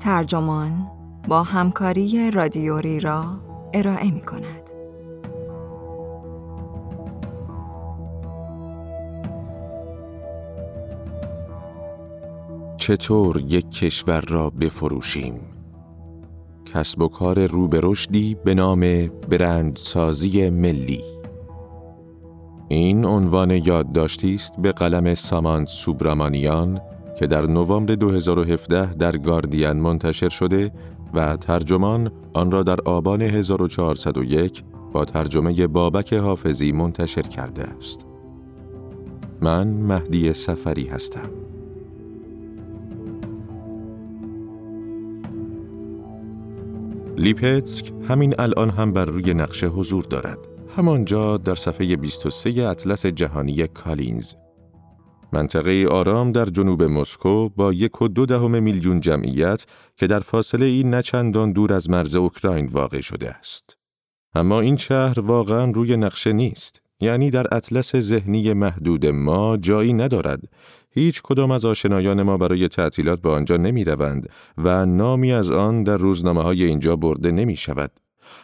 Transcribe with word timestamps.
ترجمان 0.00 0.86
با 1.28 1.42
همکاری 1.42 2.30
رادیوری 2.30 3.00
را 3.00 3.24
ارائه 3.74 4.10
می 4.10 4.20
کند. 4.20 4.70
چطور 12.76 13.40
یک 13.40 13.70
کشور 13.70 14.20
را 14.20 14.50
بفروشیم؟ 14.50 15.40
کسب 16.74 17.02
و 17.02 17.08
کار 17.08 17.46
رو 17.46 17.68
به 17.68 17.80
به 18.44 18.54
نام 18.54 18.80
برندسازی 19.28 20.50
ملی 20.50 21.04
این 22.68 23.04
عنوان 23.04 23.50
یادداشتی 23.50 24.34
است 24.34 24.60
به 24.60 24.72
قلم 24.72 25.14
سامانت 25.14 25.68
سوبرامانیان 25.68 26.80
که 27.20 27.26
در 27.26 27.46
نوامبر 27.46 27.94
2017 27.94 28.94
در 28.94 29.16
گاردین 29.16 29.72
منتشر 29.72 30.28
شده 30.28 30.72
و 31.14 31.36
ترجمان 31.36 32.10
آن 32.32 32.50
را 32.50 32.62
در 32.62 32.80
آبان 32.84 33.22
1401 33.22 34.62
با 34.92 35.04
ترجمه 35.04 35.66
بابک 35.66 36.12
حافظی 36.12 36.72
منتشر 36.72 37.22
کرده 37.22 37.62
است. 37.62 38.06
من 39.40 39.66
مهدی 39.66 40.34
سفری 40.34 40.86
هستم. 40.86 41.30
لیپتسک 47.16 47.92
همین 48.08 48.34
الان 48.38 48.70
هم 48.70 48.92
بر 48.92 49.04
روی 49.04 49.34
نقشه 49.34 49.66
حضور 49.66 50.04
دارد. 50.04 50.38
همانجا 50.76 51.36
در 51.36 51.54
صفحه 51.54 51.96
23 51.96 52.68
اطلس 52.68 53.06
جهانی 53.06 53.66
کالینز 53.66 54.34
منطقه 55.32 55.86
آرام 55.90 56.32
در 56.32 56.46
جنوب 56.46 56.82
مسکو 56.82 57.48
با 57.48 57.72
یک 57.72 58.02
و 58.02 58.08
دو 58.08 58.26
دهم 58.26 58.62
میلیون 58.62 59.00
جمعیت 59.00 59.66
که 59.96 60.06
در 60.06 60.20
فاصله 60.20 60.66
این 60.66 60.94
نچندان 60.94 61.52
دور 61.52 61.72
از 61.72 61.90
مرز 61.90 62.16
اوکراین 62.16 62.66
واقع 62.66 63.00
شده 63.00 63.30
است. 63.30 63.76
اما 64.34 64.60
این 64.60 64.76
شهر 64.76 65.20
واقعا 65.20 65.70
روی 65.70 65.96
نقشه 65.96 66.32
نیست. 66.32 66.82
یعنی 67.00 67.30
در 67.30 67.46
اطلس 67.52 67.96
ذهنی 67.96 68.52
محدود 68.52 69.06
ما 69.06 69.56
جایی 69.56 69.92
ندارد. 69.92 70.40
هیچ 70.90 71.22
کدام 71.22 71.50
از 71.50 71.64
آشنایان 71.64 72.22
ما 72.22 72.36
برای 72.36 72.68
تعطیلات 72.68 73.20
به 73.22 73.30
آنجا 73.30 73.56
نمی 73.56 73.84
روند 73.84 74.28
و 74.58 74.86
نامی 74.86 75.32
از 75.32 75.50
آن 75.50 75.82
در 75.82 75.96
روزنامه 75.96 76.42
های 76.42 76.64
اینجا 76.64 76.96
برده 76.96 77.32
نمی 77.32 77.56
شود. 77.56 77.90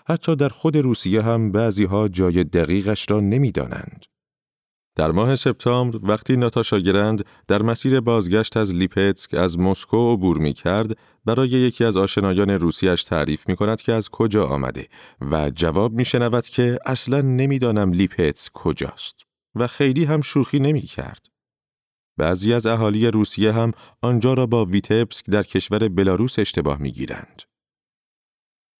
حتی 0.06 0.36
در 0.36 0.48
خود 0.48 0.76
روسیه 0.76 1.22
هم 1.22 1.52
بعضی 1.52 1.84
ها 1.84 2.08
جای 2.08 2.44
دقیقش 2.44 3.10
را 3.10 3.20
نمی 3.20 3.52
دانند. 3.52 4.04
در 4.96 5.10
ماه 5.10 5.36
سپتامبر 5.36 5.98
وقتی 6.02 6.36
ناتاشا 6.36 6.78
گرند 6.78 7.24
در 7.48 7.62
مسیر 7.62 8.00
بازگشت 8.00 8.56
از 8.56 8.74
لیپتسک 8.74 9.34
از 9.34 9.58
مسکو 9.58 10.12
عبور 10.12 10.38
می 10.38 10.52
کرد 10.52 10.98
برای 11.24 11.48
یکی 11.48 11.84
از 11.84 11.96
آشنایان 11.96 12.50
روسیش 12.50 13.04
تعریف 13.04 13.48
می 13.48 13.56
کند 13.56 13.80
که 13.80 13.92
از 13.92 14.08
کجا 14.08 14.46
آمده 14.46 14.88
و 15.30 15.50
جواب 15.50 15.92
می 15.92 16.04
شنود 16.04 16.44
که 16.44 16.78
اصلا 16.86 17.20
نمی‌دانم 17.20 17.92
لیپتسک 17.92 18.52
کجاست 18.52 19.22
و 19.54 19.66
خیلی 19.66 20.04
هم 20.04 20.20
شوخی 20.20 20.58
نمی 20.58 20.82
کرد. 20.82 21.26
بعضی 22.16 22.54
از 22.54 22.66
اهالی 22.66 23.06
روسیه 23.06 23.52
هم 23.52 23.72
آنجا 24.02 24.34
را 24.34 24.46
با 24.46 24.64
ویتبسک 24.64 25.24
در 25.30 25.42
کشور 25.42 25.88
بلاروس 25.88 26.38
اشتباه 26.38 26.78
می 26.78 26.92
گیرند. 26.92 27.42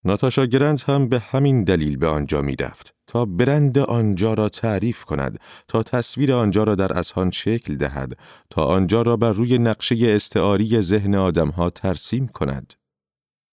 ناتاشا 0.04 0.46
گرند 0.46 0.80
هم 0.80 1.08
به 1.08 1.18
همین 1.18 1.64
دلیل 1.64 1.96
به 1.96 2.08
آنجا 2.08 2.42
می 2.42 2.56
رفت 2.56 2.95
تا 3.06 3.24
برند 3.24 3.78
آنجا 3.78 4.34
را 4.34 4.48
تعریف 4.48 5.04
کند 5.04 5.40
تا 5.68 5.82
تصویر 5.82 6.32
آنجا 6.32 6.64
را 6.64 6.74
در 6.74 6.92
اسهان 6.92 7.30
شکل 7.30 7.76
دهد 7.76 8.18
تا 8.50 8.64
آنجا 8.64 9.02
را 9.02 9.16
بر 9.16 9.32
روی 9.32 9.58
نقشه 9.58 9.96
استعاری 10.00 10.80
ذهن 10.80 11.14
آدمها 11.14 11.70
ترسیم 11.70 12.28
کند 12.28 12.74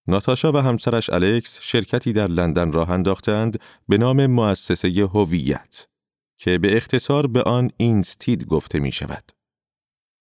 ناتاشا 0.07 0.51
و 0.51 0.57
همسرش 0.57 1.09
الکس 1.09 1.59
شرکتی 1.61 2.13
در 2.13 2.27
لندن 2.27 2.71
راه 2.71 2.89
انداختند 2.89 3.59
به 3.87 3.97
نام 3.97 4.27
مؤسسه 4.27 5.09
هویت 5.13 5.87
که 6.37 6.57
به 6.57 6.77
اختصار 6.77 7.27
به 7.27 7.43
آن 7.43 7.71
اینستید 7.77 8.45
گفته 8.45 8.79
می 8.79 8.91
شود. 8.91 9.23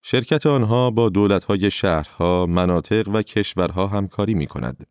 شرکت 0.03 0.47
آنها 0.47 0.91
با 0.91 1.09
دولتهای 1.09 1.71
شهرها، 1.71 2.47
مناطق 2.47 3.09
و 3.09 3.23
کشورها 3.23 3.87
همکاری 3.87 4.35
می 4.35 4.47
کند. 4.47 4.87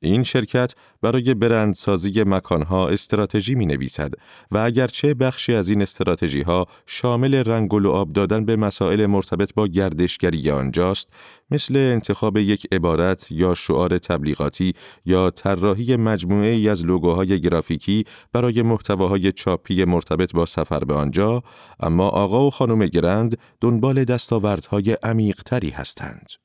این 0.00 0.22
شرکت 0.22 0.74
برای 1.02 1.34
برندسازی 1.34 2.22
مکانها 2.26 2.88
استراتژی 2.88 3.54
می 3.54 3.66
نویسد 3.66 4.12
و 4.50 4.58
اگرچه 4.58 5.14
بخشی 5.14 5.54
از 5.54 5.68
این 5.68 5.82
استراتژی 5.82 6.42
ها 6.42 6.66
شامل 6.86 7.34
رنگ 7.34 7.74
و 7.74 7.78
لعاب 7.78 8.12
دادن 8.12 8.44
به 8.44 8.56
مسائل 8.56 9.06
مرتبط 9.06 9.54
با 9.54 9.66
گردشگری 9.66 10.50
آنجاست 10.50 11.08
مثل 11.50 11.76
انتخاب 11.76 12.36
یک 12.36 12.66
عبارت 12.72 13.32
یا 13.32 13.54
شعار 13.54 13.98
تبلیغاتی 13.98 14.72
یا 15.04 15.30
طراحی 15.30 15.96
مجموعه 15.96 16.50
ای 16.50 16.68
از 16.68 16.84
لوگوهای 16.86 17.40
گرافیکی 17.40 18.04
برای 18.32 18.62
محتواهای 18.62 19.32
چاپی 19.32 19.84
مرتبط 19.84 20.32
با 20.32 20.46
سفر 20.46 20.84
به 20.84 20.94
آنجا 20.94 21.42
اما 21.80 22.08
آقا 22.08 22.46
و 22.46 22.50
خانم 22.50 22.86
گرند 22.86 23.38
دنبال 23.60 24.04
دستاوردهای 24.04 24.96
عمیقتری 25.02 25.70
هستند. 25.70 26.43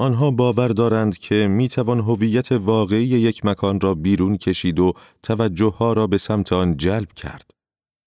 آنها 0.00 0.30
باور 0.30 0.68
دارند 0.68 1.18
که 1.18 1.48
می 1.48 1.68
توان 1.68 2.00
هویت 2.00 2.52
واقعی 2.52 3.04
یک 3.04 3.44
مکان 3.44 3.80
را 3.80 3.94
بیرون 3.94 4.36
کشید 4.36 4.78
و 4.78 4.92
توجه 5.22 5.72
ها 5.78 5.92
را 5.92 6.06
به 6.06 6.18
سمت 6.18 6.52
آن 6.52 6.76
جلب 6.76 7.12
کرد. 7.12 7.50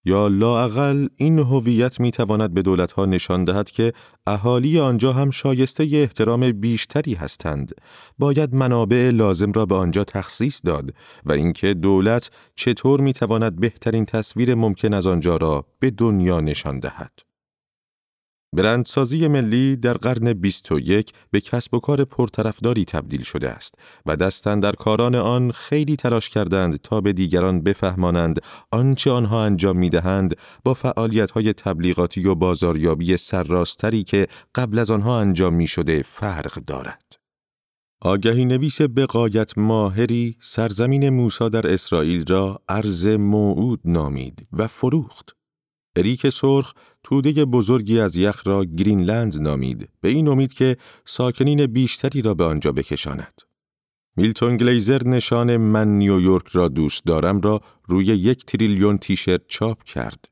یا 0.05 0.27
لااقل 0.27 1.07
این 1.15 1.39
هویت 1.39 1.99
می 1.99 2.11
تواند 2.11 2.53
به 2.53 2.61
دولت 2.61 2.91
ها 2.91 3.05
نشان 3.05 3.43
دهد 3.43 3.71
که 3.71 3.93
اهالی 4.27 4.79
آنجا 4.79 5.13
هم 5.13 5.31
شایسته 5.31 5.87
احترام 5.93 6.51
بیشتری 6.51 7.13
هستند. 7.13 7.71
باید 8.19 8.55
منابع 8.55 9.09
لازم 9.09 9.51
را 9.51 9.65
به 9.65 9.75
آنجا 9.75 10.03
تخصیص 10.03 10.61
داد 10.63 10.93
و 11.25 11.31
اینکه 11.31 11.73
دولت 11.73 12.29
چطور 12.55 13.01
می 13.01 13.13
تواند 13.13 13.59
بهترین 13.59 14.05
تصویر 14.05 14.55
ممکن 14.55 14.93
از 14.93 15.07
آنجا 15.07 15.37
را 15.37 15.65
به 15.79 15.91
دنیا 15.91 16.41
نشان 16.41 16.79
دهد. 16.79 17.32
برندسازی 18.53 19.27
ملی 19.27 19.75
در 19.75 19.93
قرن 19.93 20.33
21 20.33 21.13
به 21.31 21.41
کسب 21.41 21.73
و 21.73 21.79
کار 21.79 22.05
پرطرفداری 22.05 22.85
تبدیل 22.85 23.21
شده 23.23 23.49
است 23.49 23.75
و 24.05 24.15
دستن 24.15 24.59
در 24.59 24.71
کاران 24.71 25.15
آن 25.15 25.51
خیلی 25.51 25.95
تلاش 25.95 26.29
کردند 26.29 26.75
تا 26.75 27.01
به 27.01 27.13
دیگران 27.13 27.61
بفهمانند 27.61 28.39
آنچه 28.71 29.11
آنها 29.11 29.43
انجام 29.43 29.77
می 29.77 29.89
دهند 29.89 30.35
با 30.63 30.73
فعالیت 30.73 31.31
های 31.31 31.53
تبلیغاتی 31.53 32.25
و 32.25 32.35
بازاریابی 32.35 33.17
سرراستری 33.17 34.03
که 34.03 34.27
قبل 34.55 34.79
از 34.79 34.91
آنها 34.91 35.19
انجام 35.19 35.53
می 35.53 35.67
شده 35.67 36.03
فرق 36.07 36.53
دارد. 36.53 37.03
آگهی 38.01 38.45
نویس 38.45 38.81
بقایت 38.81 39.57
ماهری 39.57 40.37
سرزمین 40.41 41.09
موسا 41.09 41.49
در 41.49 41.73
اسرائیل 41.73 42.25
را 42.25 42.61
ارز 42.69 43.07
موعود 43.07 43.79
نامید 43.85 44.47
و 44.53 44.67
فروخت. 44.67 45.35
اریک 45.95 46.29
سرخ 46.29 46.73
توده 47.03 47.45
بزرگی 47.45 47.99
از 47.99 48.15
یخ 48.15 48.47
را 48.47 48.65
گرینلند 48.65 49.41
نامید 49.41 49.89
به 50.01 50.09
این 50.09 50.27
امید 50.27 50.53
که 50.53 50.77
ساکنین 51.05 51.65
بیشتری 51.65 52.21
را 52.21 52.33
به 52.33 52.43
آنجا 52.43 52.71
بکشاند. 52.71 53.41
میلتون 54.15 54.57
گلیزر 54.57 55.07
نشان 55.07 55.57
من 55.57 55.87
نیویورک 55.87 56.47
را 56.47 56.67
دوست 56.67 57.05
دارم 57.05 57.41
را 57.41 57.61
روی 57.87 58.05
یک 58.05 58.45
تریلیون 58.45 58.97
تیشرت 58.97 59.41
چاپ 59.47 59.83
کرد. 59.83 60.29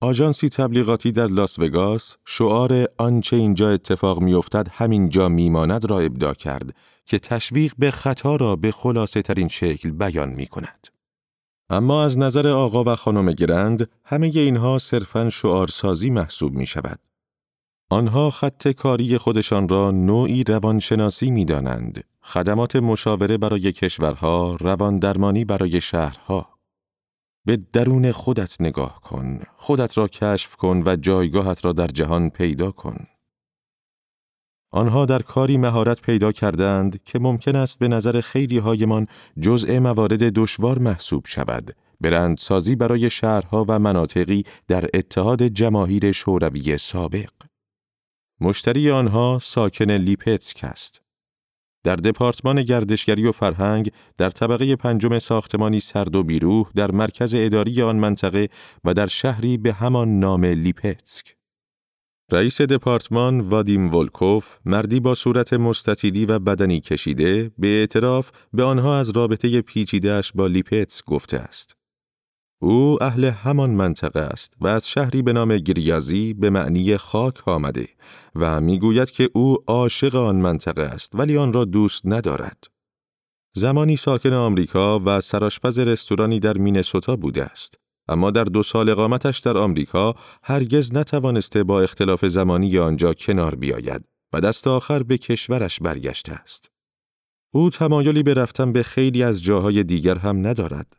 آژانسی 0.00 0.48
تبلیغاتی 0.48 1.12
در 1.12 1.26
لاس 1.26 1.58
وگاس 1.58 2.16
شعار 2.26 2.88
آنچه 2.98 3.36
اینجا 3.36 3.70
اتفاق 3.70 4.22
میافتد 4.22 4.68
همینجا 4.72 5.28
میماند 5.28 5.90
را 5.90 6.00
ابدا 6.00 6.34
کرد 6.34 6.76
که 7.04 7.18
تشویق 7.18 7.72
به 7.78 7.90
خطا 7.90 8.36
را 8.36 8.56
به 8.56 8.72
خلاصه 8.72 9.22
ترین 9.22 9.48
شکل 9.48 9.90
بیان 9.90 10.28
می 10.28 10.46
کند. 10.46 10.95
اما 11.70 12.04
از 12.04 12.18
نظر 12.18 12.48
آقا 12.48 12.84
و 12.84 12.96
خانم 12.96 13.32
گرند 13.32 13.90
همه 14.04 14.26
اینها 14.26 14.78
صرفاً 14.78 15.30
شعارسازی 15.30 16.10
محسوب 16.10 16.52
می 16.52 16.66
شود. 16.66 16.98
آنها 17.90 18.30
خط 18.30 18.68
کاری 18.68 19.18
خودشان 19.18 19.68
را 19.68 19.90
نوعی 19.90 20.44
روانشناسی 20.44 21.30
می 21.30 21.44
دانند. 21.44 22.04
خدمات 22.22 22.76
مشاوره 22.76 23.38
برای 23.38 23.72
کشورها، 23.72 24.56
روان 24.60 24.98
درمانی 24.98 25.44
برای 25.44 25.80
شهرها. 25.80 26.58
به 27.44 27.56
درون 27.56 28.12
خودت 28.12 28.60
نگاه 28.60 29.00
کن، 29.00 29.40
خودت 29.56 29.98
را 29.98 30.08
کشف 30.08 30.56
کن 30.56 30.82
و 30.86 30.96
جایگاهت 30.96 31.64
را 31.64 31.72
در 31.72 31.86
جهان 31.86 32.30
پیدا 32.30 32.70
کن. 32.70 33.06
آنها 34.76 35.04
در 35.04 35.22
کاری 35.22 35.56
مهارت 35.58 36.00
پیدا 36.00 36.32
کردند 36.32 37.04
که 37.04 37.18
ممکن 37.18 37.56
است 37.56 37.78
به 37.78 37.88
نظر 37.88 38.20
خیلی 38.20 38.58
هایمان 38.58 39.06
جزء 39.40 39.80
موارد 39.80 40.22
دشوار 40.22 40.78
محسوب 40.78 41.26
شود. 41.26 41.70
برندسازی 42.00 42.76
برای 42.76 43.10
شهرها 43.10 43.64
و 43.68 43.78
مناطقی 43.78 44.44
در 44.68 44.84
اتحاد 44.94 45.42
جماهیر 45.42 46.12
شوروی 46.12 46.78
سابق. 46.78 47.30
مشتری 48.40 48.90
آنها 48.90 49.38
ساکن 49.42 49.90
لیپتسک 49.90 50.60
است. 50.62 51.02
در 51.84 51.96
دپارتمان 51.96 52.62
گردشگری 52.62 53.26
و 53.26 53.32
فرهنگ 53.32 53.90
در 54.18 54.30
طبقه 54.30 54.76
پنجم 54.76 55.18
ساختمانی 55.18 55.80
سرد 55.80 56.16
و 56.16 56.22
بیروح 56.22 56.70
در 56.74 56.90
مرکز 56.90 57.34
اداری 57.38 57.82
آن 57.82 57.96
منطقه 57.96 58.48
و 58.84 58.94
در 58.94 59.06
شهری 59.06 59.58
به 59.58 59.72
همان 59.72 60.20
نام 60.20 60.44
لیپتسک. 60.44 61.35
رئیس 62.32 62.60
دپارتمان 62.60 63.40
وادیم 63.40 63.94
ولکوف 63.94 64.56
مردی 64.64 65.00
با 65.00 65.14
صورت 65.14 65.52
مستطیلی 65.52 66.26
و 66.26 66.38
بدنی 66.38 66.80
کشیده 66.80 67.50
به 67.58 67.68
اعتراف 67.68 68.30
به 68.52 68.64
آنها 68.64 68.98
از 68.98 69.10
رابطه 69.10 69.60
پیچیدهش 69.60 70.32
با 70.34 70.46
لیپتسک 70.46 71.02
گفته 71.04 71.36
است. 71.36 71.76
او 72.62 73.02
اهل 73.02 73.24
همان 73.24 73.70
منطقه 73.70 74.20
است 74.20 74.56
و 74.60 74.66
از 74.66 74.88
شهری 74.88 75.22
به 75.22 75.32
نام 75.32 75.58
گریازی 75.58 76.34
به 76.34 76.50
معنی 76.50 76.96
خاک 76.96 77.48
آمده 77.48 77.88
و 78.34 78.60
می‌گوید 78.60 79.10
که 79.10 79.30
او 79.34 79.56
عاشق 79.66 80.16
آن 80.16 80.36
منطقه 80.36 80.82
است 80.82 81.12
ولی 81.14 81.36
آن 81.36 81.52
را 81.52 81.64
دوست 81.64 82.02
ندارد. 82.04 82.64
زمانی 83.56 83.96
ساکن 83.96 84.32
آمریکا 84.32 85.00
و 85.04 85.20
سراشپز 85.20 85.78
رستورانی 85.78 86.40
در 86.40 86.58
مینسوتا 86.58 87.16
بوده 87.16 87.44
است. 87.44 87.78
اما 88.08 88.30
در 88.30 88.44
دو 88.44 88.62
سال 88.62 88.88
اقامتش 88.88 89.38
در 89.38 89.56
آمریکا 89.56 90.14
هرگز 90.42 90.96
نتوانسته 90.96 91.64
با 91.64 91.80
اختلاف 91.80 92.24
زمانی 92.24 92.78
آنجا 92.78 93.14
کنار 93.14 93.54
بیاید 93.54 94.04
و 94.32 94.40
دست 94.40 94.66
آخر 94.66 95.02
به 95.02 95.18
کشورش 95.18 95.80
برگشته 95.80 96.32
است. 96.32 96.70
او 97.54 97.70
تمایلی 97.70 98.22
به 98.22 98.34
رفتن 98.34 98.72
به 98.72 98.82
خیلی 98.82 99.22
از 99.22 99.42
جاهای 99.42 99.84
دیگر 99.84 100.18
هم 100.18 100.46
ندارد. 100.46 100.96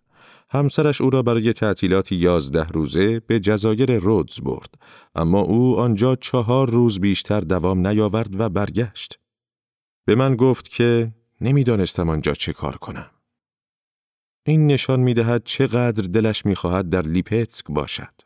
همسرش 0.50 1.02
او 1.02 1.10
را 1.10 1.22
برای 1.22 1.54
تعطیلاتی 1.54 2.16
یازده 2.16 2.68
روزه 2.68 3.20
به 3.20 3.40
جزایر 3.40 3.98
رودز 4.00 4.42
برد، 4.42 4.76
اما 5.16 5.40
او 5.40 5.80
آنجا 5.80 6.16
چهار 6.16 6.70
روز 6.70 7.00
بیشتر 7.00 7.42
دوام 7.42 7.88
نیاورد 7.88 8.40
و 8.40 8.50
برگشت. 8.50 9.20
به 10.06 10.16
من 10.16 10.36
گفت 10.36 10.70
که 10.70 11.12
نمی‌دانستم 11.42 12.10
آنجا 12.10 12.34
چه 12.34 12.54
کار 12.54 12.76
کنم. 12.76 13.10
این 14.50 14.68
نشان 14.68 15.00
می 15.00 15.14
دهد 15.14 15.42
چقدر 15.46 16.04
دلش 16.04 16.46
می 16.46 16.56
خواهد 16.56 16.90
در 16.90 17.02
لیپتسک 17.02 17.66
باشد. 17.70 18.22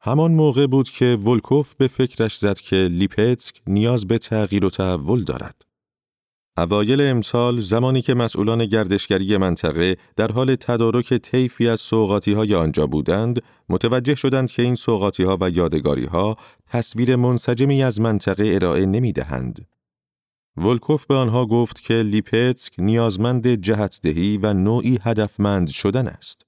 همان 0.00 0.32
موقع 0.32 0.66
بود 0.66 0.90
که 0.90 1.06
ولکوف 1.06 1.74
به 1.74 1.88
فکرش 1.88 2.38
زد 2.38 2.56
که 2.60 2.76
لیپتسک 2.76 3.62
نیاز 3.66 4.06
به 4.06 4.18
تغییر 4.18 4.64
و 4.64 4.70
تحول 4.70 5.24
دارد. 5.24 5.62
اوایل 6.58 7.00
امسال 7.00 7.60
زمانی 7.60 8.02
که 8.02 8.14
مسئولان 8.14 8.66
گردشگری 8.66 9.36
منطقه 9.36 9.96
در 10.16 10.32
حال 10.32 10.54
تدارک 10.54 11.14
طیفی 11.14 11.68
از 11.68 11.80
سوقاتی 11.80 12.32
های 12.32 12.54
آنجا 12.54 12.86
بودند، 12.86 13.42
متوجه 13.68 14.14
شدند 14.14 14.50
که 14.50 14.62
این 14.62 14.74
سوقاتی 14.74 15.22
ها 15.22 15.38
و 15.40 15.50
یادگاری 15.50 16.04
ها 16.04 16.36
تصویر 16.66 17.16
منسجمی 17.16 17.82
از 17.82 18.00
منطقه 18.00 18.50
ارائه 18.54 18.86
نمی 18.86 19.12
دهند. 19.12 19.66
ولکوف 20.56 21.06
به 21.06 21.14
آنها 21.14 21.46
گفت 21.46 21.82
که 21.82 21.94
لیپتسک 21.94 22.74
نیازمند 22.78 23.48
جهتدهی 23.48 24.36
و 24.36 24.52
نوعی 24.52 24.98
هدفمند 25.02 25.68
شدن 25.68 26.08
است. 26.08 26.46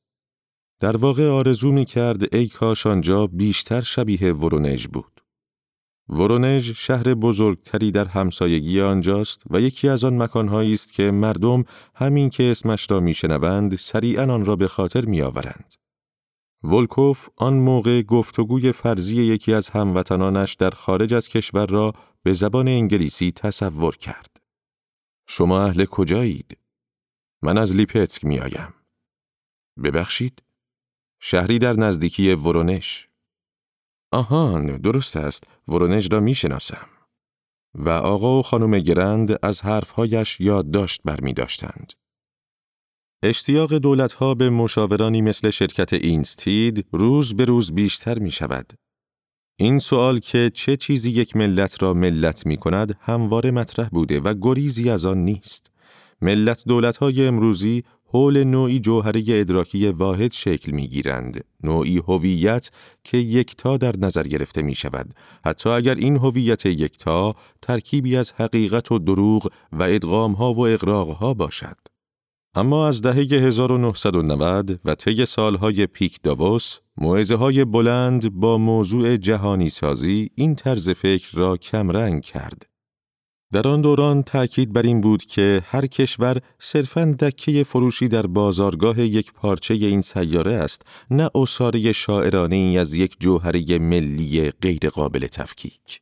در 0.80 0.96
واقع 0.96 1.28
آرزو 1.28 1.72
می 1.72 1.84
کرد 1.84 2.34
ای 2.34 2.48
کاش 2.48 2.86
آنجا 2.86 3.26
بیشتر 3.26 3.80
شبیه 3.80 4.32
ورونژ 4.32 4.86
بود. 4.86 5.20
ورونژ 6.08 6.72
شهر 6.72 7.14
بزرگتری 7.14 7.90
در 7.90 8.04
همسایگی 8.04 8.80
آنجاست 8.80 9.42
و 9.50 9.60
یکی 9.60 9.88
از 9.88 10.04
آن 10.04 10.22
مکانهایی 10.22 10.74
است 10.74 10.92
که 10.92 11.10
مردم 11.10 11.64
همین 11.94 12.30
که 12.30 12.50
اسمش 12.50 12.90
را 12.90 13.00
میشنوند 13.00 13.76
سریعا 13.76 14.34
آن 14.34 14.44
را 14.44 14.56
به 14.56 14.68
خاطر 14.68 15.04
میآورند. 15.04 15.74
ولکوف 16.62 17.28
آن 17.36 17.54
موقع 17.54 18.02
گفتگوی 18.02 18.72
فرضی 18.72 19.22
یکی 19.22 19.54
از 19.54 19.68
هموطنانش 19.68 20.54
در 20.54 20.70
خارج 20.70 21.14
از 21.14 21.28
کشور 21.28 21.66
را 21.66 21.92
به 22.28 22.34
زبان 22.34 22.68
انگلیسی 22.68 23.32
تصور 23.32 23.96
کرد. 23.96 24.36
شما 25.28 25.62
اهل 25.64 25.84
کجایید؟ 25.84 26.58
من 27.42 27.58
از 27.58 27.74
لیپتسک 27.76 28.24
می 28.24 28.38
آیم. 28.38 28.74
ببخشید؟ 29.84 30.42
شهری 31.20 31.58
در 31.58 31.72
نزدیکی 31.72 32.34
ورونش. 32.34 33.08
آهان، 34.12 34.76
درست 34.76 35.16
است. 35.16 35.44
ورونژ 35.68 36.08
را 36.12 36.20
می 36.20 36.34
شناسم. 36.34 36.88
و 37.74 37.88
آقا 37.88 38.38
و 38.38 38.42
خانم 38.42 38.78
گرند 38.78 39.46
از 39.46 39.62
حرفهایش 39.62 40.40
یادداشت 40.40 41.00
برمی 41.04 41.32
داشتند. 41.32 41.92
اشتیاق 43.22 43.74
دولتها 43.74 44.34
به 44.34 44.50
مشاورانی 44.50 45.22
مثل 45.22 45.50
شرکت 45.50 45.92
اینستید 45.92 46.86
روز 46.92 47.36
به 47.36 47.44
روز 47.44 47.74
بیشتر 47.74 48.18
می 48.18 48.30
شود. 48.30 48.72
این 49.60 49.78
سوال 49.78 50.18
که 50.18 50.50
چه 50.54 50.76
چیزی 50.76 51.10
یک 51.10 51.36
ملت 51.36 51.82
را 51.82 51.94
ملت 51.94 52.46
می 52.46 52.56
کند 52.56 52.98
همواره 53.00 53.50
مطرح 53.50 53.88
بوده 53.88 54.20
و 54.20 54.34
گریزی 54.40 54.90
از 54.90 55.06
آن 55.06 55.18
نیست. 55.18 55.70
ملت 56.22 56.64
دولتهای 56.66 57.26
امروزی 57.26 57.82
حول 58.04 58.44
نوعی 58.44 58.80
جوهره 58.80 59.24
ادراکی 59.28 59.88
واحد 59.88 60.32
شکل 60.32 60.72
می 60.72 60.88
گیرند. 60.88 61.44
نوعی 61.62 61.98
هویت 61.98 62.70
که 63.04 63.18
یکتا 63.18 63.76
در 63.76 63.94
نظر 63.98 64.22
گرفته 64.22 64.62
می 64.62 64.74
شود. 64.74 65.14
حتی 65.44 65.70
اگر 65.70 65.94
این 65.94 66.16
هویت 66.16 66.66
یکتا 66.66 67.34
ترکیبی 67.62 68.16
از 68.16 68.32
حقیقت 68.32 68.92
و 68.92 68.98
دروغ 68.98 69.52
و 69.72 69.82
ادغامها 69.82 70.54
و 70.54 70.66
اقراقها 70.66 71.34
باشد. 71.34 71.76
اما 72.54 72.88
از 72.88 73.02
دهه 73.02 73.46
1990 73.46 74.80
و 74.84 74.94
طی 74.94 75.26
سالهای 75.26 75.86
پیک 75.86 76.18
داووس، 76.22 76.78
موعظه 77.00 77.34
های 77.34 77.64
بلند 77.64 78.34
با 78.34 78.58
موضوع 78.58 79.16
جهانی 79.16 79.68
سازی 79.68 80.30
این 80.34 80.54
طرز 80.54 80.90
فکر 80.90 81.38
را 81.38 81.56
کمرنگ 81.56 82.22
کرد. 82.22 82.66
در 83.52 83.68
آن 83.68 83.80
دوران 83.80 84.22
تأکید 84.22 84.72
بر 84.72 84.82
این 84.82 85.00
بود 85.00 85.24
که 85.24 85.62
هر 85.66 85.86
کشور 85.86 86.40
صرفاً 86.58 87.16
دکه 87.20 87.64
فروشی 87.64 88.08
در 88.08 88.26
بازارگاه 88.26 89.00
یک 89.00 89.32
پارچه 89.32 89.74
این 89.74 90.02
سیاره 90.02 90.52
است، 90.52 90.82
نه 91.10 91.30
اصاره 91.34 91.92
شاعرانه 91.92 92.76
از 92.80 92.94
یک 92.94 93.16
جوهره 93.20 93.78
ملی 93.78 94.50
غیرقابل 94.50 95.26
تفکیک. 95.26 96.00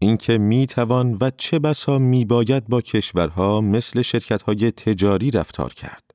اینکه 0.00 0.38
می 0.38 0.66
توان 0.66 1.18
و 1.20 1.30
چه 1.36 1.58
بسا 1.58 1.98
می 1.98 2.24
باید 2.24 2.66
با 2.68 2.80
کشورها 2.80 3.60
مثل 3.60 4.02
شرکتهای 4.02 4.70
تجاری 4.70 5.30
رفتار 5.30 5.72
کرد. 5.72 6.05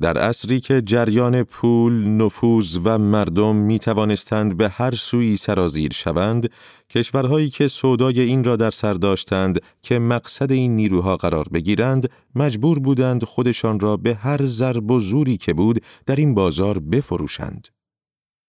در 0.00 0.18
عصری 0.18 0.60
که 0.60 0.82
جریان 0.82 1.42
پول، 1.42 2.08
نفوذ 2.08 2.78
و 2.84 2.98
مردم 2.98 3.56
می 3.56 3.78
توانستند 3.78 4.56
به 4.56 4.68
هر 4.68 4.94
سوی 4.94 5.36
سرازیر 5.36 5.92
شوند، 5.92 6.50
کشورهایی 6.90 7.50
که 7.50 7.68
سودای 7.68 8.20
این 8.20 8.44
را 8.44 8.56
در 8.56 8.70
سر 8.70 8.94
داشتند 8.94 9.60
که 9.82 9.98
مقصد 9.98 10.52
این 10.52 10.76
نیروها 10.76 11.16
قرار 11.16 11.48
بگیرند، 11.52 12.10
مجبور 12.34 12.78
بودند 12.78 13.24
خودشان 13.24 13.80
را 13.80 13.96
به 13.96 14.14
هر 14.14 14.42
ضرب 14.42 14.90
و 14.90 15.00
زوری 15.00 15.36
که 15.36 15.54
بود 15.54 15.80
در 16.06 16.16
این 16.16 16.34
بازار 16.34 16.78
بفروشند. 16.78 17.68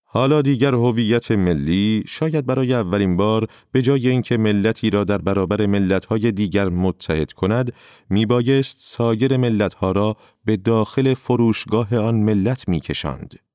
حالا 0.10 0.42
دیگر 0.42 0.74
هویت 0.74 1.32
ملی 1.32 2.04
شاید 2.08 2.46
برای 2.46 2.74
اولین 2.74 3.18
بار 3.18 3.48
به 3.72 3.82
جای 3.82 4.10
اینکه 4.10 4.38
ملتی 4.38 4.90
را 4.90 5.04
در 5.04 5.18
برابر 5.18 5.66
ملتهای 5.66 6.32
دیگر 6.32 6.70
متحد 6.70 7.34
کند 7.34 7.74
میبایست 8.10 8.78
سایر 8.82 9.38
ملتها 9.38 9.92
را 9.92 10.18
به 10.46 10.58
داخل 10.58 11.14
فروشگاه 11.14 11.98
آن 11.98 12.16
ملت 12.16 12.70
میکشاند. 12.70 13.47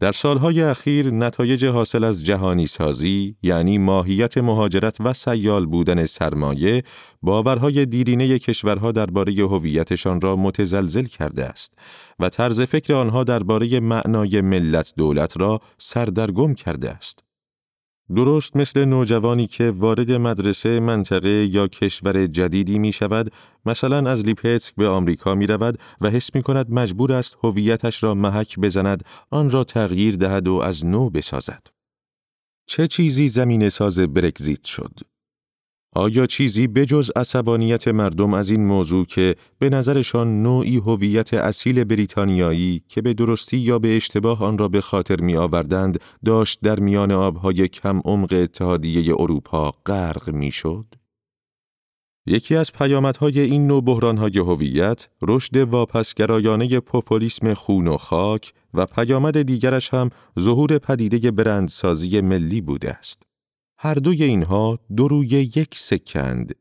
در 0.00 0.12
سالهای 0.12 0.62
اخیر 0.62 1.10
نتایج 1.10 1.64
حاصل 1.64 2.04
از 2.04 2.24
جهانی 2.24 2.66
سازی 2.66 3.36
یعنی 3.42 3.78
ماهیت 3.78 4.38
مهاجرت 4.38 5.00
و 5.00 5.12
سیال 5.12 5.66
بودن 5.66 6.06
سرمایه 6.06 6.82
باورهای 7.22 7.86
دیرینه 7.86 8.38
کشورها 8.38 8.92
درباره 8.92 9.32
هویتشان 9.32 10.20
را 10.20 10.36
متزلزل 10.36 11.04
کرده 11.04 11.44
است 11.44 11.72
و 12.18 12.28
طرز 12.28 12.60
فکر 12.60 12.94
آنها 12.94 13.24
درباره 13.24 13.80
معنای 13.80 14.40
ملت 14.40 14.92
دولت 14.96 15.40
را 15.40 15.60
سردرگم 15.78 16.54
کرده 16.54 16.90
است. 16.90 17.25
درست 18.14 18.56
مثل 18.56 18.84
نوجوانی 18.84 19.46
که 19.46 19.70
وارد 19.70 20.12
مدرسه 20.12 20.80
منطقه 20.80 21.28
یا 21.28 21.68
کشور 21.68 22.26
جدیدی 22.26 22.78
می 22.78 22.92
شود، 22.92 23.32
مثلا 23.66 24.10
از 24.10 24.24
لیپتسک 24.24 24.74
به 24.74 24.88
آمریکا 24.88 25.34
می 25.34 25.46
رود 25.46 25.78
و 26.00 26.10
حس 26.10 26.34
می 26.34 26.42
کند 26.42 26.70
مجبور 26.70 27.12
است 27.12 27.36
هویتش 27.42 28.02
را 28.02 28.14
محک 28.14 28.58
بزند، 28.58 29.04
آن 29.30 29.50
را 29.50 29.64
تغییر 29.64 30.16
دهد 30.16 30.48
و 30.48 30.54
از 30.54 30.86
نو 30.86 31.10
بسازد. 31.10 31.66
چه 32.66 32.86
چیزی 32.86 33.28
زمین 33.28 33.68
ساز 33.68 34.00
برگزیت 34.00 34.64
شد؟ 34.64 35.00
آیا 35.96 36.26
چیزی 36.26 36.66
بجز 36.66 37.10
عصبانیت 37.16 37.88
مردم 37.88 38.34
از 38.34 38.50
این 38.50 38.66
موضوع 38.66 39.06
که 39.06 39.36
به 39.58 39.70
نظرشان 39.70 40.42
نوعی 40.42 40.76
هویت 40.76 41.34
اصیل 41.34 41.84
بریتانیایی 41.84 42.82
که 42.88 43.02
به 43.02 43.14
درستی 43.14 43.56
یا 43.56 43.78
به 43.78 43.96
اشتباه 43.96 44.44
آن 44.44 44.58
را 44.58 44.68
به 44.68 44.80
خاطر 44.80 45.20
می 45.20 45.36
آوردند 45.36 45.98
داشت 46.24 46.58
در 46.62 46.80
میان 46.80 47.12
آبهای 47.12 47.68
کم 47.68 48.00
عمق 48.04 48.32
اتحادیه 48.32 49.14
اروپا 49.18 49.74
غرق 49.86 50.30
می 50.30 50.50
شد؟ 50.50 50.86
یکی 52.26 52.56
از 52.56 52.72
پیامدهای 52.72 53.40
این 53.40 53.66
نوع 53.66 53.82
بحرانهای 53.82 54.38
هویت 54.38 55.08
رشد 55.22 55.56
واپسگرایانه 55.56 56.80
پوپولیسم 56.80 57.54
خون 57.54 57.88
و 57.88 57.96
خاک 57.96 58.52
و 58.74 58.86
پیامد 58.86 59.42
دیگرش 59.42 59.94
هم 59.94 60.10
ظهور 60.40 60.78
پدیده 60.78 61.30
برندسازی 61.30 62.20
ملی 62.20 62.60
بوده 62.60 62.90
است. 62.90 63.22
هر 63.78 63.94
دوی 63.94 64.24
اینها 64.24 64.78
دو 64.96 65.08
روی 65.08 65.28
یک 65.28 65.74
سکند. 65.74 66.54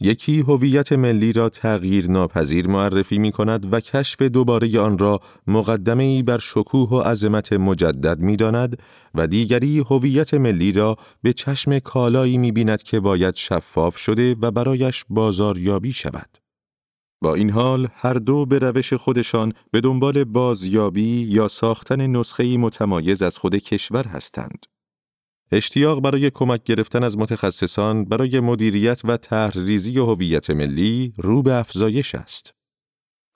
یکی 0.00 0.40
هویت 0.40 0.92
ملی 0.92 1.32
را 1.32 1.48
تغییر 1.48 2.10
ناپذیر 2.10 2.68
معرفی 2.68 3.18
می 3.18 3.32
کند 3.32 3.72
و 3.74 3.80
کشف 3.80 4.22
دوباره 4.22 4.80
آن 4.80 4.98
را 4.98 5.20
مقدمه 5.46 6.04
ای 6.04 6.22
بر 6.22 6.38
شکوه 6.38 6.88
و 6.88 7.00
عظمت 7.00 7.52
مجدد 7.52 8.20
می 8.20 8.36
داند 8.36 8.78
و 9.14 9.26
دیگری 9.26 9.78
هویت 9.78 10.34
ملی 10.34 10.72
را 10.72 10.96
به 11.22 11.32
چشم 11.32 11.78
کالایی 11.78 12.38
می 12.38 12.52
بیند 12.52 12.82
که 12.82 13.00
باید 13.00 13.36
شفاف 13.36 13.96
شده 13.96 14.36
و 14.42 14.50
برایش 14.50 15.04
بازاریابی 15.08 15.92
شود. 15.92 16.38
با 17.22 17.34
این 17.34 17.50
حال 17.50 17.88
هر 17.94 18.14
دو 18.14 18.46
به 18.46 18.58
روش 18.58 18.92
خودشان 18.92 19.52
به 19.70 19.80
دنبال 19.80 20.24
بازیابی 20.24 21.26
یا 21.28 21.48
ساختن 21.48 22.06
نسخه 22.06 22.56
متمایز 22.56 23.22
از 23.22 23.38
خود 23.38 23.56
کشور 23.56 24.06
هستند. 24.06 24.66
اشتیاق 25.52 26.00
برای 26.00 26.30
کمک 26.30 26.62
گرفتن 26.62 27.04
از 27.04 27.18
متخصصان 27.18 28.04
برای 28.04 28.40
مدیریت 28.40 29.00
و 29.04 29.16
طرحریزی 29.16 29.98
هویت 29.98 30.50
ملی 30.50 31.12
رو 31.16 31.42
به 31.42 31.54
افزایش 31.54 32.14
است. 32.14 32.54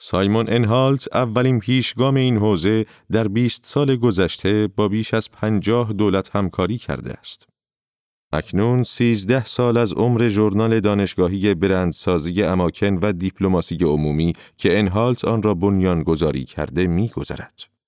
سایمون 0.03 0.47
انهالت 0.49 1.17
اولین 1.17 1.61
پیشگام 1.61 2.15
این 2.15 2.37
حوزه 2.37 2.87
در 3.11 3.29
20 3.29 3.65
سال 3.65 3.97
گذشته 3.97 4.69
با 4.77 4.89
بیش 4.89 5.15
از 5.15 5.31
50 5.31 5.93
دولت 5.93 6.37
همکاری 6.37 6.79
کرده 6.79 7.13
است. 7.13 7.47
اکنون 8.33 8.83
13 8.83 9.45
سال 9.45 9.77
از 9.77 9.93
عمر 9.93 10.29
ژورنال 10.29 10.81
دانشگاهی 10.81 11.55
برندسازی 11.55 12.43
اماکن 12.43 12.99
و 13.03 13.13
دیپلماسی 13.13 13.77
عمومی 13.85 14.33
که 14.57 14.79
انهالت 14.79 15.25
آن 15.25 15.43
را 15.43 15.55
بنیان 15.55 16.03
گذاری 16.03 16.45
کرده 16.45 16.87
می‌گذرد. 16.87 17.80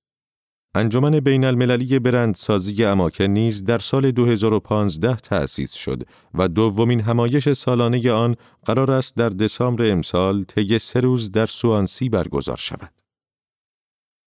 انجمن 0.75 1.21
بین 1.21 1.45
المللی 1.45 1.99
برندسازی 1.99 2.85
اماکن 2.85 3.25
نیز 3.25 3.65
در 3.65 3.79
سال 3.79 4.11
2015 4.11 5.15
تأسیس 5.15 5.73
شد 5.73 6.03
و 6.35 6.49
دومین 6.49 7.01
همایش 7.01 7.53
سالانه 7.53 8.13
آن 8.13 8.37
قرار 8.65 8.91
است 8.91 9.17
در 9.17 9.29
دسامبر 9.29 9.91
امسال 9.91 10.45
طی 10.45 10.79
سه 10.79 11.01
روز 11.01 11.31
در 11.31 11.47
سوانسی 11.47 12.09
برگزار 12.09 12.57
شود. 12.57 12.93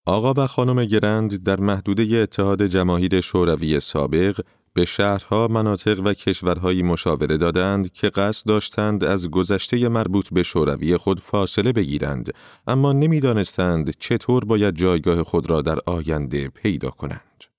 آقا 0.06 0.34
و 0.38 0.48
خانم 0.48 0.86
گرند 0.86 1.44
در 1.44 1.60
محدوده 1.60 2.18
اتحاد 2.18 2.66
جماهیر 2.66 3.22
شوروی 3.22 3.80
سابق 3.80 4.40
به 4.76 4.86
شهرها، 4.86 5.48
مناطق 5.48 6.02
و 6.06 6.14
کشورهایی 6.14 6.84
مشاوره 6.84 7.38
دادند 7.38 7.92
که 7.92 8.10
قصد 8.10 8.48
داشتند 8.48 9.04
از 9.04 9.30
گذشته 9.30 9.90
مربوط 9.90 10.34
به 10.34 10.44
شوروی 10.44 10.98
خود 10.98 11.20
فاصله 11.20 11.72
بگیرند 11.72 12.34
اما 12.68 12.94
نمی‌دانستند 12.94 13.94
چطور 14.00 14.46
باید 14.46 14.76
جایگاه 14.76 15.24
خود 15.24 15.50
را 15.50 15.62
در 15.62 15.80
آینده 15.86 16.50
پیدا 16.50 16.90
کنند. 16.90 17.55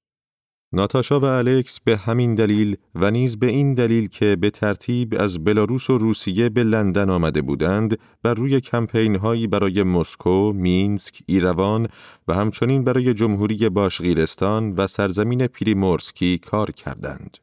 ناتاشا 0.73 1.21
و 1.21 1.25
الکس 1.25 1.81
به 1.81 1.97
همین 1.97 2.35
دلیل 2.35 2.77
و 2.95 3.11
نیز 3.11 3.39
به 3.39 3.47
این 3.47 3.75
دلیل 3.75 4.09
که 4.09 4.37
به 4.37 4.51
ترتیب 4.51 5.15
از 5.19 5.45
بلاروس 5.45 5.91
و 5.91 5.99
روسیه 5.99 6.49
به 6.49 6.65
لندن 6.65 7.11
آمده 7.11 7.43
بودند 7.43 7.99
بر 8.23 8.35
روی 8.35 8.61
کمپین 8.61 9.17
هایی 9.17 9.47
برای 9.47 9.83
مسکو، 9.83 10.53
مینسک، 10.53 11.23
ایروان 11.27 11.89
و 12.29 12.35
همچنین 12.35 12.85
برای 12.85 13.15
جمهوری 13.15 13.69
باشغیرستان 13.69 14.73
و 14.73 14.87
سرزمین 14.87 15.47
پریمورسکی 15.47 16.39
کار 16.39 16.71
کردند. 16.71 17.39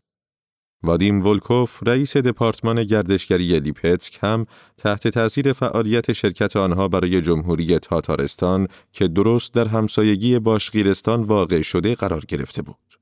وادیم 0.83 1.25
ولکوف 1.25 1.79
رئیس 1.87 2.17
دپارتمان 2.17 2.83
گردشگری 2.83 3.59
لیپتسک 3.59 4.19
هم 4.21 4.45
تحت 4.77 5.07
تأثیر 5.07 5.53
فعالیت 5.53 6.13
شرکت 6.13 6.55
آنها 6.55 6.87
برای 6.87 7.21
جمهوری 7.21 7.79
تاتارستان 7.79 8.67
که 8.91 9.07
درست 9.07 9.53
در 9.53 9.67
همسایگی 9.67 10.39
باشغیرستان 10.39 11.23
واقع 11.23 11.61
شده 11.61 11.95
قرار 11.95 12.23
گرفته 12.27 12.61
بود. 12.61 12.92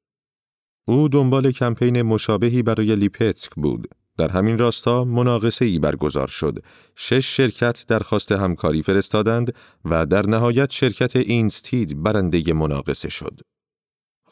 او 0.87 1.07
دنبال 1.07 1.51
کمپین 1.51 2.01
مشابهی 2.01 2.63
برای 2.63 2.95
لیپتسک 2.95 3.51
بود. 3.55 3.87
در 4.17 4.29
همین 4.29 4.57
راستا 4.57 5.03
مناقصه 5.03 5.65
ای 5.65 5.79
برگزار 5.79 6.27
شد. 6.27 6.59
شش 6.95 7.37
شرکت 7.37 7.85
درخواست 7.87 8.31
همکاری 8.31 8.81
فرستادند 8.81 9.53
و 9.85 10.05
در 10.05 10.27
نهایت 10.27 10.71
شرکت 10.71 11.15
اینستید 11.15 12.03
برنده 12.03 12.53
مناقصه 12.53 13.09
شد. 13.09 13.39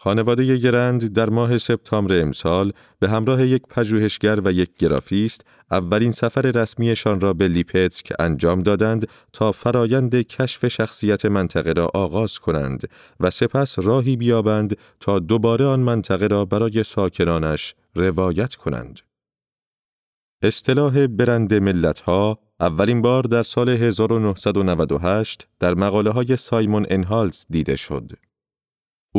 خانواده 0.01 0.57
گرند 0.57 1.13
در 1.13 1.29
ماه 1.29 1.57
سپتامبر 1.57 2.21
امسال 2.21 2.73
به 2.99 3.09
همراه 3.09 3.47
یک 3.47 3.61
پژوهشگر 3.69 4.41
و 4.45 4.51
یک 4.51 4.69
گرافیست 4.77 5.45
اولین 5.71 6.11
سفر 6.11 6.41
رسمیشان 6.41 7.19
را 7.19 7.33
به 7.33 7.47
لیپتسک 7.47 8.13
انجام 8.19 8.63
دادند 8.63 9.07
تا 9.33 9.51
فرایند 9.51 10.15
کشف 10.15 10.67
شخصیت 10.67 11.25
منطقه 11.25 11.73
را 11.73 11.91
آغاز 11.93 12.39
کنند 12.39 12.89
و 13.19 13.31
سپس 13.31 13.79
راهی 13.79 14.15
بیابند 14.15 14.77
تا 14.99 15.19
دوباره 15.19 15.65
آن 15.65 15.79
منطقه 15.79 16.27
را 16.27 16.45
برای 16.45 16.83
ساکنانش 16.83 17.75
روایت 17.95 18.55
کنند. 18.55 18.99
اصطلاح 20.41 21.07
برند 21.07 21.53
ملتها 21.53 22.39
اولین 22.59 23.01
بار 23.01 23.23
در 23.23 23.43
سال 23.43 23.69
1998 23.69 25.47
در 25.59 25.73
مقاله 25.73 26.09
های 26.09 26.37
سایمون 26.37 26.85
انهالز 26.89 27.45
دیده 27.49 27.75
شد. 27.75 28.28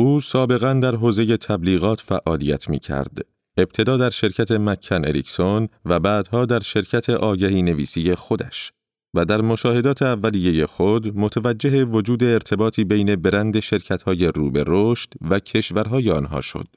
او 0.01 0.19
سابقا 0.19 0.73
در 0.73 0.95
حوزه 0.95 1.37
تبلیغات 1.37 2.01
فعالیت 2.01 2.69
می 2.69 2.79
کرد. 2.79 3.25
ابتدا 3.57 3.97
در 3.97 4.09
شرکت 4.09 4.51
مکن 4.51 5.05
اریکسون 5.05 5.69
و 5.85 5.99
بعدها 5.99 6.45
در 6.45 6.59
شرکت 6.59 7.09
آگهی 7.09 7.61
نویسی 7.61 8.15
خودش 8.15 8.71
و 9.13 9.25
در 9.25 9.41
مشاهدات 9.41 10.01
اولیه 10.01 10.65
خود 10.65 11.17
متوجه 11.17 11.83
وجود 11.83 12.23
ارتباطی 12.23 12.83
بین 12.83 13.15
برند 13.15 13.59
شرکت‌های 13.59 14.27
رو 14.27 14.51
به 14.51 14.63
رشد 14.67 15.09
و 15.29 15.39
کشورهای 15.39 16.11
آنها 16.11 16.41
شد. 16.41 16.67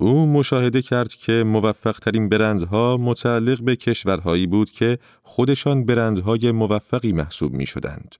او 0.00 0.26
مشاهده 0.26 0.82
کرد 0.82 1.14
که 1.14 1.44
موفق 1.46 1.98
ترین 1.98 2.28
برندها 2.28 2.96
متعلق 2.96 3.62
به 3.62 3.76
کشورهایی 3.76 4.46
بود 4.46 4.70
که 4.70 4.98
خودشان 5.22 5.84
برندهای 5.84 6.52
موفقی 6.52 7.12
محسوب 7.12 7.52
می 7.52 7.66
شدند. 7.66 8.14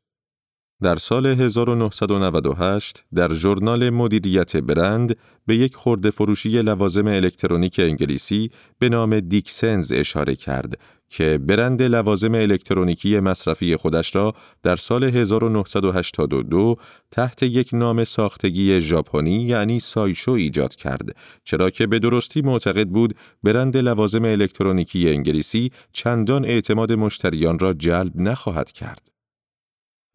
در 0.83 0.97
سال 0.97 1.27
1998 1.27 3.05
در 3.15 3.35
ژورنال 3.35 3.91
مدیریت 3.91 4.57
برند 4.57 5.17
به 5.47 5.57
یک 5.57 5.75
خورده 5.75 6.11
فروشی 6.11 6.63
لوازم 6.63 7.07
الکترونیک 7.07 7.81
انگلیسی 7.81 8.51
به 8.79 8.89
نام 8.89 9.21
دیکسنز 9.21 9.93
اشاره 9.93 10.37
کرد 10.37 10.79
که 11.09 11.39
برند 11.39 11.83
لوازم 11.83 12.35
الکترونیکی 12.35 13.21
مصرفی 13.21 13.77
خودش 13.77 14.17
را 14.17 14.35
در 14.63 14.77
سال 14.77 15.05
1982 15.05 16.77
تحت 17.11 17.43
یک 17.43 17.71
نام 17.73 18.05
ساختگی 18.05 18.81
ژاپنی 18.81 19.43
یعنی 19.43 19.81
سایشو 19.81 20.33
ایجاد 20.33 20.75
کرد 20.75 21.17
چرا 21.45 21.71
که 21.71 21.87
به 21.87 21.99
درستی 21.99 22.43
معتقد 22.43 22.89
بود 22.89 23.17
برند 23.43 23.77
لوازم 23.77 24.25
الکترونیکی 24.25 25.11
انگلیسی 25.11 25.71
چندان 25.93 26.45
اعتماد 26.45 26.93
مشتریان 26.93 27.59
را 27.59 27.73
جلب 27.73 28.13
نخواهد 28.17 28.73
کرد. 28.73 29.16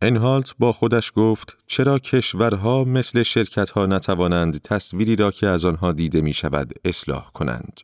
انهالت 0.03 0.55
با 0.59 0.71
خودش 0.71 1.11
گفت 1.15 1.57
چرا 1.67 1.99
کشورها 1.99 2.83
مثل 2.83 3.23
شرکتها 3.23 3.85
نتوانند 3.85 4.61
تصویری 4.61 5.15
را 5.15 5.31
که 5.31 5.47
از 5.47 5.65
آنها 5.65 5.91
دیده 5.91 6.21
می 6.21 6.33
شود 6.33 6.73
اصلاح 6.85 7.31
کنند. 7.33 7.81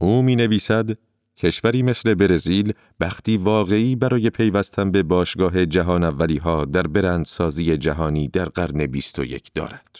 او 0.00 0.22
می 0.22 0.36
نویسد 0.36 0.90
کشوری 1.36 1.82
مثل 1.82 2.14
برزیل 2.14 2.72
بختی 3.00 3.36
واقعی 3.36 3.96
برای 3.96 4.30
پیوستن 4.30 4.90
به 4.90 5.02
باشگاه 5.02 5.66
جهان 5.66 6.04
اولی 6.04 6.36
ها 6.36 6.64
در 6.64 6.82
برندسازی 6.82 7.76
جهانی 7.76 8.28
در 8.28 8.44
قرن 8.44 8.86
21 8.86 9.50
دارد. 9.54 9.96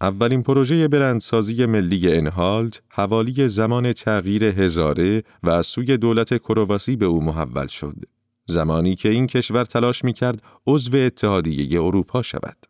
اولین 0.00 0.42
پروژه 0.42 0.88
برندسازی 0.88 1.66
ملی 1.66 2.14
انهالت 2.16 2.82
حوالی 2.88 3.48
زمان 3.48 3.92
تغییر 3.92 4.44
هزاره 4.44 5.22
و 5.42 5.50
از 5.50 5.66
سوی 5.66 5.96
دولت 5.96 6.38
کرواسی 6.38 6.96
به 6.96 7.06
او 7.06 7.24
محول 7.24 7.66
شد. 7.66 8.15
زمانی 8.46 8.94
که 8.94 9.08
این 9.08 9.26
کشور 9.26 9.64
تلاش 9.64 10.04
می 10.04 10.12
کرد 10.12 10.42
عضو 10.66 10.96
اتحادیه 10.96 11.82
اروپا 11.82 12.22
شود. 12.22 12.66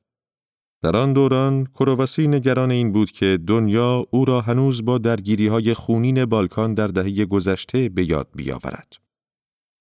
در 0.83 0.97
آن 0.97 1.12
دوران 1.12 1.64
کرواسی 1.64 2.28
نگران 2.28 2.71
این 2.71 2.92
بود 2.92 3.11
که 3.11 3.38
دنیا 3.47 4.06
او 4.11 4.25
را 4.25 4.40
هنوز 4.40 4.85
با 4.85 4.99
درگیری 4.99 5.47
های 5.47 5.75
خونین 5.75 6.25
بالکان 6.25 6.75
در 6.75 6.87
دهه 6.87 7.25
گذشته 7.25 7.88
به 7.88 8.04
یاد 8.04 8.28
بیاورد. 8.35 8.97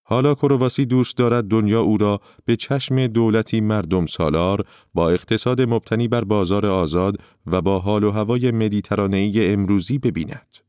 حالا 0.07 0.35
کرواسی 0.35 0.85
دوست 0.85 1.17
دارد 1.17 1.43
دنیا 1.43 1.81
او 1.81 1.97
را 1.97 2.19
به 2.45 2.55
چشم 2.55 3.07
دولتی 3.07 3.61
مردم 3.61 4.05
سالار 4.05 4.65
با 4.93 5.09
اقتصاد 5.09 5.61
مبتنی 5.61 6.07
بر 6.07 6.23
بازار 6.23 6.65
آزاد 6.65 7.17
و 7.45 7.61
با 7.61 7.79
حال 7.79 8.03
و 8.03 8.11
هوای 8.11 8.51
مدیترانه‌ای 8.51 9.53
امروزی 9.53 9.97
ببیند. 9.97 10.64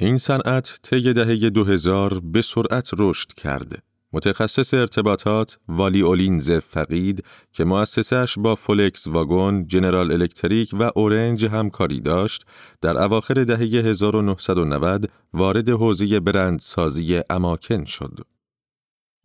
این 0.00 0.18
صنعت 0.18 0.78
طی 0.82 1.12
دهه 1.12 1.50
2000 1.50 2.20
به 2.20 2.42
سرعت 2.42 2.90
رشد 2.98 3.32
کرد. 3.32 3.82
متخصص 4.12 4.74
ارتباطات 4.74 5.58
والی 5.68 6.00
اولینز 6.00 6.50
فقید 6.50 7.24
که 7.52 7.64
مؤسسش 7.64 8.38
با 8.38 8.54
فولکس 8.54 9.06
واگن، 9.06 9.66
جنرال 9.66 10.12
الکتریک 10.12 10.70
و 10.72 10.90
اورنج 10.94 11.44
همکاری 11.44 12.00
داشت، 12.00 12.44
در 12.80 13.02
اواخر 13.02 13.44
دهه 13.44 13.58
1990 13.58 15.10
وارد 15.32 15.68
حوزه 15.68 16.20
برندسازی 16.20 17.20
اماکن 17.30 17.84
شد. 17.84 18.18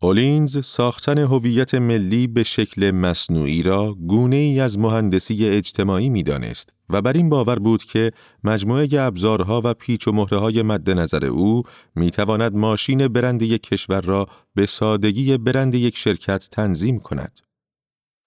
اولینز 0.02 0.66
ساختن 0.66 1.18
هویت 1.18 1.74
ملی 1.74 2.26
به 2.26 2.42
شکل 2.42 2.90
مصنوعی 2.90 3.62
را 3.62 3.94
گونه 3.94 4.36
ای 4.36 4.60
از 4.60 4.78
مهندسی 4.78 5.46
اجتماعی 5.46 6.08
می 6.08 6.22
دانست 6.22 6.72
و 6.92 7.02
بر 7.02 7.12
این 7.12 7.28
باور 7.28 7.58
بود 7.58 7.84
که 7.84 8.12
مجموعه 8.44 8.88
ابزارها 8.92 9.60
و 9.64 9.74
پیچ 9.74 10.08
و 10.08 10.12
مهره 10.12 10.38
های 10.38 10.62
مد 10.62 10.90
نظر 10.90 11.24
او 11.24 11.62
می 11.94 12.10
تواند 12.10 12.56
ماشین 12.56 13.08
برند 13.08 13.42
یک 13.42 13.62
کشور 13.62 14.00
را 14.00 14.26
به 14.54 14.66
سادگی 14.66 15.38
برند 15.38 15.74
یک 15.74 15.96
شرکت 15.96 16.48
تنظیم 16.50 16.98
کند. 16.98 17.40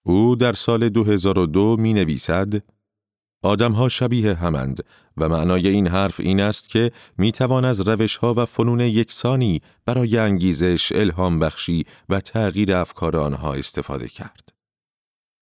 او 0.05 0.36
در 0.36 0.53
سال 0.53 0.89
2002 0.89 1.77
می 1.79 1.93
نویسد 1.93 2.63
آدمها 3.43 3.89
شبیه 3.89 4.34
همند 4.34 4.84
و 5.17 5.29
معنای 5.29 5.67
این 5.67 5.88
حرف 5.88 6.20
این 6.20 6.39
است 6.39 6.70
که 6.70 6.91
می 7.17 7.32
توان 7.32 7.65
از 7.65 7.82
روش 7.88 8.17
ها 8.17 8.34
و 8.38 8.46
فنون 8.46 8.79
یکسانی 8.79 9.62
برای 9.86 10.17
انگیزش، 10.17 10.91
الهام 10.91 11.39
بخشی 11.39 11.86
و 12.10 12.20
تغییر 12.20 12.74
افکار 12.75 13.17
آنها 13.17 13.53
استفاده 13.53 14.08
کرد. 14.08 14.52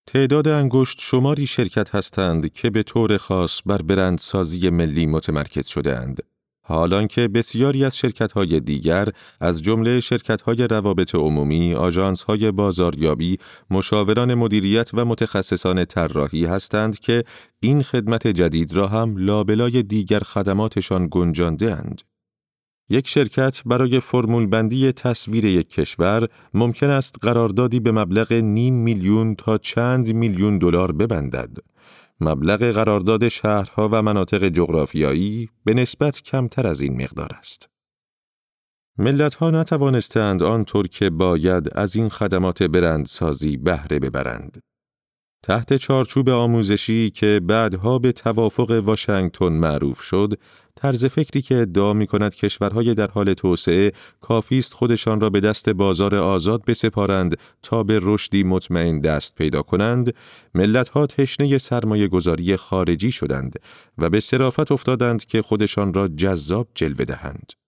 تعداد 0.08 0.48
انگشت 0.48 1.00
شماری 1.02 1.48
شرکت 1.48 1.96
هستند 1.96 2.54
که 2.54 2.70
به 2.70 2.84
طور 2.84 3.18
خاص 3.18 3.62
بر 3.66 3.82
برندسازی 3.82 4.70
ملی 4.70 5.06
متمرکز 5.06 5.68
شده 5.68 5.98
اند 5.98 6.20
حالان 6.64 7.08
که 7.08 7.28
بسیاری 7.28 7.86
از 7.86 7.98
شرکت‌های 7.98 8.60
دیگر 8.60 9.08
از 9.40 9.62
جمله 9.62 10.00
شرکت‌های 10.00 10.68
روابط 10.68 11.16
عمومی، 11.16 11.76
آژانس‌های 11.76 12.52
بازاریابی، 12.52 13.38
مشاوران 13.70 14.34
مدیریت 14.34 14.90
و 14.94 15.06
متخصصان 15.06 15.86
طراحی 15.86 16.46
هستند 16.46 17.00
که 17.00 17.24
این 17.60 17.84
خدمت 17.84 18.28
جدید 18.28 18.74
را 18.74 18.88
هم 18.88 19.18
لابلای 19.18 19.84
دیگر 19.84 20.20
خدماتشان 20.20 21.08
گنجانده 21.12 21.72
اند. 21.72 22.02
یک 22.92 23.08
شرکت 23.08 23.62
برای 23.66 24.00
فرمول 24.00 24.46
بندی 24.46 24.92
تصویر 24.92 25.46
یک 25.46 25.70
کشور 25.70 26.28
ممکن 26.54 26.90
است 26.90 27.16
قراردادی 27.22 27.80
به 27.80 27.92
مبلغ 27.92 28.34
نیم 28.34 28.74
میلیون 28.74 29.36
تا 29.36 29.58
چند 29.58 30.14
میلیون 30.14 30.58
دلار 30.58 30.92
ببندد. 30.92 31.58
مبلغ 32.20 32.64
قرارداد 32.64 33.28
شهرها 33.28 33.90
و 33.92 34.02
مناطق 34.02 34.48
جغرافیایی 34.48 35.50
به 35.66 35.74
نسبت 35.74 36.22
کمتر 36.22 36.68
از 36.68 36.82
این 36.82 37.04
مقدار 37.04 37.30
است. 37.40 37.70
ملت 38.98 39.44
نتوانستند 39.44 40.44
آنطور 40.44 40.88
که 40.88 41.10
باید 41.10 41.70
از 41.76 41.96
این 41.96 42.10
خدمات 42.10 42.64
برندسازی 42.64 43.58
بهره 43.58 44.00
ببرند. 44.00 44.62
تحت 45.44 45.78
چارچوب 45.78 46.30
آموزشی 46.30 47.10
که 47.10 47.42
بعدها 47.44 48.00
به 48.00 48.12
توافق 48.12 48.72
واشنگتن 48.72 49.48
معروف 49.48 50.02
شد، 50.02 50.34
طرز 50.76 51.06
فکری 51.06 51.42
که 51.42 51.62
ادعا 51.62 51.94
می 51.94 52.08
کند 52.08 52.36
کشورهای 52.36 52.94
در 52.94 53.08
حال 53.08 53.34
توسعه 53.34 53.92
کافی 54.22 54.60
است 54.60 54.74
خودشان 54.74 55.22
را 55.22 55.30
به 55.30 55.40
دست 55.40 55.70
بازار 55.70 56.16
آزاد 56.16 56.66
بسپارند 56.66 57.38
تا 57.64 57.84
به 57.84 58.00
رشدی 58.04 58.44
مطمئن 58.44 59.00
دست 59.00 59.36
پیدا 59.36 59.62
کنند، 59.62 60.14
ملتها 60.56 61.08
تشنه 61.08 61.58
سرمایه 61.58 62.08
گذاری 62.08 62.56
خارجی 62.56 63.12
شدند 63.12 63.56
و 63.98 64.10
به 64.10 64.20
صرافت 64.20 64.72
افتادند 64.72 65.26
که 65.26 65.42
خودشان 65.42 65.94
را 65.94 66.08
جذاب 66.08 66.68
جلوه 66.76 67.06
دهند. 67.06 67.61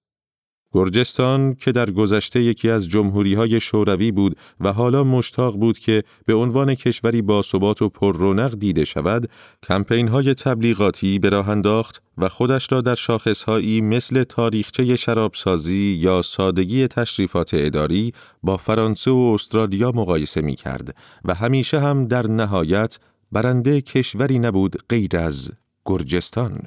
گرجستان 0.74 1.56
که 1.56 1.72
در 1.72 1.92
گذشته 1.92 2.42
یکی 2.42 2.70
از 2.70 2.90
جمهوری 2.90 3.34
های 3.34 3.62
شوروی 3.62 4.12
بود 4.12 4.38
و 4.60 4.74
حالا 4.74 5.04
مشتاق 5.04 5.58
بود 5.58 5.80
که 5.80 6.04
به 6.26 6.34
عنوان 6.34 6.76
کشوری 6.76 7.22
باثبات 7.22 7.82
و 7.82 7.90
پر 7.90 8.18
رونق 8.18 8.56
دیده 8.56 8.86
شود، 8.86 9.30
کمپین 9.64 10.08
های 10.08 10.34
تبلیغاتی 10.34 11.20
به 11.20 11.30
راه 11.30 11.50
انداخت 11.50 12.04
و 12.18 12.30
خودش 12.30 12.68
را 12.72 12.82
در 12.82 12.96
شاخصهایی 12.96 13.82
مثل 13.82 14.24
تاریخچه 14.24 14.96
شرابسازی 14.96 15.98
یا 16.00 16.22
سادگی 16.22 16.88
تشریفات 16.88 17.52
اداری 17.54 18.14
با 18.44 18.58
فرانسه 18.58 19.12
و 19.12 19.32
استرالیا 19.36 19.92
مقایسه 19.92 20.42
می 20.42 20.56
کرد 20.56 20.96
و 21.26 21.34
همیشه 21.34 21.80
هم 21.80 22.08
در 22.08 22.28
نهایت 22.28 23.00
برنده 23.32 23.82
کشوری 23.82 24.40
نبود 24.40 24.76
غیر 24.90 25.18
از 25.18 25.52
گرجستان. 25.86 26.62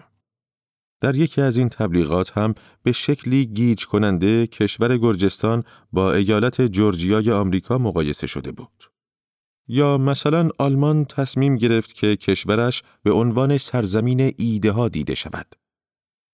در 1.01 1.17
یکی 1.17 1.41
از 1.41 1.57
این 1.57 1.69
تبلیغات 1.69 2.39
هم 2.39 2.55
به 2.83 2.93
شکلی 2.93 3.47
گیج 3.47 3.87
کننده 3.87 4.47
کشور 4.47 4.97
گرجستان 4.97 5.65
با 5.93 6.13
ایالت 6.13 6.63
جورجیای 6.63 7.31
آمریکا 7.31 7.79
مقایسه 7.79 8.27
شده 8.27 8.53
بود. 8.53 8.85
یا 9.69 9.99
مثلا 9.99 10.49
آلمان 10.59 11.05
تصمیم 11.05 11.57
گرفت 11.57 11.95
که 11.95 12.17
کشورش 12.17 12.83
به 13.03 13.13
عنوان 13.13 13.59
سرزمین 13.59 14.35
ایده 14.37 14.73
ها 14.73 14.89
دیده 14.89 15.15
شود. 15.15 15.47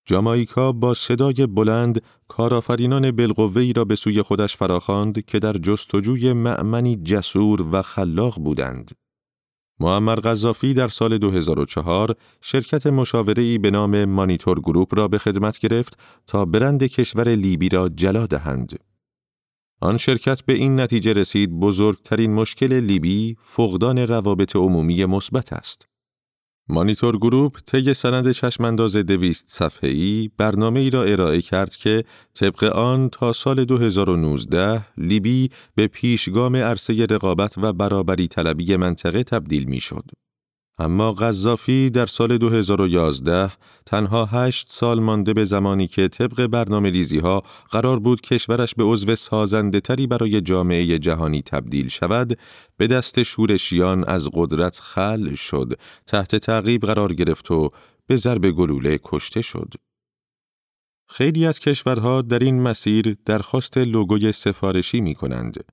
جامایکا 0.05 0.71
با 0.71 0.93
صدای 0.93 1.47
بلند 1.47 2.01
کارآفرینان 2.27 3.11
بالقوه‌ای 3.11 3.73
را 3.73 3.85
به 3.85 3.95
سوی 3.95 4.21
خودش 4.21 4.57
فراخواند 4.57 5.25
که 5.25 5.39
در 5.39 5.53
جستجوی 5.53 6.33
معمنی 6.33 6.95
جسور 6.95 7.67
و 7.71 7.81
خلاق 7.81 8.39
بودند. 8.39 8.91
معمر 9.83 10.15
قذافی 10.15 10.73
در 10.73 10.87
سال 10.87 11.17
2004 11.17 12.15
شرکت 12.41 12.87
مشاوره‌ای 12.87 13.57
به 13.57 13.71
نام 13.71 14.05
مانیتور 14.05 14.59
گروپ 14.59 14.97
را 14.97 15.07
به 15.07 15.17
خدمت 15.17 15.59
گرفت 15.59 15.99
تا 16.27 16.45
برند 16.45 16.83
کشور 16.83 17.27
لیبی 17.27 17.69
را 17.69 17.89
جلا 17.89 18.25
دهند. 18.25 18.79
آن 19.81 19.97
شرکت 19.97 20.41
به 20.41 20.53
این 20.53 20.79
نتیجه 20.79 21.13
رسید 21.13 21.59
بزرگترین 21.59 22.33
مشکل 22.33 22.73
لیبی 22.73 23.37
فقدان 23.43 23.97
روابط 23.97 24.55
عمومی 24.55 25.05
مثبت 25.05 25.53
است. 25.53 25.87
مانیتور 26.69 27.17
گروپ 27.17 27.57
طی 27.65 27.93
سند 27.93 28.31
چشمانداز 28.31 28.95
دویست 28.97 29.45
صفحه‌ای 29.49 30.29
برنامه 30.37 30.79
ای 30.79 30.89
را 30.89 31.03
ارائه 31.03 31.41
کرد 31.41 31.75
که 31.75 32.03
طبق 32.33 32.63
آن 32.63 33.09
تا 33.09 33.33
سال 33.33 33.65
2019 33.65 34.85
لیبی 34.97 35.49
به 35.75 35.87
پیشگام 35.87 36.55
عرصه 36.55 37.05
رقابت 37.05 37.57
و 37.57 37.73
برابری 37.73 38.27
طلبی 38.27 38.75
منطقه 38.75 39.23
تبدیل 39.23 39.63
می 39.63 39.79
شد. 39.79 40.03
اما 40.77 41.13
غذافی 41.13 41.89
در 41.89 42.05
سال 42.05 42.37
2011 42.37 43.51
تنها 43.85 44.25
هشت 44.25 44.67
سال 44.69 44.99
مانده 44.99 45.33
به 45.33 45.45
زمانی 45.45 45.87
که 45.87 46.07
طبق 46.07 46.47
برنامه 46.47 46.89
ریزی 46.89 47.19
ها 47.19 47.43
قرار 47.71 47.99
بود 47.99 48.21
کشورش 48.21 48.75
به 48.75 48.83
عضو 48.83 49.15
سازنده 49.15 49.79
تری 49.79 50.07
برای 50.07 50.41
جامعه 50.41 50.99
جهانی 50.99 51.41
تبدیل 51.41 51.87
شود 51.87 52.39
به 52.77 52.87
دست 52.87 53.23
شورشیان 53.23 54.03
از 54.03 54.29
قدرت 54.33 54.79
خل 54.79 55.35
شد 55.35 55.73
تحت 56.07 56.35
تعقیب 56.35 56.85
قرار 56.85 57.13
گرفت 57.13 57.51
و 57.51 57.69
به 58.07 58.17
ضرب 58.17 58.51
گلوله 58.51 58.99
کشته 59.03 59.41
شد. 59.41 59.73
خیلی 61.09 61.45
از 61.45 61.59
کشورها 61.59 62.21
در 62.21 62.39
این 62.39 62.61
مسیر 62.61 63.17
درخواست 63.25 63.77
لوگوی 63.77 64.31
سفارشی 64.31 65.01
می 65.01 65.15
کنند. 65.15 65.65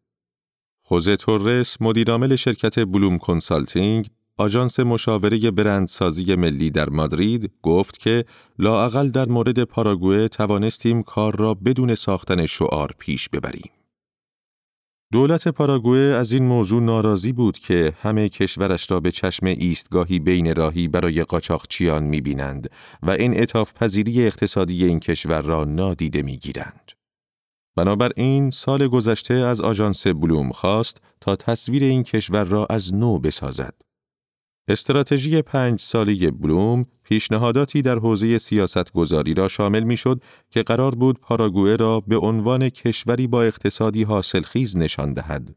خوزه 0.83 1.17
تورس 1.17 1.77
مدیرعامل 1.81 2.37
شرکت 2.37 2.79
بلوم 2.79 3.19
کنسالتینگ 3.19 4.07
آژانس 4.40 4.81
مشاوره 4.81 5.50
برندسازی 5.50 6.35
ملی 6.35 6.70
در 6.70 6.88
مادرید 6.88 7.50
گفت 7.62 7.98
که 7.98 8.24
لااقل 8.59 9.09
در 9.09 9.29
مورد 9.29 9.64
پاراگوئه 9.64 10.29
توانستیم 10.29 11.03
کار 11.03 11.37
را 11.37 11.55
بدون 11.55 11.94
ساختن 11.94 12.46
شعار 12.46 12.94
پیش 12.98 13.29
ببریم. 13.29 13.70
دولت 15.12 15.48
پاراگوئه 15.48 16.14
از 16.14 16.33
این 16.33 16.44
موضوع 16.44 16.83
ناراضی 16.83 17.33
بود 17.33 17.59
که 17.59 17.92
همه 18.03 18.29
کشورش 18.29 18.90
را 18.90 19.00
به 19.00 19.11
چشم 19.11 19.46
ایستگاهی 19.46 20.18
بین 20.18 20.55
راهی 20.55 20.88
برای 20.88 21.24
قاچاقچیان 21.24 22.03
می‌بینند 22.03 22.70
و 23.03 23.11
این 23.11 23.40
اطاف 23.40 23.72
پذیری 23.74 24.26
اقتصادی 24.26 24.85
این 24.85 25.00
کشور 25.00 25.42
را 25.42 25.64
نادیده 25.64 26.22
می‌گیرند. 26.22 26.92
بنابراین 27.76 28.50
سال 28.50 28.88
گذشته 28.88 29.35
از 29.35 29.61
آژانس 29.61 30.07
بلوم 30.07 30.50
خواست 30.50 31.03
تا 31.20 31.37
تصویر 31.37 31.85
این 31.85 32.03
کشور 32.03 32.44
را 32.44 32.66
از 32.70 32.94
نو 32.94 33.18
بسازد. 33.18 33.89
استراتژی 34.68 35.42
پنج 35.42 35.81
ساله 35.81 36.31
بلوم 36.31 36.87
پیشنهاداتی 37.03 37.83
در 37.83 37.99
حوزه 37.99 38.38
سیاست 38.38 38.92
گذاری 38.92 39.35
را 39.35 39.49
شامل 39.49 39.83
می 39.83 39.96
شد 39.96 40.23
که 40.51 40.62
قرار 40.62 40.94
بود 40.94 41.20
پاراگوئه 41.20 41.77
را 41.77 42.01
به 42.01 42.16
عنوان 42.16 42.68
کشوری 42.68 43.27
با 43.27 43.42
اقتصادی 43.42 44.03
حاصلخیز 44.03 44.79
نشان 44.79 45.12
دهد. 45.12 45.55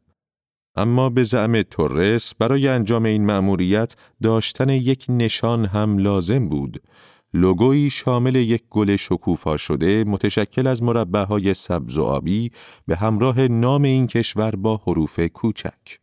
اما 0.76 1.10
به 1.10 1.24
زعم 1.24 1.62
تورس 1.62 2.36
برای 2.36 2.68
انجام 2.68 3.06
این 3.06 3.26
مأموریت 3.26 3.96
داشتن 4.24 4.70
یک 4.70 5.06
نشان 5.10 5.66
هم 5.66 5.98
لازم 5.98 6.50
بود. 6.50 6.84
لوگویی 7.34 7.90
شامل 7.90 8.36
یک 8.36 8.64
گل 8.70 8.96
شکوفا 8.96 9.58
شده 9.58 10.04
متشکل 10.04 10.68
از 10.68 10.84
مربعهای 10.84 11.54
سبز 11.54 11.98
و 11.98 12.04
آبی 12.04 12.52
به 12.88 12.96
همراه 12.96 13.48
نام 13.48 13.84
این 13.84 14.08
کشور 14.08 14.52
با 14.56 14.82
حروف 14.88 15.20
کوچک. 15.20 16.03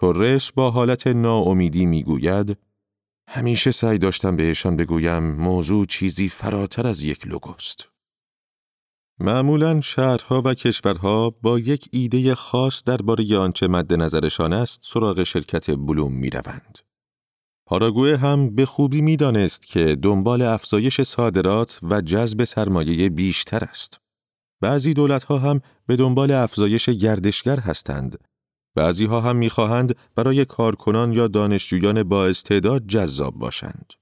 تورس 0.00 0.52
با 0.52 0.70
حالت 0.70 1.06
ناامیدی 1.06 1.86
می‌گوید 1.86 2.58
همیشه 3.28 3.70
سعی 3.70 3.98
داشتم 3.98 4.36
بهشان 4.36 4.76
بگویم 4.76 5.22
موضوع 5.22 5.86
چیزی 5.86 6.28
فراتر 6.28 6.86
از 6.86 7.02
یک 7.02 7.26
لوگوست. 7.26 7.88
معمولا 9.20 9.80
شهرها 9.80 10.42
و 10.44 10.54
کشورها 10.54 11.30
با 11.30 11.58
یک 11.58 11.88
ایده 11.92 12.34
خاص 12.34 12.84
درباره 12.84 13.38
آنچه 13.38 13.68
مد 13.68 13.94
نظرشان 13.94 14.52
است 14.52 14.80
سراغ 14.82 15.22
شرکت 15.22 15.70
بلوم 15.70 16.12
می 16.12 16.30
روند. 16.30 16.78
پاراگوئه 17.66 18.16
هم 18.16 18.54
به 18.54 18.66
خوبی 18.66 19.00
می 19.00 19.16
دانست 19.16 19.66
که 19.66 19.96
دنبال 20.02 20.42
افزایش 20.42 21.00
صادرات 21.00 21.80
و 21.82 22.00
جذب 22.00 22.44
سرمایه 22.44 23.08
بیشتر 23.08 23.64
است. 23.64 24.00
بعضی 24.60 24.94
دولتها 24.94 25.38
هم 25.38 25.60
به 25.86 25.96
دنبال 25.96 26.30
افزایش 26.30 26.88
گردشگر 26.88 27.60
هستند. 27.60 28.18
بعضی 28.76 29.06
ها 29.06 29.20
هم 29.20 29.36
می‌خواهند 29.36 29.94
برای 30.14 30.44
کارکنان 30.44 31.12
یا 31.12 31.28
دانشجویان 31.28 32.02
با 32.02 32.26
استعداد 32.26 32.86
جذاب 32.86 33.34
باشند. 33.34 33.92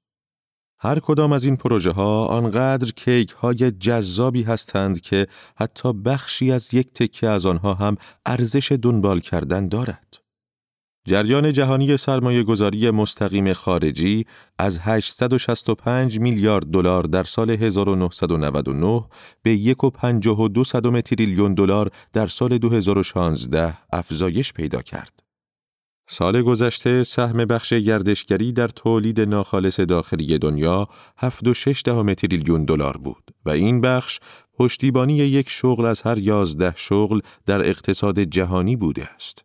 هر 0.78 0.98
کدام 0.98 1.32
از 1.32 1.44
این 1.44 1.56
پروژه 1.56 1.90
ها 1.90 2.26
آنقدر 2.26 2.90
کیک 2.90 3.30
های 3.30 3.70
جذابی 3.70 4.42
هستند 4.42 5.00
که 5.00 5.26
حتی 5.56 5.92
بخشی 5.92 6.52
از 6.52 6.74
یک 6.74 6.92
تکه 6.92 7.28
از 7.28 7.46
آنها 7.46 7.74
هم 7.74 7.96
ارزش 8.26 8.72
دنبال 8.82 9.20
کردن 9.20 9.68
دارد. 9.68 10.04
جریان 11.09 11.53
جهانی 11.53 11.97
سرمایه 11.97 12.43
گذاری 12.43 12.90
مستقیم 12.90 13.53
خارجی 13.53 14.27
از 14.59 14.79
865 14.79 16.21
میلیارد 16.21 16.67
دلار 16.67 17.03
در 17.03 17.25
سال 17.25 17.51
1999 17.51 19.05
به 19.43 19.57
1.52 19.57 21.03
تریلیون 21.03 21.55
دلار 21.55 21.90
در 22.12 22.27
سال 22.27 22.59
2016 22.59 23.79
افزایش 23.93 24.53
پیدا 24.53 24.83
کرد. 24.83 25.21
سال 26.09 26.43
گذشته 26.43 27.05
سهم 27.05 27.37
بخش 27.37 27.73
گردشگری 27.73 28.53
در 28.53 28.69
تولید 28.69 29.21
ناخالص 29.21 29.81
داخلی 29.81 30.38
دنیا 30.38 30.88
7.6 31.23 32.14
تریلیون 32.14 32.64
دلار 32.64 32.97
بود 32.97 33.31
و 33.45 33.51
این 33.51 33.81
بخش 33.81 34.21
پشتیبانی 34.59 35.14
یک 35.17 35.51
شغل 35.51 35.85
از 35.85 36.03
هر 36.03 36.19
11 36.19 36.73
شغل 36.77 37.21
در 37.47 37.69
اقتصاد 37.69 38.19
جهانی 38.21 38.77
بوده 38.77 39.05
است. 39.14 39.45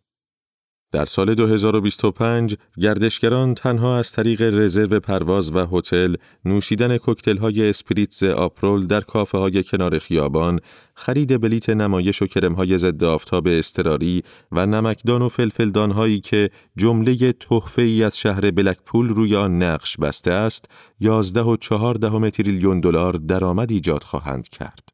در 0.92 1.04
سال 1.04 1.34
2025 1.34 2.56
گردشگران 2.80 3.54
تنها 3.54 3.98
از 3.98 4.12
طریق 4.12 4.42
رزرو 4.42 5.00
پرواز 5.00 5.50
و 5.50 5.66
هتل، 5.72 6.14
نوشیدن 6.44 6.96
کوکتل 6.96 7.36
های 7.36 7.70
اسپریتز 7.70 8.22
آپرول 8.22 8.86
در 8.86 9.00
کافه 9.00 9.38
های 9.38 9.62
کنار 9.62 9.98
خیابان، 9.98 10.60
خرید 10.94 11.40
بلیت 11.40 11.70
نمایش 11.70 12.22
و 12.22 12.26
کرم 12.26 12.52
های 12.52 12.78
ضد 12.78 13.04
آفتاب 13.04 13.46
اضطراری 13.46 14.22
و 14.52 14.66
نمکدان 14.66 15.22
و 15.22 15.28
فلفلدان 15.28 15.90
هایی 15.90 16.20
که 16.20 16.50
جمله 16.76 17.32
تحفه 17.32 17.82
ای 17.82 18.04
از 18.04 18.18
شهر 18.18 18.50
بلکپول 18.50 19.08
روی 19.08 19.36
آن 19.36 19.62
نقش 19.62 19.96
بسته 19.96 20.32
است، 20.32 20.64
11 21.00 21.40
و 21.42 21.56
4 21.56 21.94
دهم 21.94 22.30
تریلیون 22.30 22.80
دلار 22.80 23.12
درآمد 23.12 23.70
ایجاد 23.70 24.02
خواهند 24.02 24.48
کرد. 24.48 24.89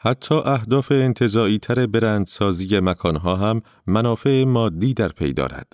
حتی 0.00 0.34
اهداف 0.34 0.92
انتزاعی 0.92 1.58
تر 1.58 1.86
برندسازی 1.86 2.80
مکانها 2.80 3.36
هم 3.36 3.62
منافع 3.86 4.44
مادی 4.44 4.94
در 4.94 5.08
پی 5.08 5.32
دارد. 5.32 5.72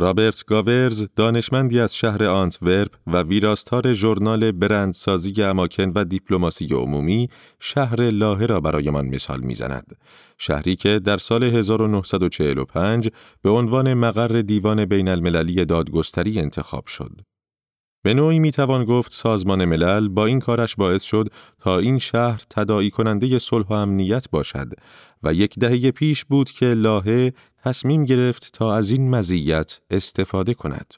رابرت 0.00 0.44
گاورز 0.44 1.06
دانشمندی 1.16 1.80
از 1.80 1.96
شهر 1.96 2.24
آنتورپ 2.24 2.96
و 3.06 3.22
ویراستار 3.22 3.92
ژورنال 3.92 4.52
برندسازی 4.52 5.42
اماکن 5.42 5.92
و 5.94 6.04
دیپلماسی 6.04 6.66
عمومی 6.74 7.28
شهر 7.60 8.10
لاهه 8.10 8.46
را 8.46 8.60
برایمان 8.60 9.06
مثال 9.06 9.40
می‌زند. 9.40 9.96
شهری 10.38 10.76
که 10.76 10.98
در 10.98 11.18
سال 11.18 11.42
1945 11.42 13.08
به 13.42 13.50
عنوان 13.50 13.94
مقر 13.94 14.40
دیوان 14.40 14.84
بین 14.84 15.08
المللی 15.08 15.64
دادگستری 15.64 16.40
انتخاب 16.40 16.86
شد. 16.86 17.20
به 18.02 18.14
نوعی 18.14 18.38
می‌توان 18.38 18.84
گفت 18.84 19.12
سازمان 19.12 19.64
ملل 19.64 20.08
با 20.08 20.26
این 20.26 20.40
کارش 20.40 20.76
باعث 20.76 21.02
شد 21.02 21.28
تا 21.58 21.78
این 21.78 21.98
شهر 21.98 22.42
تداعی 22.50 22.90
کننده 22.90 23.38
صلح 23.38 23.66
و 23.66 23.72
امنیت 23.72 24.30
باشد 24.30 24.68
و 25.22 25.34
یک 25.34 25.58
دهه 25.58 25.90
پیش 25.90 26.24
بود 26.24 26.50
که 26.50 26.66
لاهه 26.66 27.32
تصمیم 27.64 28.04
گرفت 28.04 28.52
تا 28.52 28.74
از 28.74 28.90
این 28.90 29.10
مزیت 29.10 29.80
استفاده 29.90 30.54
کند. 30.54 30.94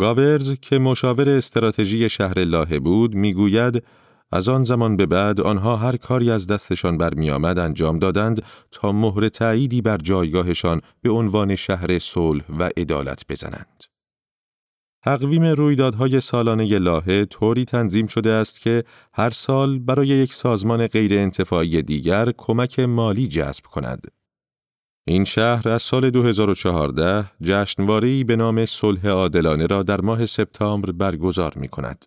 گاورز 0.00 0.54
که 0.62 0.78
مشاور 0.78 1.30
استراتژی 1.30 2.08
شهر 2.08 2.44
لاهه 2.44 2.78
بود 2.78 3.14
می‌گوید 3.14 3.84
از 4.32 4.48
آن 4.48 4.64
زمان 4.64 4.96
به 4.96 5.06
بعد 5.06 5.40
آنها 5.40 5.76
هر 5.76 5.96
کاری 5.96 6.30
از 6.30 6.46
دستشان 6.46 6.98
برمیآمد 6.98 7.58
انجام 7.58 7.98
دادند 7.98 8.42
تا 8.70 8.92
مهر 8.92 9.28
تأییدی 9.28 9.82
بر 9.82 9.96
جایگاهشان 9.96 10.80
به 11.02 11.10
عنوان 11.10 11.56
شهر 11.56 11.98
صلح 11.98 12.44
و 12.58 12.70
عدالت 12.76 13.22
بزنند. 13.28 13.93
تقویم 15.04 15.44
رویدادهای 15.44 16.20
سالانه 16.20 16.78
لاهه 16.78 17.24
طوری 17.24 17.64
تنظیم 17.64 18.06
شده 18.06 18.30
است 18.30 18.60
که 18.60 18.84
هر 19.12 19.30
سال 19.30 19.78
برای 19.78 20.08
یک 20.08 20.34
سازمان 20.34 20.86
غیر 20.86 21.14
انتفاعی 21.20 21.82
دیگر 21.82 22.32
کمک 22.36 22.80
مالی 22.80 23.28
جذب 23.28 23.64
کند. 23.64 24.06
این 25.06 25.24
شهر 25.24 25.68
از 25.68 25.82
سال 25.82 26.10
2014 26.10 27.30
جشنواره‌ای 27.42 28.24
به 28.24 28.36
نام 28.36 28.66
صلح 28.66 29.08
عادلانه 29.08 29.66
را 29.66 29.82
در 29.82 30.00
ماه 30.00 30.26
سپتامبر 30.26 30.92
برگزار 30.92 31.52
می 31.56 31.68
کند. 31.68 32.06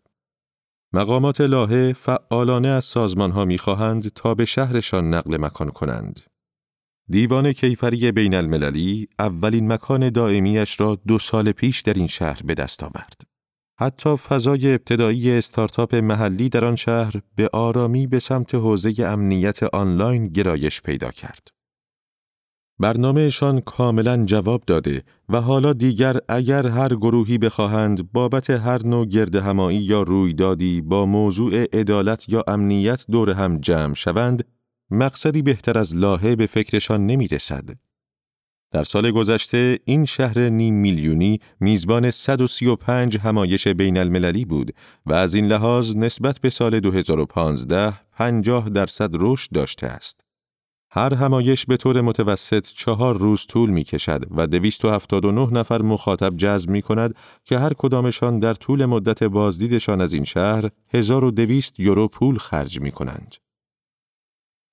مقامات 0.93 1.41
لاهه 1.41 1.93
فعالانه 1.93 2.67
از 2.67 2.85
سازمانها 2.85 3.45
می‌خواهند 3.45 4.07
تا 4.09 4.35
به 4.35 4.45
شهرشان 4.45 5.13
نقل 5.13 5.37
مکان 5.37 5.69
کنند. 5.69 6.21
دیوان 7.09 7.53
کیفری 7.53 8.11
بین 8.11 8.33
المللی 8.33 9.07
اولین 9.19 9.73
مکان 9.73 10.09
دائمیش 10.09 10.79
را 10.79 10.97
دو 11.07 11.19
سال 11.19 11.51
پیش 11.51 11.81
در 11.81 11.93
این 11.93 12.07
شهر 12.07 12.41
به 12.45 12.53
دست 12.53 12.83
آورد. 12.83 13.21
حتی 13.79 14.17
فضای 14.17 14.73
ابتدایی 14.73 15.31
استارتاپ 15.31 15.95
محلی 15.95 16.49
در 16.49 16.65
آن 16.65 16.75
شهر 16.75 17.13
به 17.35 17.49
آرامی 17.53 18.07
به 18.07 18.19
سمت 18.19 18.55
حوزه 18.55 18.93
امنیت 19.05 19.63
آنلاین 19.63 20.27
گرایش 20.27 20.81
پیدا 20.81 21.11
کرد. 21.11 21.47
برنامهشان 22.79 23.61
کاملا 23.61 24.25
جواب 24.25 24.63
داده 24.67 25.03
و 25.29 25.41
حالا 25.41 25.73
دیگر 25.73 26.17
اگر 26.29 26.67
هر 26.67 26.95
گروهی 26.95 27.37
بخواهند 27.37 28.11
بابت 28.11 28.49
هر 28.49 28.85
نوع 28.85 29.05
گرد 29.05 29.35
همایی 29.35 29.79
یا 29.79 30.01
رویدادی 30.01 30.81
با 30.81 31.05
موضوع 31.05 31.63
عدالت 31.73 32.29
یا 32.29 32.43
امنیت 32.47 33.05
دور 33.11 33.29
هم 33.29 33.57
جمع 33.59 33.93
شوند 33.93 34.43
مقصدی 34.91 35.41
بهتر 35.41 35.77
از 35.77 35.95
لاهه 35.95 36.35
به 36.35 36.45
فکرشان 36.45 37.05
نمی 37.05 37.27
رسد. 37.27 37.69
در 38.71 38.83
سال 38.83 39.11
گذشته 39.11 39.79
این 39.85 40.05
شهر 40.05 40.39
نیم 40.39 40.73
میلیونی 40.73 41.39
میزبان 41.59 42.11
135 42.11 43.17
همایش 43.17 43.67
بین 43.67 43.97
المللی 43.97 44.45
بود 44.45 44.71
و 45.05 45.13
از 45.13 45.35
این 45.35 45.47
لحاظ 45.47 45.95
نسبت 45.95 46.39
به 46.39 46.49
سال 46.49 46.79
2015 46.79 47.93
50 48.11 48.69
درصد 48.69 49.09
رشد 49.13 49.51
داشته 49.51 49.87
است. 49.87 50.21
هر 50.91 51.13
همایش 51.13 51.65
به 51.65 51.77
طور 51.77 52.01
متوسط 52.01 52.67
چهار 52.67 53.17
روز 53.17 53.45
طول 53.45 53.69
می 53.69 53.83
کشد 53.83 54.25
و 54.31 54.47
279 54.47 55.47
نفر 55.51 55.81
مخاطب 55.81 56.37
جذب 56.37 56.69
می 56.69 56.81
کند 56.81 57.15
که 57.45 57.57
هر 57.57 57.73
کدامشان 57.73 58.39
در 58.39 58.53
طول 58.53 58.85
مدت 58.85 59.23
بازدیدشان 59.23 60.01
از 60.01 60.13
این 60.13 60.23
شهر 60.23 60.69
1200 60.93 61.79
یورو 61.79 62.07
پول 62.07 62.37
خرج 62.37 62.81
می 62.81 62.91
کنند. 62.91 63.35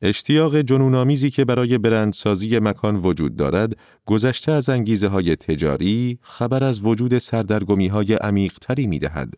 اشتیاق 0.02 0.61
جنونآمیزی 0.61 1.30
که 1.30 1.44
برای 1.44 1.78
برندسازی 1.78 2.59
مکان 2.59 2.96
وجود 2.96 3.37
دارد، 3.37 3.76
گذشته 4.07 4.52
از 4.52 4.68
انگیزه 4.68 5.09
های 5.09 5.37
تجاری، 5.37 6.18
خبر 6.22 6.64
از 6.64 6.85
وجود 6.85 7.18
سردرگمی 7.18 7.88
های 7.88 8.14
عمیقتری 8.14 8.87
می 8.87 8.98
دهد. 8.98 9.35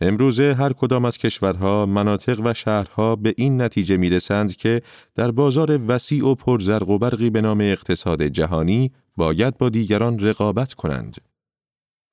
امروزه 0.00 0.54
هر 0.54 0.72
کدام 0.72 1.04
از 1.04 1.18
کشورها، 1.18 1.86
مناطق 1.86 2.40
و 2.44 2.54
شهرها 2.54 3.16
به 3.16 3.34
این 3.36 3.62
نتیجه 3.62 3.96
می 3.96 4.10
رسند 4.10 4.56
که 4.56 4.82
در 5.14 5.30
بازار 5.30 5.80
وسیع 5.86 6.26
و 6.26 6.34
پرزرق 6.34 6.88
و 6.88 6.98
برقی 6.98 7.30
به 7.30 7.40
نام 7.40 7.60
اقتصاد 7.60 8.22
جهانی 8.22 8.92
باید 9.16 9.58
با 9.58 9.68
دیگران 9.68 10.18
رقابت 10.18 10.74
کنند. 10.74 11.27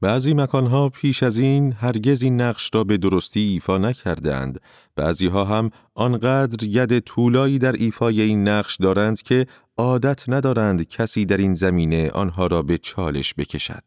بعضی 0.01 0.34
مکانها 0.34 0.89
پیش 0.89 1.23
از 1.23 1.38
این 1.38 1.73
هرگز 1.73 2.23
این 2.23 2.41
نقش 2.41 2.69
را 2.73 2.84
به 2.84 2.97
درستی 2.97 3.39
ایفا 3.39 3.77
نکردند. 3.77 4.60
بعضی 4.95 5.27
ها 5.27 5.45
هم 5.45 5.69
آنقدر 5.93 6.63
ید 6.63 6.99
طولایی 6.99 7.60
در 7.60 7.71
ایفای 7.71 8.21
این 8.21 8.47
نقش 8.47 8.77
دارند 8.77 9.21
که 9.21 9.47
عادت 9.77 10.29
ندارند 10.29 10.84
کسی 10.84 11.25
در 11.25 11.38
این 11.38 11.53
زمینه 11.53 12.10
آنها 12.10 12.47
را 12.47 12.62
به 12.62 12.77
چالش 12.77 13.34
بکشد. 13.38 13.84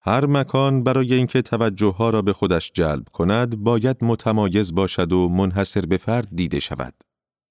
هر 0.00 0.26
مکان 0.26 0.82
برای 0.82 1.14
اینکه 1.14 1.42
توجه 1.42 1.92
ها 1.92 2.10
را 2.10 2.22
به 2.22 2.32
خودش 2.32 2.70
جلب 2.74 3.04
کند 3.12 3.56
باید 3.56 3.96
متمایز 4.04 4.74
باشد 4.74 5.12
و 5.12 5.28
منحصر 5.28 5.86
به 5.86 5.96
فرد 5.96 6.28
دیده 6.36 6.60
شود. 6.60 6.94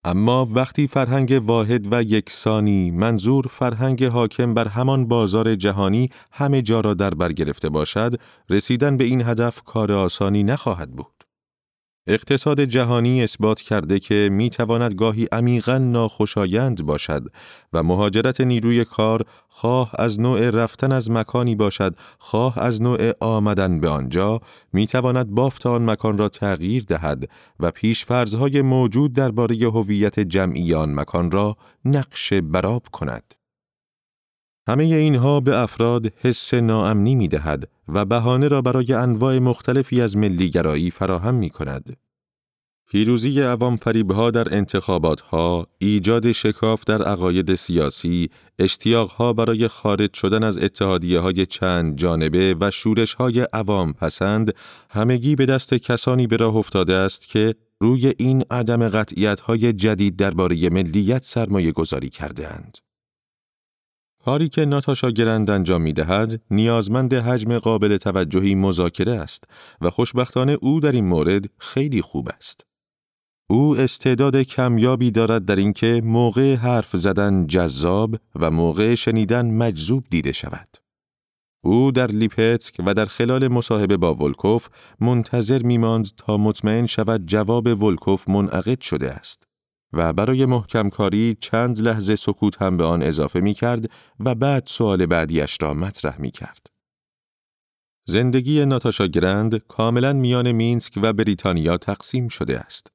اما 0.05 0.47
وقتی 0.51 0.87
فرهنگ 0.87 1.41
واحد 1.45 1.93
و 1.93 2.03
یکسانی 2.03 2.91
منظور 2.91 3.47
فرهنگ 3.51 4.03
حاکم 4.03 4.53
بر 4.53 4.67
همان 4.67 5.07
بازار 5.07 5.55
جهانی 5.55 6.09
همه 6.31 6.61
جا 6.61 6.81
را 6.81 6.93
در 6.93 7.13
بر 7.13 7.31
گرفته 7.31 7.69
باشد 7.69 8.19
رسیدن 8.49 8.97
به 8.97 9.03
این 9.03 9.21
هدف 9.21 9.61
کار 9.61 9.91
آسانی 9.91 10.43
نخواهد 10.43 10.91
بود. 10.91 11.22
اقتصاد 12.07 12.61
جهانی 12.61 13.23
اثبات 13.23 13.61
کرده 13.61 13.99
که 13.99 14.29
می 14.31 14.49
تواند 14.49 14.93
گاهی 14.93 15.27
عمیقا 15.31 15.77
ناخوشایند 15.77 16.85
باشد 16.85 17.23
و 17.73 17.83
مهاجرت 17.83 18.41
نیروی 18.41 18.85
کار 18.85 19.25
خواه 19.47 19.91
از 19.99 20.19
نوع 20.19 20.49
رفتن 20.49 20.91
از 20.91 21.11
مکانی 21.11 21.55
باشد 21.55 21.95
خواه 22.19 22.59
از 22.59 22.81
نوع 22.81 23.11
آمدن 23.19 23.79
به 23.79 23.89
آنجا 23.89 24.41
می 24.73 24.87
تواند 24.87 25.29
بافت 25.29 25.65
آن 25.65 25.89
مکان 25.89 26.17
را 26.17 26.29
تغییر 26.29 26.83
دهد 26.83 27.29
و 27.59 27.71
پیشفرزهای 27.71 28.61
موجود 28.61 29.13
درباره 29.13 29.55
هویت 29.55 30.19
جمعی 30.19 30.73
آن 30.73 30.93
مکان 30.93 31.31
را 31.31 31.55
نقش 31.85 32.33
براب 32.33 32.83
کند. 32.91 33.42
همه 34.67 34.83
اینها 34.83 35.39
به 35.39 35.57
افراد 35.57 36.13
حس 36.17 36.53
ناامنی 36.53 37.15
می 37.15 37.27
دهد 37.27 37.69
و 37.87 38.05
بهانه 38.05 38.47
را 38.47 38.61
برای 38.61 38.93
انواع 38.93 39.39
مختلفی 39.39 40.01
از 40.01 40.17
ملیگرایی 40.17 40.91
فراهم 40.91 41.35
می 41.35 41.49
کند. 41.49 41.97
پیروزی 42.87 43.41
عوام 43.41 43.77
فریبها 43.77 44.31
در 44.31 44.55
انتخابات 44.55 45.21
ها، 45.21 45.67
ایجاد 45.77 46.31
شکاف 46.31 46.83
در 46.83 47.01
عقاید 47.01 47.55
سیاسی، 47.55 48.29
اشتیاق 48.59 49.09
ها 49.11 49.33
برای 49.33 49.67
خارج 49.67 50.13
شدن 50.13 50.43
از 50.43 50.57
اتحادیه 50.57 51.19
های 51.19 51.45
چند 51.45 51.97
جانبه 51.97 52.55
و 52.59 52.71
شورش 52.71 53.13
های 53.13 53.47
عوام 53.53 53.93
پسند 53.93 54.53
همگی 54.89 55.35
به 55.35 55.45
دست 55.45 55.73
کسانی 55.73 56.27
به 56.27 56.37
راه 56.37 56.55
افتاده 56.55 56.93
است 56.93 57.27
که 57.27 57.55
روی 57.81 58.13
این 58.17 58.43
عدم 58.51 58.89
قطعیت 58.89 59.39
های 59.39 59.73
جدید 59.73 60.15
درباره 60.15 60.69
ملیت 60.69 61.23
سرمایه 61.23 61.71
گذاری 61.71 62.09
کرده 62.09 62.53
اند. 62.53 62.77
کاری 64.25 64.49
که 64.49 64.65
ناتاشا 64.65 65.11
گرند 65.11 65.49
انجام 65.49 65.81
می 65.81 65.93
دهد، 65.93 66.41
نیازمند 66.51 67.13
حجم 67.13 67.59
قابل 67.59 67.97
توجهی 67.97 68.55
مذاکره 68.55 69.11
است 69.11 69.43
و 69.81 69.89
خوشبختانه 69.89 70.57
او 70.61 70.79
در 70.79 70.91
این 70.91 71.05
مورد 71.05 71.45
خیلی 71.57 72.01
خوب 72.01 72.29
است. 72.37 72.65
او 73.49 73.77
استعداد 73.77 74.35
کمیابی 74.35 75.11
دارد 75.11 75.45
در 75.45 75.55
اینکه 75.55 76.01
موقع 76.03 76.55
حرف 76.55 76.95
زدن 76.95 77.47
جذاب 77.47 78.15
و 78.35 78.51
موقع 78.51 78.95
شنیدن 78.95 79.51
مجذوب 79.51 80.03
دیده 80.09 80.31
شود. 80.31 80.67
او 81.65 81.91
در 81.91 82.07
لیپتسک 82.07 82.75
و 82.85 82.93
در 82.93 83.05
خلال 83.05 83.47
مصاحبه 83.47 83.97
با 83.97 84.15
ولکوف 84.15 84.67
منتظر 84.99 85.63
میماند 85.63 86.09
تا 86.17 86.37
مطمئن 86.37 86.85
شود 86.85 87.25
جواب 87.25 87.83
ولکوف 87.83 88.29
منعقد 88.29 88.81
شده 88.81 89.11
است 89.11 89.47
و 89.93 90.13
برای 90.13 90.45
محکم 90.45 90.89
کاری 90.89 91.37
چند 91.39 91.79
لحظه 91.79 92.15
سکوت 92.15 92.61
هم 92.61 92.77
به 92.77 92.83
آن 92.83 93.03
اضافه 93.03 93.39
می 93.39 93.53
کرد 93.53 93.89
و 94.19 94.35
بعد 94.35 94.63
سوال 94.67 95.05
بعدیش 95.05 95.57
را 95.61 95.73
مطرح 95.73 96.21
می 96.21 96.31
کرد. 96.31 96.67
زندگی 98.07 98.65
ناتاشا 98.65 99.07
گرند 99.07 99.55
کاملا 99.55 100.13
میان 100.13 100.51
مینسک 100.51 100.99
و 101.01 101.13
بریتانیا 101.13 101.77
تقسیم 101.77 102.27
شده 102.27 102.59
است. 102.59 102.87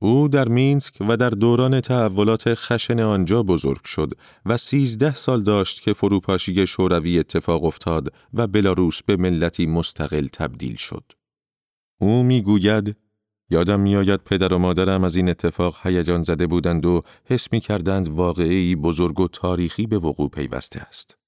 او 0.00 0.28
در 0.28 0.48
مینسک 0.48 0.96
و 1.00 1.16
در 1.16 1.30
دوران 1.30 1.80
تحولات 1.80 2.54
خشن 2.54 3.00
آنجا 3.00 3.42
بزرگ 3.42 3.84
شد 3.84 4.12
و 4.46 4.56
سیزده 4.56 5.14
سال 5.14 5.42
داشت 5.42 5.82
که 5.82 5.92
فروپاشی 5.92 6.66
شوروی 6.66 7.18
اتفاق 7.18 7.64
افتاد 7.64 8.12
و 8.34 8.46
بلاروس 8.46 9.02
به 9.02 9.16
ملتی 9.16 9.66
مستقل 9.66 10.26
تبدیل 10.32 10.76
شد. 10.76 11.12
او 12.00 12.22
می‌گوید 12.22 12.96
یادم 13.50 13.80
میآید 13.80 14.20
پدر 14.20 14.52
و 14.52 14.58
مادرم 14.58 15.04
از 15.04 15.16
این 15.16 15.28
اتفاق 15.28 15.76
هیجان 15.82 16.22
زده 16.22 16.46
بودند 16.46 16.86
و 16.86 17.02
حس 17.24 17.52
می 17.52 17.60
کردند 17.60 18.08
واقعی 18.08 18.76
بزرگ 18.76 19.20
و 19.20 19.28
تاریخی 19.28 19.86
به 19.86 19.98
وقوع 19.98 20.28
پیوسته 20.28 20.80
است. 20.80 21.18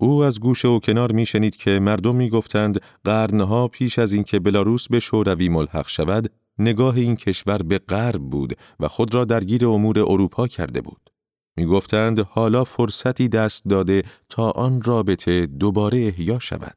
او 0.00 0.24
از 0.24 0.40
گوشه 0.40 0.68
و 0.68 0.78
کنار 0.78 1.12
می 1.12 1.26
شنید 1.26 1.56
که 1.56 1.70
مردم 1.70 2.16
می 2.16 2.30
گفتند 2.30 2.80
قرنها 3.04 3.68
پیش 3.68 3.98
از 3.98 4.12
اینکه 4.12 4.40
بلاروس 4.40 4.88
به 4.88 5.00
شوروی 5.00 5.48
ملحق 5.48 5.88
شود 5.88 6.32
نگاه 6.58 6.96
این 6.96 7.16
کشور 7.16 7.58
به 7.58 7.78
غرب 7.78 8.20
بود 8.30 8.54
و 8.80 8.88
خود 8.88 9.14
را 9.14 9.24
درگیر 9.24 9.66
امور 9.66 9.98
اروپا 9.98 10.46
کرده 10.46 10.80
بود. 10.80 11.10
می 11.56 11.66
گفتند 11.66 12.20
حالا 12.20 12.64
فرصتی 12.64 13.28
دست 13.28 13.64
داده 13.64 14.02
تا 14.28 14.50
آن 14.50 14.82
رابطه 14.82 15.46
دوباره 15.46 15.98
احیا 15.98 16.38
شود. 16.38 16.76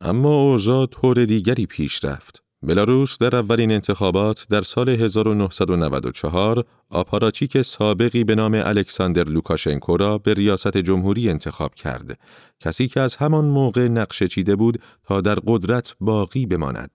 اما 0.00 0.34
اوضاع 0.34 0.86
طور 0.86 1.24
دیگری 1.24 1.66
پیش 1.66 2.04
رفت. 2.04 2.41
بلاروس 2.64 3.18
در 3.18 3.36
اولین 3.36 3.72
انتخابات 3.72 4.46
در 4.50 4.62
سال 4.62 4.88
1994 4.88 6.64
آپاراچیک 6.90 7.62
سابقی 7.62 8.24
به 8.24 8.34
نام 8.34 8.54
الکساندر 8.54 9.24
لوکاشنکو 9.24 9.96
را 9.96 10.18
به 10.18 10.34
ریاست 10.34 10.76
جمهوری 10.76 11.30
انتخاب 11.30 11.74
کرد. 11.74 12.18
کسی 12.60 12.88
که 12.88 13.00
از 13.00 13.16
همان 13.16 13.44
موقع 13.44 13.88
نقشه 13.88 14.28
چیده 14.28 14.56
بود 14.56 14.82
تا 15.04 15.20
در 15.20 15.38
قدرت 15.46 15.94
باقی 16.00 16.46
بماند. 16.46 16.90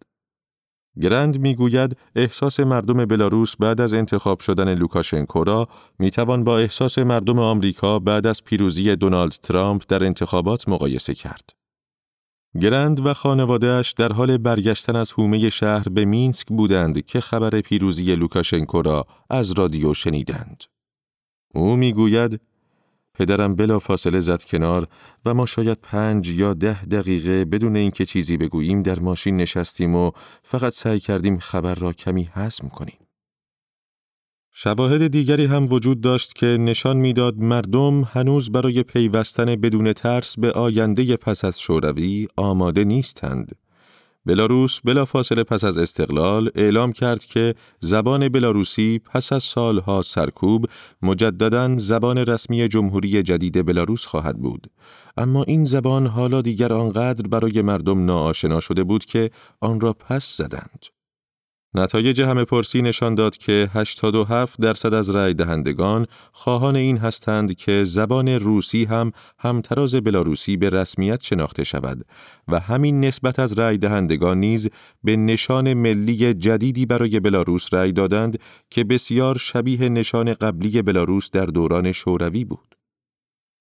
گرند 1.02 1.40
می‌گوید 1.40 1.98
احساس 2.16 2.60
مردم 2.60 3.06
بلاروس 3.06 3.56
بعد 3.56 3.82
از 3.82 3.94
انتخاب 3.94 4.40
شدن 4.40 4.74
لوکاشنکو 4.74 5.44
را 5.44 5.68
می‌توان 6.00 6.44
با 6.44 6.58
احساس 6.58 6.98
مردم 6.98 7.40
آمریکا 7.40 8.00
بعد 8.00 8.28
از 8.28 8.44
پیروزی 8.44 8.96
دونالد 8.96 9.32
ترامپ 9.32 9.84
در 9.88 10.04
انتخابات 10.04 10.70
مقایسه 10.70 11.14
کرد. 11.14 11.58
گرند 12.62 13.06
و 13.06 13.14
خانوادهش 13.14 13.92
در 13.92 14.14
حال 14.14 14.38
برگشتن 14.38 14.96
از 14.96 15.14
حومه 15.14 15.50
شهر 15.50 15.90
به 15.90 16.06
مینسک 16.06 16.48
بودند 16.48 17.06
که 17.06 17.20
خبر 17.20 17.62
پیروزی 17.62 18.16
لوکاشنکو 18.16 18.82
را 18.82 19.06
از 19.30 19.52
رادیو 19.52 19.94
شنیدند. 19.94 20.64
او 21.56 21.76
می‌گوید 21.76 22.42
پدرم 23.14 23.56
بلا 23.56 23.80
فاصله 23.80 24.20
زد 24.20 24.44
کنار 24.44 24.88
و 25.26 25.34
ما 25.34 25.46
شاید 25.46 25.78
پنج 25.84 26.30
یا 26.30 26.54
ده 26.54 26.86
دقیقه 26.86 27.46
بدون 27.46 27.76
اینکه 27.76 28.06
چیزی 28.06 28.38
بگوییم 28.38 28.82
در 28.82 29.00
ماشین 29.00 29.38
نشستیم 29.38 29.96
و 29.96 30.12
فقط 30.44 30.74
سعی 30.74 31.00
کردیم 31.00 31.40
خبر 31.40 31.76
را 31.76 31.94
کمی 31.94 32.24
حسم 32.24 32.70
کنیم. 32.70 33.07
شواهد 34.60 35.08
دیگری 35.08 35.46
هم 35.46 35.66
وجود 35.66 36.02
داشت 36.02 36.36
که 36.36 36.46
نشان 36.46 36.98
می‌داد 36.98 37.38
مردم 37.38 38.04
هنوز 38.04 38.52
برای 38.52 38.84
پیوستن 38.84 39.46
بدون 39.46 39.94
ترس 39.94 40.40
به 40.40 40.52
آینده 40.52 41.18
پس 41.18 41.46
از 41.46 41.60
شوروی 41.60 42.28
آماده 42.38 42.84
نیستند. 42.84 43.52
بلاروس 44.26 44.80
بلافاصله 44.84 45.44
پس 45.44 45.64
از 45.64 45.78
استقلال 45.78 46.50
اعلام 46.56 46.92
کرد 46.92 47.26
که 47.26 47.56
زبان 47.82 48.30
بلاروسی 48.30 49.00
پس 49.00 49.34
از 49.34 49.44
سالها 49.44 50.02
سرکوب 50.02 50.66
مجددا 51.02 51.78
زبان 51.78 52.18
رسمی 52.18 52.68
جمهوری 52.68 53.24
جدید 53.24 53.66
بلاروس 53.66 54.06
خواهد 54.06 54.38
بود 54.38 54.68
اما 55.18 55.44
این 55.44 55.66
زبان 55.66 56.08
حالا 56.08 56.42
دیگر 56.42 56.74
آنقدر 56.74 57.28
برای 57.28 57.62
مردم 57.62 58.06
ناآشنا 58.06 58.60
شده 58.60 58.84
بود 58.84 59.06
که 59.06 59.30
آن 59.62 59.80
را 59.80 59.94
پس 59.94 60.38
زدند 60.38 60.97
نتایج 61.74 62.22
همه 62.22 62.46
پرسی 62.46 62.82
نشان 62.82 63.16
داد 63.16 63.38
که 63.38 63.70
87 63.74 64.62
درصد 64.62 64.94
از 64.94 65.10
رای 65.10 65.34
دهندگان 65.34 66.06
خواهان 66.32 66.76
این 66.76 66.98
هستند 66.98 67.56
که 67.56 67.84
زبان 67.84 68.28
روسی 68.28 68.86
هم 68.86 69.12
همتراز 69.40 69.96
بلاروسی 69.96 70.58
به 70.58 70.70
رسمیت 70.70 71.24
شناخته 71.24 71.64
شود 71.64 72.06
و 72.48 72.60
همین 72.60 73.00
نسبت 73.00 73.40
از 73.40 73.54
رای 73.54 73.78
دهندگان 73.78 74.38
نیز 74.38 74.70
به 75.04 75.16
نشان 75.16 75.74
ملی 75.74 76.34
جدیدی 76.34 76.86
برای 76.86 77.20
بلاروس 77.20 77.74
رای 77.74 77.92
دادند 77.92 78.40
که 78.70 78.84
بسیار 78.84 79.38
شبیه 79.38 79.90
نشان 79.90 80.34
قبلی 80.34 80.82
بلاروس 80.82 81.32
در 81.32 81.46
دوران 81.46 81.92
شوروی 81.92 82.46
بود. 82.46 82.77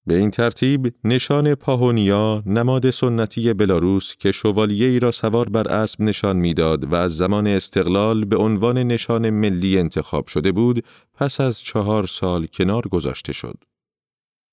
به 0.07 0.17
این 0.17 0.31
ترتیب 0.31 0.95
نشان 1.05 1.55
پاهونیا 1.55 2.43
نماد 2.47 2.91
سنتی 2.91 3.55
بلاروس 3.55 4.15
که 4.17 4.33
شوالیه 4.33 4.87
ای 4.87 5.01
را 5.01 5.13
سوار 5.13 5.49
بر 5.49 5.69
اسب 5.69 6.03
نشان 6.03 6.37
می‌داد 6.37 6.93
و 6.93 6.95
از 6.95 7.17
زمان 7.17 7.47
استقلال 7.47 8.25
به 8.25 8.37
عنوان 8.37 8.79
نشان 8.79 9.31
ملی 9.31 9.79
انتخاب 9.79 10.27
شده 10.27 10.53
بود 10.53 10.85
پس 11.15 11.41
از 11.41 11.61
چهار 11.61 12.07
سال 12.07 12.47
کنار 12.47 12.83
گذاشته 12.89 13.33
شد. 13.33 13.65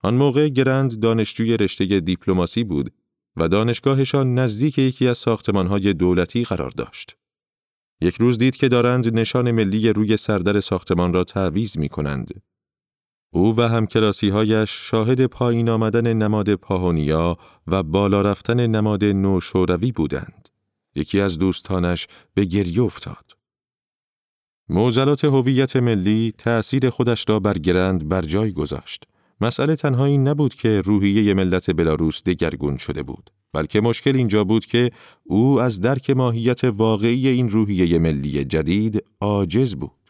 آن 0.04 0.14
موقع 0.14 0.50
گرند 0.50 1.00
دانشجوی 1.00 1.58
رشته 1.58 2.00
دیپلماسی 2.00 2.64
بود 2.64 2.94
و 3.36 3.48
دانشگاهشان 3.48 4.34
نزدیک 4.34 4.78
یکی 4.78 5.08
از 5.08 5.18
ساختمانهای 5.18 5.94
دولتی 5.94 6.44
قرار 6.44 6.72
داشت. 6.72 7.16
یک 8.02 8.16
روز 8.16 8.38
دید 8.38 8.56
که 8.56 8.68
دارند 8.68 9.20
نشان 9.20 9.52
ملی 9.52 9.94
روی 9.94 10.18
سردر 10.18 10.60
ساختمان 10.60 11.14
را 11.14 11.24
تعویز 11.24 11.78
می 11.78 11.90
کنند. 11.90 12.42
او 13.36 13.56
و 13.58 13.62
همکلاسیهایش 13.62 14.70
شاهد 14.72 15.26
پایین 15.26 15.70
آمدن 15.70 16.14
نماد 16.14 16.56
پاهونیا 16.56 17.38
و 17.68 17.84
بالا 17.84 18.22
رفتن 18.22 18.68
نماد 18.68 19.04
نوشوروی 19.04 19.92
بودند. 19.92 20.50
یکی 20.96 21.20
از 21.22 21.40
دوستانش 21.40 22.08
به 22.34 22.46
گریه 22.46 22.82
افتاد. 22.82 23.32
موزلات 24.70 25.26
هویت 25.26 25.76
ملی 25.76 26.34
تأثیر 26.38 26.90
خودش 26.90 27.26
را 27.30 27.40
بر 27.40 27.58
گرند 27.58 28.10
بر 28.10 28.22
جای 28.22 28.52
گذاشت. 28.52 29.04
مسئله 29.42 29.76
تنها 29.76 30.06
این 30.06 30.28
نبود 30.28 30.54
که 30.54 30.82
روحیه 30.82 31.34
ملت 31.34 31.72
بلاروس 31.72 32.24
دگرگون 32.24 32.78
شده 32.78 33.04
بود، 33.04 33.30
بلکه 33.54 33.82
مشکل 33.82 34.16
اینجا 34.16 34.44
بود 34.44 34.66
که 34.66 34.92
او 35.24 35.62
از 35.62 35.82
درک 35.82 36.10
ماهیت 36.10 36.64
واقعی 36.64 37.28
این 37.28 37.50
روحیه 37.50 38.00
ملی 38.00 38.46
جدید 38.46 39.04
عاجز 39.22 39.76
بود. 39.76 40.03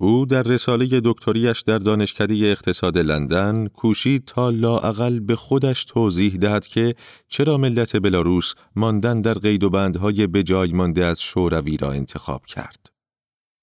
او 0.00 0.26
در 0.26 0.42
رساله 0.42 1.00
دکتریش 1.04 1.60
در 1.60 1.78
دانشکده 1.78 2.34
اقتصاد 2.34 2.98
لندن 2.98 3.66
کوشید 3.66 4.24
تا 4.24 4.50
لاعقل 4.50 5.20
به 5.20 5.36
خودش 5.36 5.84
توضیح 5.84 6.36
دهد 6.36 6.66
که 6.66 6.94
چرا 7.28 7.58
ملت 7.58 7.96
بلاروس 7.96 8.54
ماندن 8.76 9.20
در 9.20 9.34
قید 9.34 9.64
و 9.64 9.70
بندهای 9.70 10.26
به 10.26 10.42
جای 10.42 10.72
مانده 10.72 11.04
از 11.04 11.20
شوروی 11.20 11.76
را 11.76 11.92
انتخاب 11.92 12.46
کرد. 12.46 12.90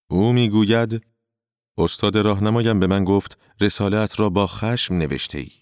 او 0.10 0.34
می‌گوید 0.34 1.02
استاد 1.78 2.18
راهنمایم 2.18 2.80
به 2.80 2.88
من 2.88 3.04
گفت 3.04 3.38
رسالت 3.62 4.20
را 4.20 4.30
با 4.30 4.48
خشم 4.48 4.96
نوشته 4.96 5.38
ای. 5.38 5.61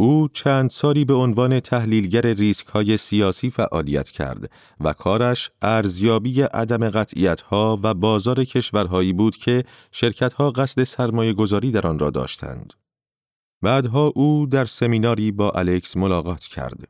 او 0.00 0.28
چند 0.32 0.70
سالی 0.70 1.04
به 1.04 1.14
عنوان 1.14 1.60
تحلیلگر 1.60 2.20
ریسک 2.20 2.66
های 2.66 2.96
سیاسی 2.96 3.50
فعالیت 3.50 4.10
کرد 4.10 4.50
و 4.80 4.92
کارش 4.92 5.50
ارزیابی 5.62 6.42
عدم 6.42 6.90
قطعیت 6.90 7.40
ها 7.40 7.80
و 7.82 7.94
بازار 7.94 8.44
کشورهایی 8.44 9.12
بود 9.12 9.36
که 9.36 9.64
شرکت 9.92 10.32
ها 10.32 10.50
قصد 10.50 10.84
سرمایه 10.84 11.32
گذاری 11.32 11.70
در 11.70 11.86
آن 11.86 11.98
را 11.98 12.10
داشتند. 12.10 12.72
بعدها 13.62 14.06
او 14.06 14.46
در 14.50 14.64
سمیناری 14.64 15.32
با 15.32 15.50
الکس 15.50 15.96
ملاقات 15.96 16.40
کرد. 16.44 16.88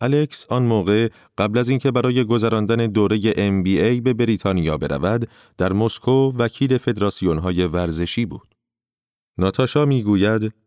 الکس 0.00 0.46
آن 0.48 0.62
موقع 0.62 1.08
قبل 1.38 1.58
از 1.58 1.68
اینکه 1.68 1.90
برای 1.90 2.24
گذراندن 2.24 2.86
دوره 2.86 3.20
MBA 3.32 4.00
به 4.00 4.12
بریتانیا 4.12 4.78
برود، 4.78 5.28
در 5.56 5.72
مسکو 5.72 6.32
وکیل 6.38 6.78
فدراسیون 6.78 7.38
های 7.38 7.66
ورزشی 7.66 8.26
بود. 8.26 8.54
ناتاشا 9.38 9.84
می‌گوید 9.84 10.63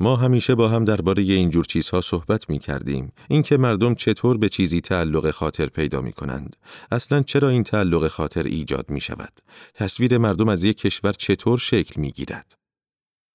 ما 0.00 0.16
همیشه 0.16 0.54
با 0.54 0.68
هم 0.68 0.84
درباره 0.84 1.22
اینجور 1.22 1.64
چیزها 1.64 2.00
صحبت 2.00 2.50
می 2.50 2.58
کردیم. 2.58 3.12
اینکه 3.28 3.56
مردم 3.56 3.94
چطور 3.94 4.38
به 4.38 4.48
چیزی 4.48 4.80
تعلق 4.80 5.30
خاطر 5.30 5.66
پیدا 5.66 6.00
می 6.00 6.12
کنند. 6.12 6.56
اصلا 6.90 7.22
چرا 7.22 7.48
این 7.48 7.62
تعلق 7.62 8.08
خاطر 8.08 8.42
ایجاد 8.42 8.90
می 8.90 9.00
شود؟ 9.00 9.40
تصویر 9.74 10.18
مردم 10.18 10.48
از 10.48 10.64
یک 10.64 10.78
کشور 10.78 11.12
چطور 11.12 11.58
شکل 11.58 12.00
می 12.00 12.10
گیرد؟ 12.12 12.54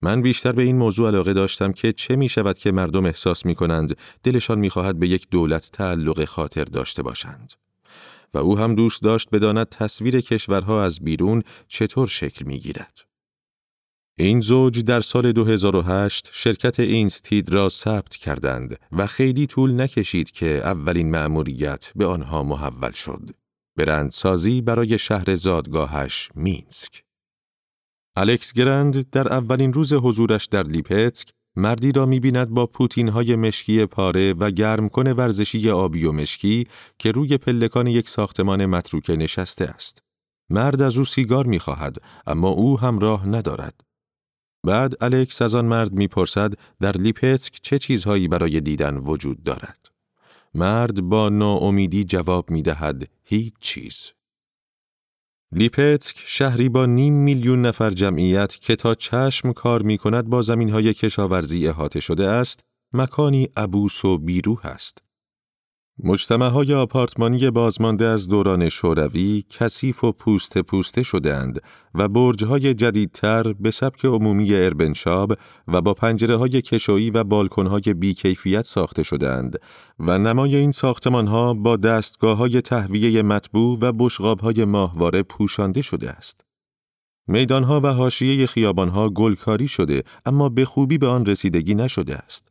من 0.02 0.22
بیشتر 0.22 0.52
به 0.52 0.62
این 0.62 0.78
موضوع 0.78 1.08
علاقه 1.08 1.34
داشتم 1.34 1.72
که 1.72 1.92
چه 1.92 2.16
می 2.16 2.30
شود 2.30 2.58
که 2.58 2.72
مردم 2.72 3.06
احساس 3.06 3.46
می 3.46 3.56
کنند 3.56 3.98
دلشان 4.24 4.60
می 4.60 4.70
خواهد 4.70 5.00
به 5.00 5.08
یک 5.08 5.28
دولت 5.32 5.70
تعلق 5.72 6.26
خاطر 6.26 6.64
داشته 6.64 7.04
باشند. 7.04 7.54
و 8.34 8.38
او 8.38 8.58
هم 8.58 8.76
دوست 8.76 9.02
داشت 9.02 9.30
بداند 9.30 9.70
تصویر 9.70 10.22
کشورها 10.22 10.84
از 10.84 11.00
بیرون 11.00 11.44
چطور 11.68 12.08
شکل 12.08 12.46
می 12.46 12.60
گیرد. 12.60 13.11
این 14.18 14.42
زوج 14.42 14.84
در 14.84 15.02
سال 15.02 15.32
2008 15.32 16.30
شرکت 16.34 16.80
اینستید 16.80 17.54
را 17.54 17.70
ثبت 17.70 18.16
کردند 18.16 18.80
و 18.92 19.08
خیلی 19.08 19.48
طول 19.48 19.82
نکشید 19.82 20.32
که 20.32 20.46
اولین 20.46 21.12
مأموریت 21.12 21.92
به 21.96 22.06
آنها 22.06 22.44
محول 22.44 22.92
شد. 22.92 23.30
برندسازی 23.78 24.62
برای 24.62 24.98
شهر 24.98 25.36
زادگاهش 25.36 26.30
مینسک. 26.36 27.04
الکس 28.16 28.54
گرند 28.54 29.10
در 29.10 29.34
اولین 29.34 29.74
روز 29.74 29.94
حضورش 29.94 30.46
در 30.46 30.64
لیپتسک 30.64 31.30
مردی 31.56 31.92
را 31.92 32.06
می‌بیند 32.06 32.50
با 32.50 32.66
پوتین 32.66 33.10
های 33.10 33.36
مشکی 33.36 33.86
پاره 33.86 34.34
و 34.34 34.52
گرمکن 34.52 35.08
ورزشی 35.08 35.70
آبی 35.70 36.06
و 36.06 36.12
مشکی 36.12 36.68
که 37.00 37.12
روی 37.12 37.38
پلکان 37.38 37.88
یک 37.88 38.10
ساختمان 38.10 38.66
متروکه 38.66 39.16
نشسته 39.16 39.66
است. 39.66 40.04
مرد 40.50 40.82
از 40.82 40.98
او 40.98 41.06
سیگار 41.06 41.46
می‌خواهد 41.46 41.98
اما 42.28 42.50
او 42.50 42.80
همراه 42.80 43.28
ندارد. 43.28 43.91
بعد 44.64 45.04
الکس 45.04 45.42
از 45.42 45.56
آن 45.56 45.66
مرد 45.66 45.94
می‌پرسد 45.94 46.54
در 46.80 46.98
لیپتسک 46.98 47.60
چه 47.62 47.80
چیزهایی 47.80 48.28
برای 48.28 48.62
دیدن 48.62 48.98
وجود 48.98 49.44
دارد. 49.44 49.90
مرد 50.54 51.02
با 51.02 51.30
ناامیدی 51.30 52.04
جواب 52.04 52.50
می‌دهد 52.50 53.10
هیچ 53.24 53.54
چیز. 53.60 54.12
لیپتسک 55.52 56.16
شهری 56.26 56.70
با 56.70 56.86
نیم 56.86 57.14
میلیون 57.14 57.62
نفر 57.62 57.92
جمعیت 57.92 58.56
که 58.62 58.76
تا 58.76 58.96
چشم 58.96 59.54
کار 59.54 59.82
می 59.82 59.98
کند 59.98 60.26
با 60.26 60.42
زمین 60.42 60.70
های 60.70 60.94
کشاورزی 60.94 61.68
احاطه 61.68 62.00
شده 62.00 62.28
است، 62.28 62.60
مکانی 62.94 63.50
عبوس 63.58 64.06
و 64.06 64.18
بیروح 64.18 64.66
است. 64.66 65.04
مجتمع 66.00 66.48
های 66.48 66.74
آپارتمانی 66.74 67.50
بازمانده 67.50 68.06
از 68.06 68.28
دوران 68.28 68.70
شوروی 68.70 69.44
کثیف 69.50 70.04
و 70.04 70.12
پوست 70.12 70.58
پوسته 70.58 71.04
شدند 71.04 71.62
و 71.96 72.08
برج 72.08 72.44
های 72.44 72.74
جدیدتر 72.74 73.54
به 73.54 73.72
سبک 73.72 74.06
عمومی 74.06 74.56
اربنشاب 74.56 75.34
و 75.68 75.82
با 75.82 75.94
پنجره 75.94 76.36
های 76.36 76.62
کشویی 76.62 77.10
و 77.10 77.24
بالکن 77.24 77.68
های 77.68 77.94
بیکیفیت 77.94 78.66
ساخته 78.66 79.04
شدند 79.04 79.58
و 80.00 80.18
نمای 80.18 80.56
این 80.56 80.72
ساختمان 80.72 81.28
ها 81.28 81.54
با 81.54 81.78
دستگاه 81.78 82.38
های 82.38 82.62
تهویه 82.62 83.22
مطبوع 83.22 83.78
و 83.82 83.92
بشغاب 83.92 84.40
های 84.40 84.66
ماهواره 84.66 85.24
پوشانده 85.24 85.82
شده 85.82 86.10
است. 86.10 86.42
میدان 87.28 87.64
ها 87.64 87.82
و 87.84 87.88
حاشیه 87.88 88.46
خیابان 88.46 88.90
ها 88.90 89.10
گلکاری 89.10 89.68
شده 89.68 90.04
اما 90.26 90.50
به 90.50 90.66
خوبی 90.66 90.98
به 90.98 91.08
آن 91.08 91.26
رسیدگی 91.26 91.76
نشده 91.76 92.16
است. 92.16 92.51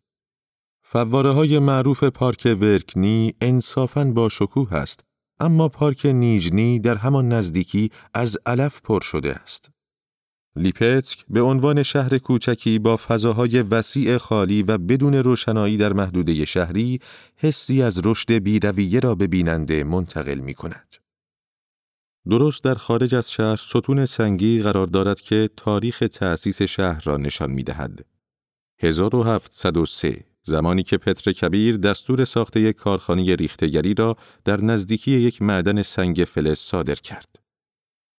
فواره 0.92 1.31
های 1.31 1.59
معروف 1.59 2.05
پارک 2.05 2.57
ورکنی 2.61 3.35
انصافاً 3.40 4.05
با 4.05 4.29
شکوه 4.29 4.74
است، 4.74 5.05
اما 5.40 5.68
پارک 5.68 6.07
نیجنی 6.07 6.81
در 6.81 6.96
همان 6.96 7.29
نزدیکی 7.29 7.90
از 8.14 8.38
علف 8.46 8.81
پر 8.85 9.00
شده 9.00 9.35
است. 9.35 9.70
لیپتسک 10.57 11.24
به 11.29 11.40
عنوان 11.40 11.83
شهر 11.83 12.18
کوچکی 12.18 12.79
با 12.79 12.96
فضاهای 12.96 13.62
وسیع 13.62 14.18
خالی 14.18 14.62
و 14.62 14.79
بدون 14.79 15.14
روشنایی 15.14 15.76
در 15.76 15.92
محدوده 15.92 16.44
شهری 16.44 16.98
حسی 17.37 17.83
از 17.83 18.00
رشد 18.07 18.33
بیرویه 18.33 19.00
را 19.00 19.14
به 19.14 19.26
بیننده 19.26 19.85
منتقل 19.85 20.38
می 20.38 20.55
کند. 20.55 20.96
درست 22.31 22.64
در 22.64 22.74
خارج 22.74 23.14
از 23.14 23.31
شهر 23.33 23.57
ستون 23.57 24.07
سنگی 24.07 24.62
قرار 24.62 24.87
دارد 24.87 25.20
که 25.20 25.50
تاریخ 25.57 26.03
تأسیس 26.12 26.62
شهر 26.62 27.03
را 27.05 27.16
نشان 27.16 27.50
می 27.50 27.62
دهد. 27.62 28.05
1703 28.79 30.29
زمانی 30.42 30.83
که 30.83 30.98
پتر 30.98 31.33
کبیر 31.33 31.76
دستور 31.76 32.24
ساخته 32.24 32.61
یک 32.61 32.76
کارخانه 32.76 33.35
ریختگری 33.35 33.94
را 33.94 34.16
در 34.44 34.61
نزدیکی 34.61 35.11
یک 35.11 35.42
معدن 35.42 35.83
سنگ 35.83 36.24
فلز 36.29 36.59
صادر 36.59 36.94
کرد. 36.94 37.39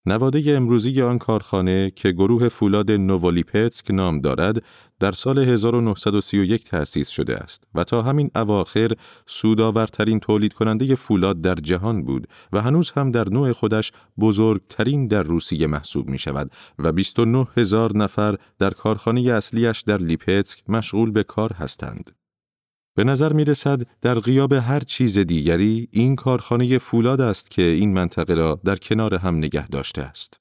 نواده 0.06 0.44
امروزی 0.48 1.02
آن 1.02 1.18
کارخانه 1.18 1.92
که 1.96 2.12
گروه 2.12 2.50
فولاد 2.50 2.92
نوولیپتسک 2.92 3.92
نام 3.92 4.20
دارد 4.22 4.64
در 5.00 5.12
سال 5.12 5.40
1931 5.40 6.64
تأسیس 6.64 7.10
شده 7.10 7.38
است 7.38 7.64
و 7.76 7.84
تا 7.84 8.02
همین 8.02 8.32
اواخر 8.36 8.92
سودآورترین 9.26 10.20
تولید 10.20 10.54
کننده 10.54 10.96
فولاد 10.96 11.42
در 11.42 11.56
جهان 11.56 12.04
بود 12.04 12.28
و 12.54 12.62
هنوز 12.62 12.92
هم 12.92 13.12
در 13.12 13.30
نوع 13.30 13.52
خودش 13.52 13.92
بزرگترین 14.20 15.08
در 15.08 15.24
روسیه 15.24 15.68
محسوب 15.68 16.10
می 16.10 16.18
شود 16.18 16.52
و 16.80 16.92
29 16.92 17.48
هزار 17.58 17.98
نفر 17.98 18.36
در 18.60 18.72
کارخانه 18.72 19.22
اصلیش 19.22 19.82
در 19.82 19.98
لیپتسک 19.98 20.64
مشغول 20.70 21.12
به 21.12 21.24
کار 21.24 21.54
هستند. 21.54 22.21
به 22.96 23.04
نظر 23.04 23.34
می 23.34 23.46
رسد 23.46 23.82
در 24.02 24.20
غیاب 24.20 24.54
هر 24.54 24.80
چیز 24.80 25.18
دیگری 25.18 25.88
این 25.92 26.16
کارخانه 26.16 26.78
فولاد 26.78 27.22
است 27.22 27.52
که 27.52 27.62
این 27.62 27.94
منطقه 27.94 28.34
را 28.34 28.60
در 28.66 28.76
کنار 28.76 29.16
هم 29.16 29.38
نگه 29.38 29.68
داشته 29.68 30.02
است. 30.02 30.40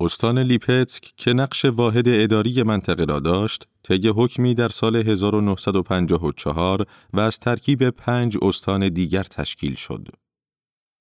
استان 0.00 0.38
لیپتسک 0.38 1.12
که 1.16 1.32
نقش 1.32 1.64
واحد 1.64 2.08
اداری 2.08 2.62
منطقه 2.62 3.04
را 3.04 3.20
داشت، 3.20 3.68
طی 3.82 4.08
حکمی 4.08 4.54
در 4.54 4.68
سال 4.68 4.96
1954 4.96 6.86
و 7.12 7.20
از 7.20 7.38
ترکیب 7.38 7.90
پنج 7.90 8.36
استان 8.42 8.88
دیگر 8.88 9.22
تشکیل 9.22 9.74
شد. 9.74 10.08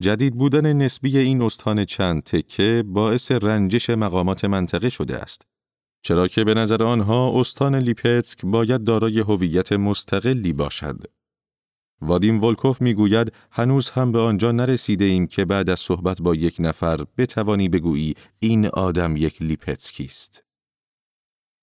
جدید 0.01 0.35
بودن 0.35 0.73
نسبی 0.73 1.17
این 1.17 1.41
استان 1.41 1.85
چند 1.85 2.23
تکه 2.23 2.83
باعث 2.87 3.31
رنجش 3.31 3.89
مقامات 3.89 4.45
منطقه 4.45 4.89
شده 4.89 5.17
است 5.17 5.50
چرا 6.01 6.27
که 6.27 6.43
به 6.43 6.53
نظر 6.53 6.83
آنها 6.83 7.39
استان 7.39 7.75
لیپتسک 7.75 8.45
باید 8.45 8.83
دارای 8.83 9.19
هویت 9.19 9.71
مستقلی 9.73 10.53
باشد. 10.53 10.97
وادیم 12.01 12.43
ولکوف 12.43 12.81
می‌گوید 12.81 13.33
هنوز 13.51 13.89
هم 13.89 14.11
به 14.11 14.19
آنجا 14.19 14.51
نرسیده 14.51 15.05
ایم 15.05 15.27
که 15.27 15.45
بعد 15.45 15.69
از 15.69 15.79
صحبت 15.79 16.21
با 16.21 16.35
یک 16.35 16.55
نفر 16.59 17.05
بتوانی 17.17 17.69
بگویی 17.69 18.15
این 18.39 18.65
آدم 18.65 19.15
یک 19.17 19.41
لیپتسکی 19.41 20.03
است. 20.03 20.43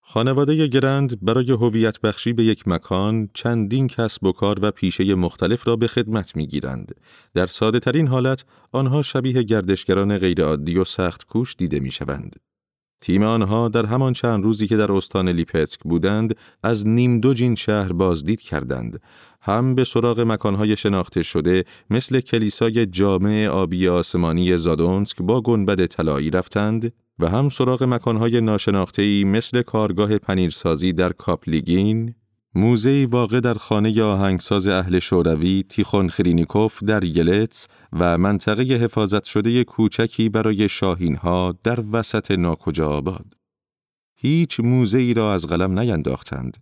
خانواده 0.01 0.67
گرند 0.67 1.25
برای 1.25 1.51
هویت 1.51 2.01
بخشی 2.01 2.33
به 2.33 2.45
یک 2.45 2.69
مکان 2.69 3.29
چندین 3.35 3.87
کسب 3.87 4.25
و 4.25 4.33
کار 4.33 4.59
و 4.63 4.71
پیشه 4.71 5.15
مختلف 5.15 5.69
را 5.69 5.77
به 5.77 5.87
خدمت 5.87 6.37
می 6.37 6.47
گیرند. 6.47 6.95
در 7.35 7.47
ساده 7.47 7.79
ترین 7.79 8.07
حالت 8.07 8.45
آنها 8.73 9.03
شبیه 9.03 9.43
گردشگران 9.43 10.19
غیرعادی 10.19 10.79
و 10.79 10.85
سخت 10.85 11.27
کوش 11.27 11.55
دیده 11.59 11.81
می 11.81 11.91
شوند. 11.91 12.37
تیم 13.01 13.23
آنها 13.23 13.69
در 13.69 13.87
همان 13.87 14.13
چند 14.13 14.45
روزی 14.45 14.67
که 14.67 14.77
در 14.77 14.93
استان 14.93 15.29
لیپتسک 15.29 15.81
بودند 15.81 16.37
از 16.63 16.87
نیم 16.87 17.21
دو 17.21 17.35
جین 17.35 17.55
شهر 17.55 17.93
بازدید 17.93 18.41
کردند. 18.41 19.01
هم 19.41 19.75
به 19.75 19.85
سراغ 19.85 20.21
مکانهای 20.21 20.77
شناخته 20.77 21.23
شده 21.23 21.65
مثل 21.91 22.21
کلیسای 22.21 22.87
جامع 22.87 23.47
آبی 23.47 23.89
آسمانی 23.89 24.59
زادونسک 24.59 25.17
با 25.23 25.41
گنبد 25.41 25.87
طلایی 25.87 26.31
رفتند 26.31 26.93
و 27.19 27.29
هم 27.29 27.49
سراغ 27.49 27.83
مکانهای 27.83 28.41
ناشناخته‌ای 28.41 29.25
مثل 29.25 29.63
کارگاه 29.63 30.19
پنیرسازی 30.19 30.93
در 30.93 31.13
کاپلیگین، 31.13 32.15
موزه 32.55 33.07
واقع 33.11 33.41
در 33.41 33.55
خانه 33.55 34.03
آهنگساز 34.03 34.67
اهل 34.67 34.99
شوروی 34.99 35.65
تیخون 35.69 36.09
خرینیکوف 36.09 36.85
در 36.85 37.05
یلتس 37.05 37.67
و 37.93 38.19
منطقه 38.19 38.63
حفاظت 38.63 39.25
شده 39.25 39.65
کوچکی 39.65 40.29
برای 40.29 40.69
شاهینها 40.69 41.55
در 41.63 41.85
وسط 41.93 42.31
ناکجا 42.31 42.89
آباد. 42.89 43.35
هیچ 44.17 44.61
موزه 44.61 44.99
ای 44.99 45.15
را 45.15 45.35
از 45.35 45.47
قلم 45.47 45.79
نینداختند. 45.79 46.57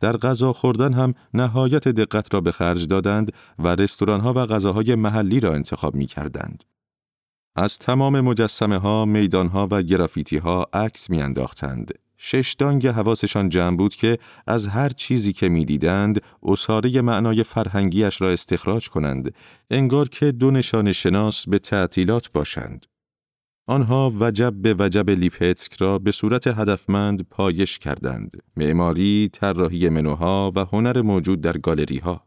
در 0.00 0.16
غذا 0.16 0.52
خوردن 0.52 0.92
هم 0.92 1.14
نهایت 1.34 1.88
دقت 1.88 2.34
را 2.34 2.40
به 2.40 2.52
خرج 2.52 2.86
دادند 2.86 3.32
و 3.58 3.68
رستورانها 3.74 4.32
و 4.32 4.46
غذاهای 4.46 4.94
محلی 4.94 5.40
را 5.40 5.54
انتخاب 5.54 5.94
می 5.94 6.06
کردند. 6.06 6.64
از 7.56 7.78
تمام 7.78 8.20
مجسمه 8.20 8.78
ها، 8.78 9.04
میدان 9.04 9.48
ها 9.48 9.68
و 9.70 9.82
گرافیتی 9.82 10.36
ها 10.36 10.66
عکس 10.72 11.10
می 11.10 11.22
انداختند. 11.22 12.03
شش 12.26 12.54
دانگ 12.58 12.86
حواسشان 12.86 13.48
جمع 13.48 13.76
بود 13.76 13.94
که 13.94 14.18
از 14.46 14.68
هر 14.68 14.88
چیزی 14.88 15.32
که 15.32 15.48
می‌دیدند 15.48 16.20
اصاره 16.42 17.02
معنای 17.02 17.42
فرهنگیش 17.42 18.20
را 18.20 18.30
استخراج 18.30 18.88
کنند 18.88 19.34
انگار 19.70 20.08
که 20.08 20.32
دو 20.32 20.50
نشان 20.50 20.92
شناس 20.92 21.48
به 21.48 21.58
تعطیلات 21.58 22.30
باشند. 22.32 22.86
آنها 23.66 24.12
وجب 24.20 24.54
به 24.54 24.74
وجب 24.78 25.10
لیپتسک 25.10 25.72
را 25.72 25.98
به 25.98 26.12
صورت 26.12 26.46
هدفمند 26.46 27.22
پایش 27.30 27.78
کردند. 27.78 28.36
معماری 28.56 29.28
طراحی 29.32 29.88
منوها 29.88 30.52
و 30.56 30.64
هنر 30.64 31.02
موجود 31.02 31.40
در 31.40 31.58
گالری 31.58 31.98
ها 31.98 32.24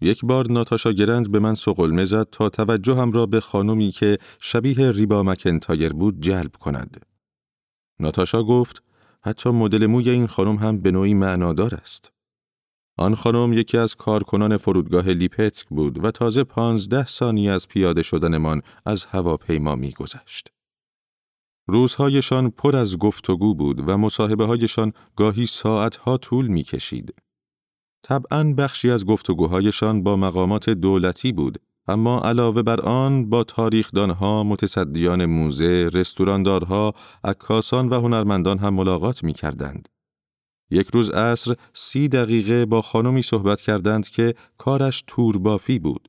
یک 0.00 0.20
بار 0.24 0.50
ناتاشا 0.50 0.92
گرند 0.92 1.32
به 1.32 1.38
من 1.38 1.54
سقلمه 1.54 2.04
زد 2.04 2.26
تا 2.32 2.48
توجهم 2.48 3.12
را 3.12 3.26
به 3.26 3.40
خانمی 3.40 3.90
که 3.90 4.18
شبیه 4.40 4.92
ریبا 4.92 5.22
مکنتایر 5.22 5.92
بود 5.92 6.20
جلب 6.20 6.56
کند. 6.56 7.09
ناتاشا 8.00 8.42
گفت 8.42 8.82
حتی 9.22 9.50
مدل 9.50 9.86
موی 9.86 10.10
این 10.10 10.26
خانم 10.26 10.56
هم 10.56 10.80
به 10.80 10.90
نوعی 10.90 11.14
معنادار 11.14 11.74
است. 11.74 12.12
آن 12.98 13.14
خانم 13.14 13.52
یکی 13.52 13.78
از 13.78 13.94
کارکنان 13.94 14.56
فرودگاه 14.56 15.08
لیپتسک 15.08 15.68
بود 15.68 16.04
و 16.04 16.10
تازه 16.10 16.44
پانزده 16.44 17.06
ثانیه 17.06 17.50
از 17.50 17.68
پیاده 17.68 18.02
شدنمان 18.02 18.62
از 18.86 19.04
هواپیما 19.04 19.74
میگذشت. 19.74 20.52
روزهایشان 21.68 22.50
پر 22.50 22.76
از 22.76 22.98
گفتگو 22.98 23.54
بود 23.54 23.88
و 23.88 23.96
مصاحبه 23.96 24.46
هایشان 24.46 24.92
گاهی 25.16 25.46
ساعتها 25.46 26.16
طول 26.16 26.46
می 26.46 26.62
کشید. 26.62 27.14
طبعا 28.02 28.54
بخشی 28.58 28.90
از 28.90 29.06
گفتگوهایشان 29.06 30.02
با 30.02 30.16
مقامات 30.16 30.70
دولتی 30.70 31.32
بود 31.32 31.58
اما 31.88 32.20
علاوه 32.20 32.62
بر 32.62 32.80
آن 32.80 33.30
با 33.30 33.44
تاریخدانها، 33.44 34.44
متصدیان 34.44 35.26
موزه، 35.26 35.90
رستوراندارها، 35.92 36.94
عکاسان 37.24 37.88
و 37.88 38.00
هنرمندان 38.00 38.58
هم 38.58 38.74
ملاقات 38.74 39.24
می 39.24 39.32
کردند. 39.32 39.88
یک 40.70 40.86
روز 40.88 41.10
عصر 41.10 41.54
سی 41.74 42.08
دقیقه 42.08 42.66
با 42.66 42.82
خانمی 42.82 43.22
صحبت 43.22 43.60
کردند 43.60 44.08
که 44.08 44.34
کارش 44.58 45.04
توربافی 45.06 45.78
بود. 45.78 46.08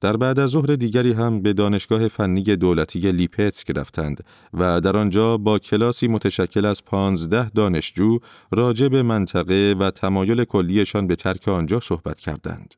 در 0.00 0.16
بعد 0.16 0.38
از 0.38 0.50
ظهر 0.50 0.66
دیگری 0.66 1.12
هم 1.12 1.42
به 1.42 1.52
دانشگاه 1.52 2.08
فنی 2.08 2.42
دولتی 2.42 3.12
لیپتسک 3.12 3.70
رفتند 3.76 4.24
و 4.54 4.80
در 4.80 4.96
آنجا 4.96 5.36
با 5.36 5.58
کلاسی 5.58 6.08
متشکل 6.08 6.64
از 6.64 6.84
پانزده 6.84 7.48
دانشجو 7.48 8.18
راجع 8.52 8.88
به 8.88 9.02
منطقه 9.02 9.74
و 9.80 9.90
تمایل 9.90 10.44
کلیشان 10.44 11.06
به 11.06 11.16
ترک 11.16 11.48
آنجا 11.48 11.80
صحبت 11.80 12.20
کردند. 12.20 12.74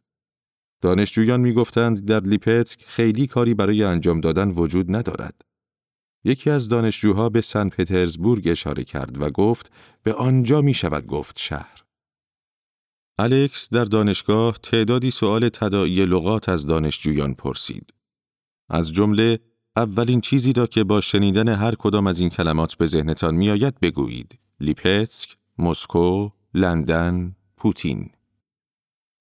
دانشجویان 0.82 1.40
می 1.40 1.52
گفتند 1.52 2.04
در 2.04 2.20
لیپتسک 2.20 2.84
خیلی 2.86 3.26
کاری 3.26 3.54
برای 3.54 3.84
انجام 3.84 4.20
دادن 4.20 4.50
وجود 4.50 4.96
ندارد. 4.96 5.42
یکی 6.24 6.50
از 6.50 6.68
دانشجوها 6.68 7.28
به 7.28 7.40
سن 7.40 7.68
پترزبورگ 7.68 8.48
اشاره 8.48 8.84
کرد 8.84 9.22
و 9.22 9.30
گفت 9.30 9.72
به 10.02 10.14
آنجا 10.14 10.60
می 10.60 10.74
شود 10.74 11.06
گفت 11.06 11.38
شهر. 11.38 11.84
الکس 13.18 13.68
در 13.70 13.84
دانشگاه 13.84 14.58
تعدادی 14.62 15.10
سوال 15.10 15.48
تداعی 15.48 16.06
لغات 16.06 16.48
از 16.48 16.66
دانشجویان 16.66 17.34
پرسید. 17.34 17.92
از 18.68 18.92
جمله 18.92 19.38
اولین 19.76 20.20
چیزی 20.20 20.52
را 20.52 20.66
که 20.66 20.84
با 20.84 21.00
شنیدن 21.00 21.48
هر 21.48 21.74
کدام 21.74 22.06
از 22.06 22.20
این 22.20 22.28
کلمات 22.28 22.74
به 22.74 22.86
ذهنتان 22.86 23.34
میآید 23.34 23.80
بگویید. 23.80 24.38
لیپتسک، 24.60 25.36
مسکو، 25.58 26.30
لندن، 26.54 27.36
پوتین. 27.56 28.10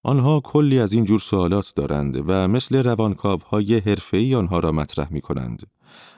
آنها 0.04 0.40
کلی 0.40 0.80
از 0.80 0.94
این 0.94 1.04
جور 1.04 1.20
سوالات 1.20 1.74
دارند 1.76 2.24
و 2.30 2.48
مثل 2.48 2.84
روانکاوهای 2.84 3.80
حرفه‌ای 3.80 4.36
آنها 4.36 4.60
را 4.60 4.72
مطرح 4.72 5.14
می 5.14 5.22
کنند. 5.22 5.68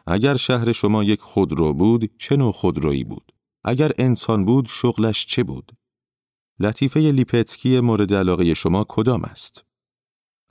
اگر 0.07 0.37
شهر 0.37 0.71
شما 0.71 1.03
یک 1.03 1.21
خودرو 1.21 1.73
بود، 1.73 2.11
چه 2.17 2.35
نوع 2.35 2.51
خودرویی 2.51 3.03
بود؟ 3.03 3.31
اگر 3.63 3.91
انسان 3.97 4.45
بود، 4.45 4.67
شغلش 4.69 5.25
چه 5.25 5.43
بود؟ 5.43 5.71
لطیفه 6.59 6.99
لیپتسکی 6.99 7.79
مورد 7.79 8.13
علاقه 8.13 8.53
شما 8.53 8.85
کدام 8.89 9.23
است؟ 9.23 9.65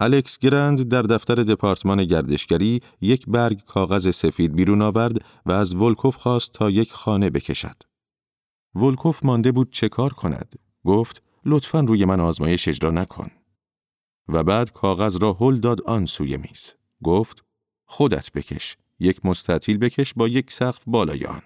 الکس 0.00 0.38
گرند 0.38 0.82
در 0.82 1.02
دفتر 1.02 1.34
دپارتمان 1.34 2.04
گردشگری 2.04 2.80
یک 3.00 3.26
برگ 3.26 3.64
کاغذ 3.64 4.10
سفید 4.10 4.54
بیرون 4.54 4.82
آورد 4.82 5.24
و 5.46 5.52
از 5.52 5.74
ولکوف 5.74 6.16
خواست 6.16 6.52
تا 6.52 6.70
یک 6.70 6.92
خانه 6.92 7.30
بکشد. 7.30 7.82
ولکوف 8.74 9.24
مانده 9.24 9.52
بود 9.52 9.72
چه 9.72 9.88
کار 9.88 10.12
کند؟ 10.12 10.54
گفت 10.84 11.22
لطفا 11.44 11.80
روی 11.80 12.04
من 12.04 12.20
آزمایش 12.20 12.68
اجرا 12.68 12.90
نکن. 12.90 13.30
و 14.28 14.44
بعد 14.44 14.72
کاغذ 14.72 15.16
را 15.16 15.36
هل 15.40 15.56
داد 15.56 15.82
آن 15.82 16.06
سوی 16.06 16.36
میز. 16.36 16.74
گفت 17.04 17.44
خودت 17.84 18.32
بکش. 18.32 18.76
یک 19.00 19.26
مستطیل 19.26 19.78
بکش 19.78 20.14
با 20.14 20.28
یک 20.28 20.52
سقف 20.52 20.84
بالای 20.86 21.24
آن. 21.24 21.42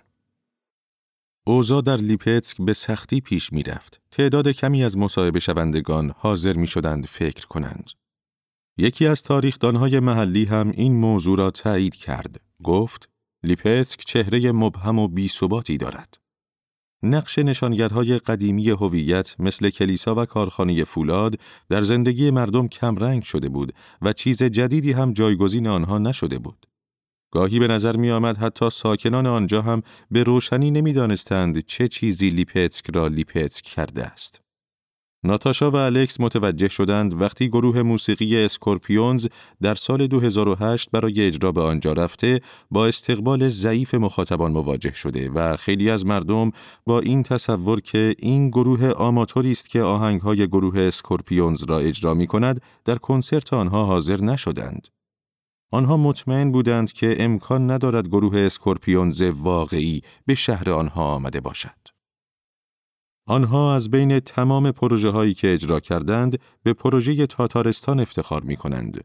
اوضاع 1.46 1.80
در 1.80 1.96
لیپتسک 1.96 2.56
به 2.60 2.72
سختی 2.72 3.20
پیش 3.20 3.52
می 3.52 3.62
رفت. 3.62 4.00
تعداد 4.10 4.48
کمی 4.48 4.84
از 4.84 4.96
مصاحبه 4.96 5.40
شوندگان 5.40 6.12
حاضر 6.16 6.56
می 6.56 6.66
شدند 6.66 7.06
فکر 7.06 7.46
کنند. 7.46 7.90
یکی 8.78 9.06
از 9.06 9.22
تاریخدانهای 9.22 10.00
محلی 10.00 10.44
هم 10.44 10.70
این 10.70 10.96
موضوع 10.96 11.38
را 11.38 11.50
تایید 11.50 11.94
کرد. 11.94 12.40
گفت 12.64 13.08
لیپتسک 13.42 14.00
چهره 14.00 14.52
مبهم 14.52 14.98
و 14.98 15.08
بیثباتی 15.08 15.76
دارد. 15.76 16.25
نقش 17.02 17.38
نشانگرهای 17.38 18.18
قدیمی 18.18 18.70
هویت 18.70 19.34
مثل 19.38 19.70
کلیسا 19.70 20.14
و 20.14 20.24
کارخانه 20.24 20.84
فولاد 20.84 21.34
در 21.68 21.82
زندگی 21.82 22.30
مردم 22.30 22.68
کمرنگ 22.68 23.22
شده 23.22 23.48
بود 23.48 23.72
و 24.02 24.12
چیز 24.12 24.42
جدیدی 24.42 24.92
هم 24.92 25.12
جایگزین 25.12 25.66
آنها 25.66 25.98
نشده 25.98 26.38
بود. 26.38 26.66
گاهی 27.32 27.58
به 27.58 27.68
نظر 27.68 27.96
می 27.96 28.10
آمد 28.10 28.36
حتی 28.36 28.70
ساکنان 28.70 29.26
آنجا 29.26 29.62
هم 29.62 29.82
به 30.10 30.22
روشنی 30.22 30.70
نمی 30.70 30.92
دانستند 30.92 31.58
چه 31.58 31.88
چیزی 31.88 32.30
لیپتسک 32.30 32.90
را 32.94 33.08
لیپتسک 33.08 33.64
کرده 33.64 34.04
است. 34.04 34.45
ناتاشا 35.24 35.70
و 35.70 35.76
الکس 35.76 36.20
متوجه 36.20 36.68
شدند 36.68 37.22
وقتی 37.22 37.48
گروه 37.48 37.82
موسیقی 37.82 38.44
اسکورپیونز 38.44 39.26
در 39.62 39.74
سال 39.74 40.06
2008 40.06 40.90
برای 40.90 41.26
اجرا 41.26 41.52
به 41.52 41.60
آنجا 41.60 41.92
رفته 41.92 42.40
با 42.70 42.86
استقبال 42.86 43.48
ضعیف 43.48 43.94
مخاطبان 43.94 44.52
مواجه 44.52 44.94
شده 44.94 45.30
و 45.30 45.56
خیلی 45.56 45.90
از 45.90 46.06
مردم 46.06 46.50
با 46.86 47.00
این 47.00 47.22
تصور 47.22 47.80
که 47.80 48.14
این 48.18 48.48
گروه 48.48 48.90
آماتوری 48.90 49.52
است 49.52 49.70
که 49.70 49.82
آهنگهای 49.82 50.46
گروه 50.46 50.80
اسکورپیونز 50.80 51.64
را 51.64 51.78
اجرا 51.78 52.14
می 52.14 52.26
کند 52.26 52.60
در 52.84 52.96
کنسرت 52.96 53.52
آنها 53.52 53.84
حاضر 53.84 54.20
نشدند. 54.20 54.88
آنها 55.72 55.96
مطمئن 55.96 56.52
بودند 56.52 56.92
که 56.92 57.16
امکان 57.18 57.70
ندارد 57.70 58.08
گروه 58.08 58.38
اسکورپیونز 58.38 59.22
واقعی 59.22 60.02
به 60.26 60.34
شهر 60.34 60.70
آنها 60.70 61.14
آمده 61.14 61.40
باشد. 61.40 61.95
آنها 63.28 63.74
از 63.74 63.90
بین 63.90 64.20
تمام 64.20 64.70
پروژه 64.70 65.08
هایی 65.08 65.34
که 65.34 65.52
اجرا 65.52 65.80
کردند 65.80 66.38
به 66.62 66.72
پروژه 66.72 67.26
تاتارستان 67.26 68.00
افتخار 68.00 68.42
می 68.42 68.56
کنند. 68.56 69.04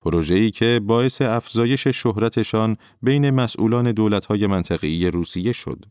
پروژه‌ای 0.00 0.50
که 0.50 0.80
باعث 0.84 1.22
افزایش 1.22 1.88
شهرتشان 1.88 2.76
بین 3.02 3.30
مسئولان 3.30 3.92
دولت‌های 3.92 4.46
منطقه‌ای 4.46 5.10
روسیه 5.10 5.52
شد. 5.52 5.84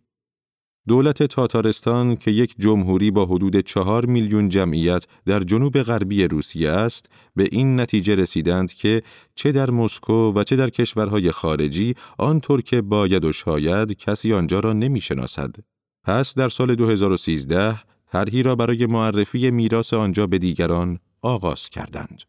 دولت 0.87 1.23
تاتارستان 1.23 2.15
که 2.15 2.31
یک 2.31 2.55
جمهوری 2.59 3.11
با 3.11 3.25
حدود 3.25 3.59
چهار 3.59 4.05
میلیون 4.05 4.49
جمعیت 4.49 5.05
در 5.25 5.39
جنوب 5.39 5.81
غربی 5.81 6.27
روسیه 6.27 6.69
است 6.69 7.09
به 7.35 7.49
این 7.51 7.79
نتیجه 7.79 8.15
رسیدند 8.15 8.73
که 8.73 9.01
چه 9.35 9.51
در 9.51 9.69
مسکو 9.69 10.33
و 10.33 10.43
چه 10.43 10.55
در 10.55 10.69
کشورهای 10.69 11.31
خارجی 11.31 11.95
آنطور 12.17 12.61
که 12.61 12.81
باید 12.81 13.25
و 13.25 13.33
شاید 13.33 13.91
کسی 13.91 14.33
آنجا 14.33 14.59
را 14.59 14.73
نمی‌شناسد. 14.73 15.55
پس 16.07 16.35
در 16.35 16.49
سال 16.49 16.75
2013 16.75 17.79
طرحی 18.11 18.43
را 18.43 18.55
برای 18.55 18.85
معرفی 18.85 19.51
میراث 19.51 19.93
آنجا 19.93 20.27
به 20.27 20.37
دیگران 20.37 20.99
آغاز 21.21 21.69
کردند. 21.69 22.21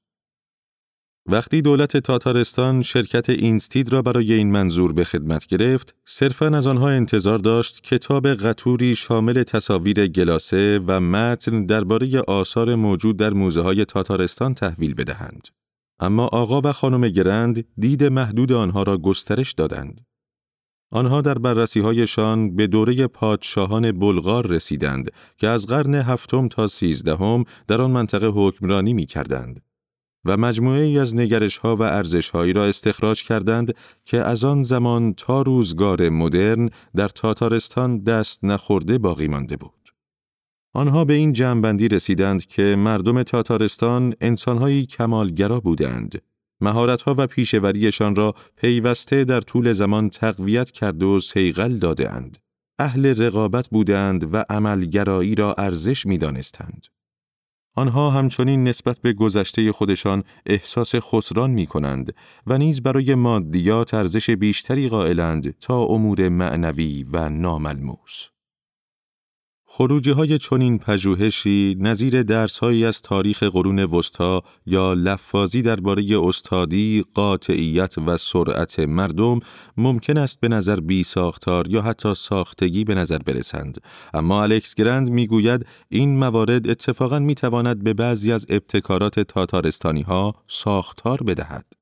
وقتی 1.27 1.63
دولت 1.63 1.97
تاتارستان 1.97 2.83
شرکت 2.83 3.31
اینستید 3.31 3.93
را 3.93 4.03
برای 4.03 4.33
این 4.33 4.51
منظور 4.51 4.93
به 4.93 5.05
خدمت 5.05 5.47
گرفت، 5.47 5.95
صرفاً 6.07 6.47
از 6.47 6.67
آنها 6.67 6.89
انتظار 6.89 7.39
داشت 7.39 7.83
کتاب 7.83 8.27
قطوری 8.27 8.97
شامل 8.97 9.43
تصاویر 9.43 10.07
گلاسه 10.07 10.81
و 10.87 11.01
متن 11.01 11.67
درباره 11.67 12.21
آثار 12.21 12.75
موجود 12.75 13.17
در 13.17 13.31
موزه 13.31 13.61
های 13.61 13.85
تاتارستان 13.85 14.55
تحویل 14.55 14.95
بدهند. 14.95 15.49
اما 16.01 16.27
آقا 16.27 16.61
و 16.61 16.73
خانم 16.73 17.09
گرند 17.09 17.65
دید 17.79 18.05
محدود 18.05 18.53
آنها 18.53 18.83
را 18.83 18.99
گسترش 18.99 19.53
دادند. 19.53 20.08
آنها 20.91 21.21
در 21.21 21.39
بررسی 21.39 21.81
هایشان 21.81 22.57
به 22.57 22.67
دوره 22.67 23.07
پادشاهان 23.07 23.93
بلغار 23.93 24.47
رسیدند 24.47 25.11
که 25.37 25.49
از 25.49 25.67
قرن 25.67 25.95
هفتم 25.95 26.49
تا 26.49 26.67
سیزدهم 26.67 27.45
در 27.67 27.81
آن 27.81 27.91
منطقه 27.91 28.27
حکمرانی 28.35 28.95
می 28.95 29.07
کردند. 29.07 29.61
و 30.25 30.37
مجموعه 30.37 30.83
ای 30.83 30.99
از 30.99 31.17
نگرش 31.17 31.59
ها 31.59 31.77
و 31.77 31.83
ارزش 31.83 32.31
هایی 32.31 32.53
را 32.53 32.65
استخراج 32.65 33.23
کردند 33.23 33.75
که 34.05 34.19
از 34.19 34.45
آن 34.45 34.63
زمان 34.63 35.15
تا 35.15 35.43
روزگار 35.43 36.09
مدرن 36.09 36.71
در 36.97 37.09
تاتارستان 37.09 37.99
دست 37.99 38.45
نخورده 38.45 38.99
باقی 38.99 39.29
مانده 39.29 39.57
بود. 39.57 39.73
آنها 40.75 41.05
به 41.05 41.15
این 41.15 41.33
جمعبندی 41.33 41.89
رسیدند 41.89 42.47
که 42.47 42.63
مردم 42.63 43.23
تاتارستان 43.23 44.15
انسانهایی 44.21 44.87
کمالگرا 44.87 45.61
بودند. 45.61 46.23
مهارتها 46.61 47.15
و 47.19 47.27
پیشوریشان 47.27 48.15
را 48.15 48.35
پیوسته 48.57 49.25
در 49.25 49.41
طول 49.41 49.73
زمان 49.73 50.11
تقویت 50.11 50.71
کرده 50.71 51.07
و 51.07 51.21
سیغل 51.21 51.79
دادهاند. 51.79 52.39
اهل 52.79 53.07
رقابت 53.07 53.69
بودند 53.69 54.35
و 54.35 54.45
عملگرایی 54.51 55.35
را 55.35 55.55
ارزش 55.59 56.07
می 56.07 56.19
دانستند. 56.19 56.87
آنها 57.77 58.11
همچنین 58.11 58.65
نسبت 58.69 58.99
به 58.99 59.13
گذشته 59.13 59.73
خودشان 59.73 60.25
احساس 60.47 60.95
خسران 60.95 61.51
می 61.51 61.67
کنند 61.67 62.15
و 62.47 62.59
نیز 62.59 62.83
برای 62.83 63.15
مادیات 63.15 63.95
ارزش 63.95 64.31
بیشتری 64.31 64.89
قائلند 64.89 65.59
تا 65.59 65.83
امور 65.83 66.29
معنوی 66.29 67.07
و 67.13 67.29
ناملموس. 67.29 68.29
خروجی 69.71 70.11
های 70.11 70.39
چنین 70.39 70.79
پژوهشی 70.79 71.77
نظیر 71.81 72.23
درسهایی 72.23 72.85
از 72.85 73.03
تاریخ 73.03 73.43
قرون 73.43 73.79
وسطا 73.79 74.43
یا 74.67 74.95
لفاظی 74.95 75.63
درباره 75.63 76.05
استادی، 76.23 77.05
قاطعیت 77.15 77.99
و 77.99 78.17
سرعت 78.17 78.79
مردم 78.79 79.41
ممکن 79.77 80.17
است 80.17 80.41
به 80.41 80.49
نظر 80.49 80.81
بی 80.81 81.05
ساختار 81.05 81.69
یا 81.69 81.83
حتی 81.83 82.15
ساختگی 82.15 82.85
به 82.85 82.95
نظر 82.95 83.19
برسند. 83.19 83.79
اما 84.15 84.43
الکس 84.43 84.75
گرند 84.75 85.11
می‌گوید 85.11 85.67
این 85.89 86.19
موارد 86.19 86.71
اتفاقا 86.71 87.19
می 87.19 87.35
تواند 87.35 87.85
به 87.85 87.95
بعضی 87.95 88.33
از 88.33 88.47
ابتکارات 88.49 89.21
تاتارستانی 89.21 90.03
ها 90.03 90.35
ساختار 90.47 91.23
بدهد. 91.23 91.78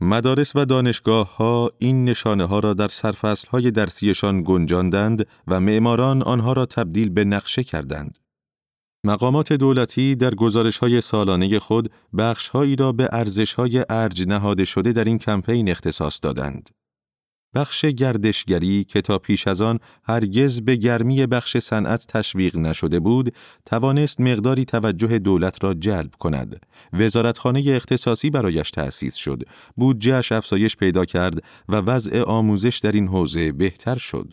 مدارس 0.00 0.56
و 0.56 0.64
دانشگاه 0.64 1.36
ها 1.36 1.70
این 1.78 2.04
نشانه 2.04 2.44
ها 2.44 2.58
را 2.58 2.74
در 2.74 2.88
سرفصل 2.88 3.48
های 3.48 3.70
درسیشان 3.70 4.42
گنجاندند 4.42 5.26
و 5.46 5.60
معماران 5.60 6.22
آنها 6.22 6.52
را 6.52 6.66
تبدیل 6.66 7.10
به 7.10 7.24
نقشه 7.24 7.64
کردند. 7.64 8.18
مقامات 9.04 9.52
دولتی 9.52 10.14
در 10.14 10.34
گزارش 10.34 10.78
های 10.78 11.00
سالانه 11.00 11.58
خود 11.58 11.92
بخش 12.18 12.48
هایی 12.48 12.76
را 12.76 12.92
به 12.92 13.08
ارزش 13.12 13.52
های 13.52 13.84
ارج 13.90 14.28
نهاده 14.28 14.64
شده 14.64 14.92
در 14.92 15.04
این 15.04 15.18
کمپین 15.18 15.70
اختصاص 15.70 16.20
دادند. 16.22 16.70
بخش 17.58 17.84
گردشگری 17.84 18.84
که 18.84 19.00
تا 19.00 19.18
پیش 19.18 19.48
از 19.48 19.60
آن 19.60 19.78
هرگز 20.04 20.60
به 20.60 20.76
گرمی 20.76 21.26
بخش 21.26 21.56
صنعت 21.56 22.06
تشویق 22.06 22.56
نشده 22.56 23.00
بود، 23.00 23.34
توانست 23.66 24.20
مقداری 24.20 24.64
توجه 24.64 25.18
دولت 25.18 25.64
را 25.64 25.74
جلب 25.74 26.14
کند. 26.18 26.66
وزارتخانه 26.92 27.64
اختصاصی 27.66 28.30
برایش 28.30 28.70
تأسیس 28.70 29.14
شد، 29.14 29.42
بودجهش 29.76 30.32
افزایش 30.32 30.76
پیدا 30.76 31.04
کرد 31.04 31.42
و 31.68 31.76
وضع 31.76 32.22
آموزش 32.22 32.78
در 32.78 32.92
این 32.92 33.08
حوزه 33.08 33.52
بهتر 33.52 33.96
شد. 33.96 34.32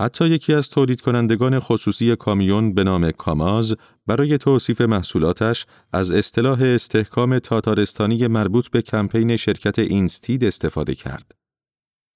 حتی 0.00 0.24
یکی 0.28 0.54
از 0.54 0.70
تولید 0.70 1.00
کنندگان 1.00 1.58
خصوصی 1.58 2.16
کامیون 2.16 2.74
به 2.74 2.84
نام 2.84 3.10
کاماز 3.10 3.74
برای 4.06 4.38
توصیف 4.38 4.80
محصولاتش 4.80 5.66
از 5.92 6.12
اصطلاح 6.12 6.62
استحکام 6.62 7.38
تاتارستانی 7.38 8.26
مربوط 8.26 8.68
به 8.68 8.82
کمپین 8.82 9.36
شرکت 9.36 9.78
اینستید 9.78 10.44
استفاده 10.44 10.94
کرد. 10.94 11.43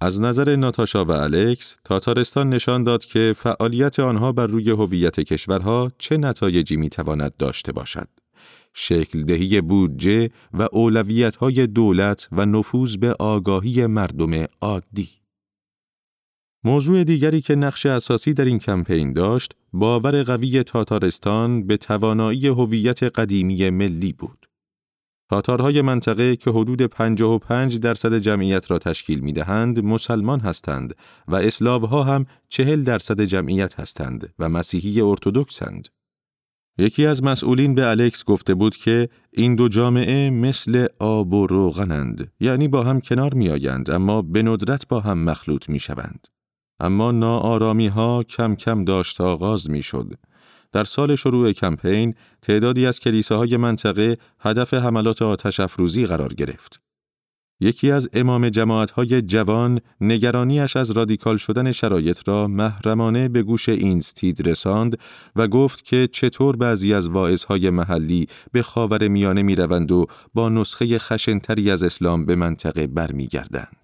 از 0.01 0.21
نظر 0.21 0.57
ناتاشا 0.57 1.05
و 1.05 1.11
الکس، 1.11 1.77
تاتارستان 1.85 2.49
نشان 2.49 2.85
داد 2.85 3.05
که 3.05 3.35
فعالیت 3.37 4.01
آنها 4.01 4.33
بر 4.33 4.47
روی 4.47 4.71
هویت 4.71 5.21
کشورها 5.21 5.93
چه 5.99 6.17
نتایجی 6.17 6.77
می‌تواند 6.77 7.37
داشته 7.37 7.73
باشد. 7.73 8.09
شکل 8.75 9.23
دهی 9.23 9.61
بودجه 9.61 10.31
و 10.53 10.69
اولویت 10.73 11.37
های 11.37 11.67
دولت 11.67 12.29
و 12.33 12.47
نفوذ 12.47 12.97
به 12.97 13.15
آگاهی 13.19 13.87
مردم 13.87 14.47
عادی. 14.61 15.09
موضوع 16.65 17.05
دیگری 17.05 17.41
که 17.41 17.55
نقش 17.55 17.87
اساسی 17.87 18.35
در 18.35 18.45
این 18.45 18.59
کمپین 18.59 19.13
داشت، 19.13 19.55
باور 19.73 20.23
قوی 20.23 20.63
تاتارستان 20.63 21.67
به 21.67 21.77
توانایی 21.77 22.47
هویت 22.47 23.03
قدیمی 23.03 23.71
ملی 23.71 24.13
بود. 24.13 24.48
تاتارهای 25.29 25.83
منطقه 25.83 26.37
که 26.37 26.51
حدود 26.51 26.83
55 26.83 27.79
درصد 27.79 28.19
جمعیت 28.19 28.71
را 28.71 28.79
تشکیل 28.79 29.21
می 29.21 29.33
دهند 29.33 29.85
مسلمان 29.85 30.41
هستند 30.41 30.95
و 31.29 31.37
اسلاوها 31.37 32.03
هم 32.03 32.27
40 32.49 32.85
درصد 32.85 33.21
جمعیت 33.21 33.81
هستند 33.81 34.35
و 34.39 34.49
مسیحی 34.49 35.01
ارتودکسند. 35.01 35.89
یکی 36.79 37.07
از 37.07 37.23
مسئولین 37.23 37.75
به 37.75 37.91
الکس 37.91 38.25
گفته 38.25 38.55
بود 38.55 38.77
که 38.77 39.09
این 39.31 39.55
دو 39.55 39.69
جامعه 39.69 40.31
مثل 40.31 40.87
آب 40.99 41.35
و 41.35 41.47
روغنند 41.47 42.33
یعنی 42.41 42.69
با 42.69 42.83
هم 42.83 43.01
کنار 43.01 43.35
می 43.35 43.49
آیند 43.49 43.91
اما 43.91 44.23
به 44.23 44.43
ندرت 44.43 44.89
با 44.89 45.01
هم 45.01 45.19
مخلوط 45.19 45.69
می 45.69 45.79
شوند. 45.79 46.29
اما 46.81 47.13
ناآرامی 47.13 47.87
ها 47.87 48.23
کم 48.23 48.55
کم 48.55 48.85
داشت 48.85 49.21
آغاز 49.21 49.71
می 49.71 49.83
شد. 49.83 50.15
در 50.73 50.85
سال 50.85 51.15
شروع 51.15 51.53
کمپین 51.53 52.15
تعدادی 52.43 52.87
از 52.87 53.01
کلیساهای 53.01 53.57
منطقه 53.57 54.19
هدف 54.41 54.75
حملات 54.75 55.23
آتش 55.23 55.61
افروزی 55.61 56.07
قرار 56.07 56.35
گرفت. 56.35 56.81
یکی 57.61 57.91
از 57.91 58.09
امام 58.13 58.49
جماعتهای 58.49 59.23
جوان 59.23 59.81
نگرانیش 60.01 60.77
از 60.77 60.91
رادیکال 60.91 61.37
شدن 61.37 61.73
شرایط 61.73 62.29
را 62.29 62.47
محرمانه 62.47 63.29
به 63.29 63.43
گوش 63.43 63.69
اینستید 63.69 64.49
رساند 64.49 64.99
و 65.37 65.49
گفت 65.49 65.85
که 65.85 66.09
چطور 66.13 66.57
بعضی 66.57 66.95
از 66.95 67.09
واعظهای 67.09 67.71
محلی 67.71 68.27
به 68.53 68.63
خاور 68.63 69.09
میانه 69.09 69.43
می 69.43 69.57
روند 69.57 69.93
و 69.93 70.07
با 70.35 70.49
نسخه 70.49 70.99
خشنتری 70.99 71.71
از 71.71 71.83
اسلام 71.83 72.27
به 72.27 72.37
منطقه 72.37 72.87
برمیگردند. 72.87 73.78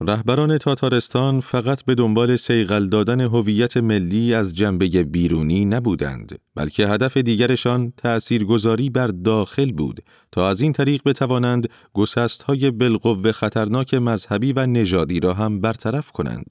رهبران 0.00 0.58
تاتارستان 0.58 1.40
فقط 1.40 1.84
به 1.84 1.94
دنبال 1.94 2.36
سیغل 2.36 2.88
دادن 2.88 3.20
هویت 3.20 3.76
ملی 3.76 4.34
از 4.34 4.54
جنبه 4.54 4.88
بیرونی 4.88 5.64
نبودند 5.64 6.38
بلکه 6.54 6.88
هدف 6.88 7.16
دیگرشان 7.16 7.92
تأثیرگذاری 7.96 8.90
بر 8.90 9.06
داخل 9.06 9.72
بود 9.72 10.00
تا 10.32 10.48
از 10.48 10.60
این 10.60 10.72
طریق 10.72 11.02
بتوانند 11.06 11.68
گسست 11.94 12.42
های 12.42 12.70
بالقوه 12.70 13.32
خطرناک 13.32 13.94
مذهبی 13.94 14.52
و 14.52 14.66
نژادی 14.66 15.20
را 15.20 15.34
هم 15.34 15.60
برطرف 15.60 16.12
کنند. 16.12 16.50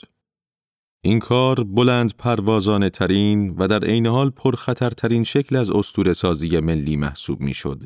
این 1.04 1.20
کار 1.20 1.64
بلند 1.64 2.14
پروازانه 2.18 2.90
ترین 2.90 3.50
و 3.50 3.68
در 3.68 3.84
عین 3.84 4.06
حال 4.08 4.30
پرخطرترین 4.30 5.24
شکل 5.24 5.56
از 5.56 5.72
اسطوره 5.72 6.14
سازی 6.14 6.60
ملی 6.60 6.96
محسوب 6.96 7.42
می‌شد. 7.42 7.84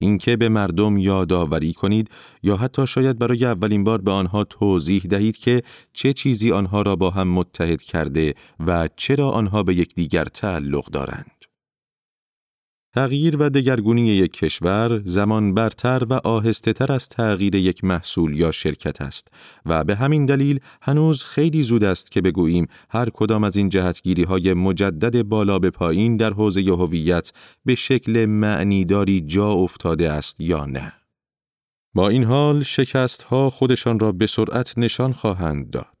اینکه 0.00 0.36
به 0.36 0.48
مردم 0.48 0.96
یادآوری 0.96 1.72
کنید 1.72 2.10
یا 2.42 2.56
حتی 2.56 2.86
شاید 2.86 3.18
برای 3.18 3.44
اولین 3.44 3.84
بار 3.84 4.00
به 4.00 4.10
آنها 4.10 4.44
توضیح 4.44 5.02
دهید 5.02 5.36
که 5.36 5.62
چه 5.92 6.12
چیزی 6.12 6.52
آنها 6.52 6.82
را 6.82 6.96
با 6.96 7.10
هم 7.10 7.28
متحد 7.28 7.82
کرده 7.82 8.34
و 8.66 8.88
چرا 8.96 9.30
آنها 9.30 9.62
به 9.62 9.74
یکدیگر 9.74 10.24
تعلق 10.24 10.84
دارند. 10.84 11.37
تغییر 12.98 13.36
و 13.36 13.50
دگرگونی 13.50 14.06
یک 14.08 14.32
کشور 14.32 15.02
زمان 15.04 15.54
برتر 15.54 16.04
و 16.10 16.12
آهسته 16.14 16.72
تر 16.72 16.92
از 16.92 17.08
تغییر 17.08 17.54
یک 17.54 17.84
محصول 17.84 18.36
یا 18.36 18.52
شرکت 18.52 19.02
است 19.02 19.28
و 19.66 19.84
به 19.84 19.96
همین 19.96 20.26
دلیل 20.26 20.60
هنوز 20.82 21.24
خیلی 21.24 21.62
زود 21.62 21.84
است 21.84 22.10
که 22.10 22.20
بگوییم 22.20 22.66
هر 22.90 23.10
کدام 23.10 23.44
از 23.44 23.56
این 23.56 23.68
جهتگیری 23.68 24.22
های 24.22 24.54
مجدد 24.54 25.22
بالا 25.22 25.58
به 25.58 25.70
پایین 25.70 26.16
در 26.16 26.32
حوزه 26.32 26.60
هویت 26.60 27.32
به 27.64 27.74
شکل 27.74 28.26
معنیداری 28.26 29.20
جا 29.20 29.52
افتاده 29.52 30.10
است 30.10 30.40
یا 30.40 30.64
نه. 30.64 30.92
با 31.94 32.08
این 32.08 32.24
حال 32.24 32.62
شکست 32.62 33.22
ها 33.22 33.50
خودشان 33.50 33.98
را 33.98 34.12
به 34.12 34.26
سرعت 34.26 34.78
نشان 34.78 35.12
خواهند 35.12 35.70
داد. 35.70 35.96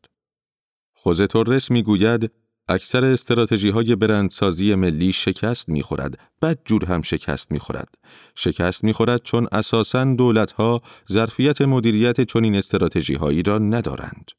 خوزه 0.94 1.26
تورس 1.26 1.70
می 1.70 1.82
گوید 1.82 2.30
اکثر 2.68 3.04
استراتژی 3.04 3.70
های 3.70 3.96
برندسازی 3.96 4.74
ملی 4.74 5.12
شکست 5.12 5.68
می‌خورد، 5.68 6.18
بد 6.42 6.58
جور 6.64 6.84
هم 6.84 7.02
شکست 7.02 7.52
می‌خورد. 7.52 7.94
شکست 8.34 8.84
می‌خورد 8.84 9.22
چون 9.22 9.48
اساساً 9.52 10.04
دولت 10.04 10.52
ها 10.52 10.82
ظرفیت 11.12 11.60
مدیریت 11.62 12.20
چنین 12.20 12.54
استراتژی 12.54 13.14
هایی 13.14 13.42
را 13.42 13.58
ندارند. 13.58 14.30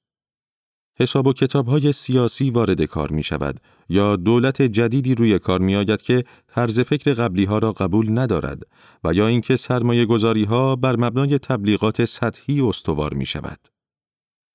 حساب 1.00 1.28
و 1.28 1.34
کتاب 1.34 1.68
های 1.68 1.92
سیاسی 1.92 2.50
وارد 2.50 2.82
کار 2.82 3.12
می 3.12 3.24
شود 3.24 3.60
یا 3.90 4.16
دولت 4.16 4.62
جدیدی 4.62 5.16
روی 5.16 5.40
کار 5.40 5.60
می 5.60 5.76
آید 5.76 6.02
که 6.02 6.24
طرز 6.48 6.80
فکر 6.80 7.14
قبلی 7.14 7.46
ها 7.46 7.58
را 7.58 7.72
قبول 7.72 8.20
ندارد 8.20 8.64
و 9.04 9.14
یا 9.14 9.28
اینکه 9.28 9.56
سرمایه 9.56 10.06
گذاری 10.06 10.44
ها 10.44 10.76
بر 10.76 10.96
مبنای 10.96 11.40
تبلیغات 11.40 12.06
سطحی 12.06 12.62
استوار 12.62 13.14
می 13.14 13.26
شود. 13.26 13.79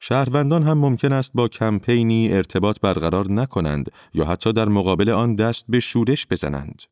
شهروندان 0.06 0.62
هم 0.62 0.78
ممکن 0.78 1.12
است 1.12 1.32
با 1.34 1.48
کمپینی 1.48 2.32
ارتباط 2.32 2.80
برقرار 2.80 3.32
نکنند 3.32 3.90
یا 4.14 4.24
حتی 4.24 4.52
در 4.52 4.68
مقابل 4.68 5.10
آن 5.10 5.34
دست 5.34 5.64
به 5.68 5.80
شورش 5.80 6.26
بزنند. 6.30 6.82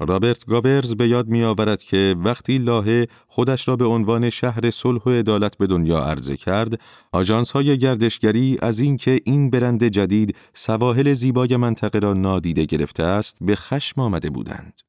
رابرت 0.00 0.46
گاورز 0.46 0.94
به 0.94 1.08
یاد 1.08 1.28
می 1.28 1.42
آورد 1.42 1.82
که 1.82 2.14
وقتی 2.18 2.58
لاهه 2.58 3.06
خودش 3.28 3.68
را 3.68 3.76
به 3.76 3.84
عنوان 3.84 4.30
شهر 4.30 4.70
صلح 4.70 5.02
و 5.02 5.10
عدالت 5.10 5.58
به 5.58 5.66
دنیا 5.66 5.98
عرضه 6.00 6.36
کرد، 6.36 6.80
آژانس 7.12 7.52
های 7.52 7.78
گردشگری 7.78 8.58
از 8.62 8.78
اینکه 8.78 9.20
این 9.24 9.50
برند 9.50 9.84
جدید 9.84 10.36
سواحل 10.54 11.14
زیبای 11.14 11.56
منطقه 11.56 11.98
را 11.98 12.14
نادیده 12.14 12.64
گرفته 12.64 13.02
است، 13.02 13.36
به 13.40 13.56
خشم 13.56 14.00
آمده 14.00 14.30
بودند. 14.30 14.80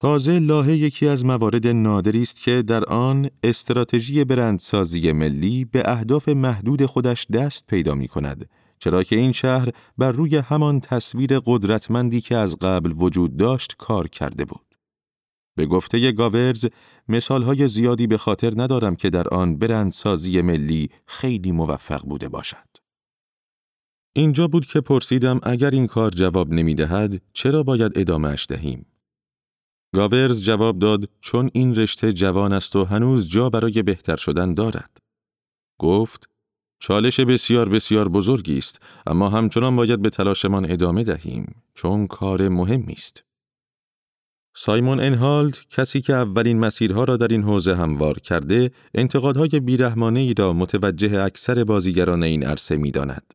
تازه 0.00 0.38
لاهه 0.38 0.76
یکی 0.76 1.08
از 1.08 1.24
موارد 1.24 1.66
نادری 1.66 2.22
است 2.22 2.42
که 2.42 2.62
در 2.62 2.84
آن 2.84 3.30
استراتژی 3.42 4.24
برندسازی 4.24 5.12
ملی 5.12 5.64
به 5.64 5.82
اهداف 5.84 6.28
محدود 6.28 6.86
خودش 6.86 7.26
دست 7.26 7.66
پیدا 7.66 7.94
می 7.94 8.08
کند 8.08 8.48
چرا 8.78 9.02
که 9.02 9.16
این 9.16 9.32
شهر 9.32 9.68
بر 9.98 10.12
روی 10.12 10.36
همان 10.36 10.80
تصویر 10.80 11.40
قدرتمندی 11.44 12.20
که 12.20 12.36
از 12.36 12.56
قبل 12.56 12.92
وجود 12.96 13.36
داشت 13.36 13.74
کار 13.78 14.08
کرده 14.08 14.44
بود. 14.44 14.74
به 15.56 15.66
گفته 15.66 16.12
گاورز 16.12 16.66
مثالهای 17.08 17.68
زیادی 17.68 18.06
به 18.06 18.18
خاطر 18.18 18.52
ندارم 18.56 18.96
که 18.96 19.10
در 19.10 19.28
آن 19.28 19.58
برندسازی 19.58 20.42
ملی 20.42 20.88
خیلی 21.06 21.52
موفق 21.52 22.02
بوده 22.02 22.28
باشد. 22.28 22.68
اینجا 24.12 24.48
بود 24.48 24.66
که 24.66 24.80
پرسیدم 24.80 25.40
اگر 25.42 25.70
این 25.70 25.86
کار 25.86 26.10
جواب 26.10 26.52
نمی 26.52 26.74
دهد 26.74 27.22
چرا 27.32 27.62
باید 27.62 27.92
ادامهش 27.98 28.46
دهیم؟ 28.48 28.89
گاورز 29.94 30.42
جواب 30.42 30.78
داد 30.78 31.08
چون 31.20 31.50
این 31.52 31.74
رشته 31.74 32.12
جوان 32.12 32.52
است 32.52 32.76
و 32.76 32.84
هنوز 32.84 33.28
جا 33.28 33.50
برای 33.50 33.82
بهتر 33.82 34.16
شدن 34.16 34.54
دارد. 34.54 34.98
گفت 35.78 36.28
چالش 36.78 37.20
بسیار 37.20 37.68
بسیار 37.68 38.08
بزرگی 38.08 38.58
است 38.58 38.82
اما 39.06 39.28
همچنان 39.28 39.76
باید 39.76 40.02
به 40.02 40.10
تلاشمان 40.10 40.70
ادامه 40.70 41.04
دهیم 41.04 41.62
چون 41.74 42.06
کار 42.06 42.48
مهمی 42.48 42.92
است. 42.92 43.24
سایمون 44.56 45.00
انهالد 45.00 45.58
کسی 45.70 46.00
که 46.00 46.12
اولین 46.12 46.58
مسیرها 46.58 47.04
را 47.04 47.16
در 47.16 47.28
این 47.28 47.42
حوزه 47.42 47.76
هموار 47.76 48.18
کرده 48.18 48.70
انتقادهای 48.94 49.60
بیرحمانه 49.60 50.20
ای 50.20 50.34
را 50.34 50.52
متوجه 50.52 51.22
اکثر 51.22 51.64
بازیگران 51.64 52.22
این 52.22 52.44
عرصه 52.44 52.76
می 52.76 52.90
داند. 52.90 53.34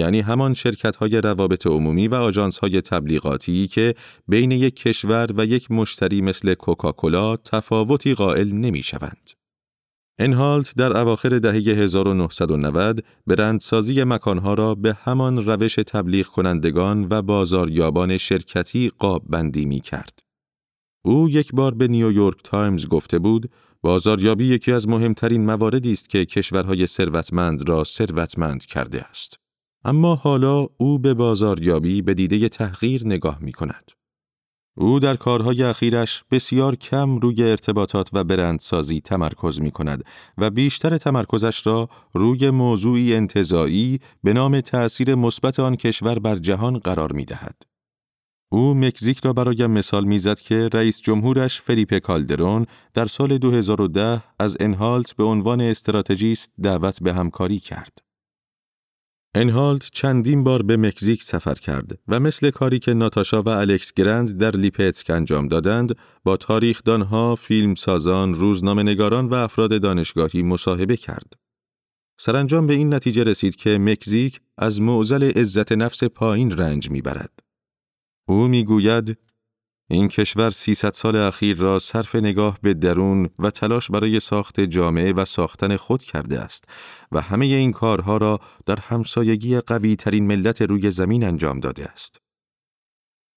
یعنی 0.00 0.20
همان 0.20 0.54
شرکت 0.54 0.96
های 0.96 1.20
روابط 1.20 1.66
عمومی 1.66 2.08
و 2.08 2.14
آجانس 2.14 2.58
های 2.58 2.80
تبلیغاتی 2.80 3.68
که 3.68 3.94
بین 4.28 4.50
یک 4.50 4.76
کشور 4.76 5.26
و 5.36 5.44
یک 5.44 5.70
مشتری 5.70 6.20
مثل 6.20 6.54
کوکاکولا 6.54 7.36
تفاوتی 7.36 8.14
قائل 8.14 8.52
نمی 8.52 8.82
شوند. 8.82 9.30
انهالت 10.18 10.74
در 10.76 10.98
اواخر 10.98 11.38
دهه 11.38 11.54
1990 11.54 13.04
برندسازی 13.26 14.04
مکانها 14.04 14.54
را 14.54 14.74
به 14.74 14.96
همان 15.04 15.46
روش 15.46 15.74
تبلیغ 15.74 16.26
کنندگان 16.26 17.06
و 17.10 17.22
بازاریابان 17.22 18.18
شرکتی 18.18 18.90
قاب 18.98 19.22
بندی 19.28 19.64
می 19.64 19.80
کرد. 19.80 20.18
او 21.04 21.28
یک 21.28 21.52
بار 21.52 21.74
به 21.74 21.88
نیویورک 21.88 22.38
تایمز 22.44 22.86
گفته 22.86 23.18
بود 23.18 23.50
بازاریابی 23.82 24.44
یکی 24.44 24.72
از 24.72 24.88
مهمترین 24.88 25.44
مواردی 25.44 25.92
است 25.92 26.08
که 26.08 26.24
کشورهای 26.24 26.86
ثروتمند 26.86 27.68
را 27.68 27.84
ثروتمند 27.84 28.66
کرده 28.66 29.02
است. 29.02 29.39
اما 29.84 30.14
حالا 30.14 30.66
او 30.76 30.98
به 30.98 31.14
بازاریابی 31.14 32.02
به 32.02 32.14
دیده 32.14 32.48
تحقیر 32.48 33.06
نگاه 33.06 33.38
می 33.40 33.52
کند. 33.52 33.90
او 34.76 35.00
در 35.00 35.16
کارهای 35.16 35.62
اخیرش 35.62 36.24
بسیار 36.30 36.76
کم 36.76 37.18
روی 37.18 37.42
ارتباطات 37.42 38.10
و 38.12 38.24
برندسازی 38.24 39.00
تمرکز 39.00 39.60
می 39.60 39.70
کند 39.70 40.04
و 40.38 40.50
بیشتر 40.50 40.98
تمرکزش 40.98 41.66
را 41.66 41.88
روی 42.14 42.50
موضوعی 42.50 43.14
انتظایی 43.14 44.00
به 44.24 44.32
نام 44.32 44.60
تأثیر 44.60 45.14
مثبت 45.14 45.60
آن 45.60 45.76
کشور 45.76 46.18
بر 46.18 46.36
جهان 46.36 46.78
قرار 46.78 47.12
می 47.12 47.24
دهد. 47.24 47.62
او 48.52 48.74
مکزیک 48.74 49.24
را 49.24 49.32
برایم 49.32 49.70
مثال 49.70 50.04
می‌زد 50.04 50.38
که 50.40 50.68
رئیس 50.72 51.00
جمهورش 51.00 51.60
فلیپه 51.60 52.00
کالدرون 52.00 52.66
در 52.94 53.06
سال 53.06 53.38
2010 53.38 54.22
از 54.38 54.56
انهالت 54.60 55.16
به 55.16 55.24
عنوان 55.24 55.60
استراتژیست 55.60 56.52
دعوت 56.62 57.02
به 57.02 57.12
همکاری 57.12 57.58
کرد. 57.58 58.09
انهالت 59.34 59.88
چندین 59.92 60.44
بار 60.44 60.62
به 60.62 60.76
مکزیک 60.76 61.22
سفر 61.22 61.54
کرد 61.54 61.98
و 62.08 62.20
مثل 62.20 62.50
کاری 62.50 62.78
که 62.78 62.94
ناتاشا 62.94 63.42
و 63.42 63.48
الکس 63.48 63.92
گرند 63.92 64.38
در 64.38 64.56
لیپتسک 64.56 65.10
انجام 65.10 65.48
دادند، 65.48 65.96
با 66.24 66.36
تاریخدانها، 66.36 67.36
فیلمسازان، 67.36 68.34
روزنامه‌نگاران 68.34 69.26
و 69.26 69.34
افراد 69.34 69.82
دانشگاهی 69.82 70.42
مصاحبه 70.42 70.96
کرد. 70.96 71.32
سرانجام 72.20 72.66
به 72.66 72.74
این 72.74 72.94
نتیجه 72.94 73.24
رسید 73.24 73.56
که 73.56 73.78
مکزیک 73.78 74.40
از 74.58 74.80
معزل 74.80 75.22
عزت 75.22 75.72
نفس 75.72 76.04
پایین 76.04 76.56
رنج 76.56 76.90
می‌برد. 76.90 77.38
او 78.28 78.48
می‌گوید 78.48 79.18
این 79.92 80.08
کشور 80.08 80.50
300 80.50 80.92
سال 80.92 81.16
اخیر 81.16 81.56
را 81.56 81.78
صرف 81.78 82.14
نگاه 82.16 82.58
به 82.62 82.74
درون 82.74 83.30
و 83.38 83.50
تلاش 83.50 83.90
برای 83.90 84.20
ساخت 84.20 84.60
جامعه 84.60 85.12
و 85.12 85.24
ساختن 85.24 85.76
خود 85.76 86.02
کرده 86.02 86.40
است 86.40 86.64
و 87.12 87.20
همه 87.20 87.46
این 87.46 87.72
کارها 87.72 88.16
را 88.16 88.38
در 88.66 88.78
همسایگی 88.80 89.60
قوی 89.60 89.96
ترین 89.96 90.26
ملت 90.26 90.62
روی 90.62 90.90
زمین 90.90 91.24
انجام 91.24 91.60
داده 91.60 91.84
است. 91.84 92.20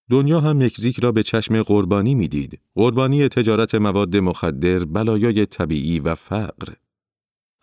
دنیا 0.10 0.40
هم 0.40 0.64
مکزیک 0.64 1.00
را 1.00 1.12
به 1.12 1.24
چشم 1.24 1.64
قربانی 1.64 2.16
می‌دید. 2.16 2.60
قربانی 2.76 3.28
تجارت 3.28 3.76
مواد 3.76 4.18
مخدر، 4.18 4.86
بلایای 4.86 5.46
طبیعی 5.46 6.00
و 6.00 6.16
فقر. 6.16 6.74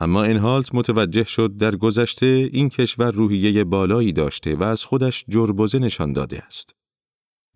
اما 0.00 0.22
انهالت 0.22 0.74
متوجه 0.74 1.24
شد 1.24 1.56
در 1.56 1.76
گذشته 1.76 2.26
این 2.52 2.68
کشور 2.68 3.10
روحیه 3.10 3.64
بالایی 3.64 4.12
داشته 4.12 4.56
و 4.56 4.62
از 4.62 4.84
خودش 4.84 5.24
جربوزه 5.28 5.78
نشان 5.78 6.12
داده 6.12 6.42
است. 6.42 6.79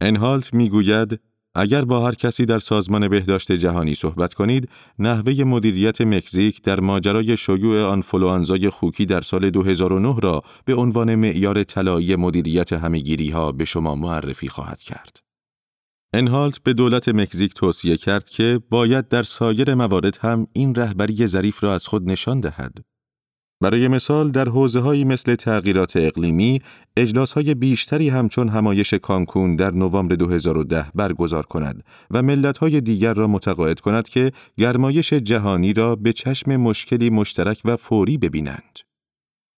انهالت 0.00 0.54
می‌گوید 0.54 1.20
اگر 1.56 1.84
با 1.84 2.06
هر 2.06 2.14
کسی 2.14 2.44
در 2.44 2.58
سازمان 2.58 3.08
بهداشت 3.08 3.52
جهانی 3.52 3.94
صحبت 3.94 4.34
کنید، 4.34 4.68
نحوه 4.98 5.44
مدیریت 5.44 6.00
مکزیک 6.00 6.62
در 6.62 6.80
ماجرای 6.80 7.36
شیوع 7.36 7.82
آنفلوانزای 7.82 8.70
خوکی 8.70 9.06
در 9.06 9.20
سال 9.20 9.50
2009 9.50 10.16
را 10.22 10.42
به 10.64 10.74
عنوان 10.74 11.14
معیار 11.14 11.62
طلایی 11.62 12.16
مدیریت 12.16 12.72
همهگیری 12.72 13.30
ها 13.30 13.52
به 13.52 13.64
شما 13.64 13.94
معرفی 13.94 14.48
خواهد 14.48 14.78
کرد. 14.78 15.20
انهالت 16.12 16.58
به 16.58 16.72
دولت 16.72 17.08
مکزیک 17.08 17.54
توصیه 17.54 17.96
کرد 17.96 18.24
که 18.24 18.60
باید 18.70 19.08
در 19.08 19.22
سایر 19.22 19.74
موارد 19.74 20.18
هم 20.20 20.46
این 20.52 20.74
رهبری 20.74 21.26
ظریف 21.26 21.64
را 21.64 21.74
از 21.74 21.86
خود 21.86 22.10
نشان 22.10 22.40
دهد. 22.40 22.78
برای 23.64 23.88
مثال 23.88 24.30
در 24.30 24.48
حوزه 24.48 25.04
مثل 25.04 25.34
تغییرات 25.34 25.96
اقلیمی 25.96 26.60
اجلاس 26.96 27.32
های 27.32 27.54
بیشتری 27.54 28.08
همچون 28.08 28.48
همایش 28.48 28.94
کانکون 28.94 29.56
در 29.56 29.70
نوامبر 29.70 30.14
2010 30.14 30.86
برگزار 30.94 31.46
کند 31.46 31.84
و 32.10 32.22
ملت 32.22 32.58
های 32.58 32.80
دیگر 32.80 33.14
را 33.14 33.26
متقاعد 33.26 33.80
کند 33.80 34.08
که 34.08 34.32
گرمایش 34.58 35.12
جهانی 35.12 35.72
را 35.72 35.96
به 35.96 36.12
چشم 36.12 36.56
مشکلی 36.56 37.10
مشترک 37.10 37.60
و 37.64 37.76
فوری 37.76 38.18
ببینند. 38.18 38.78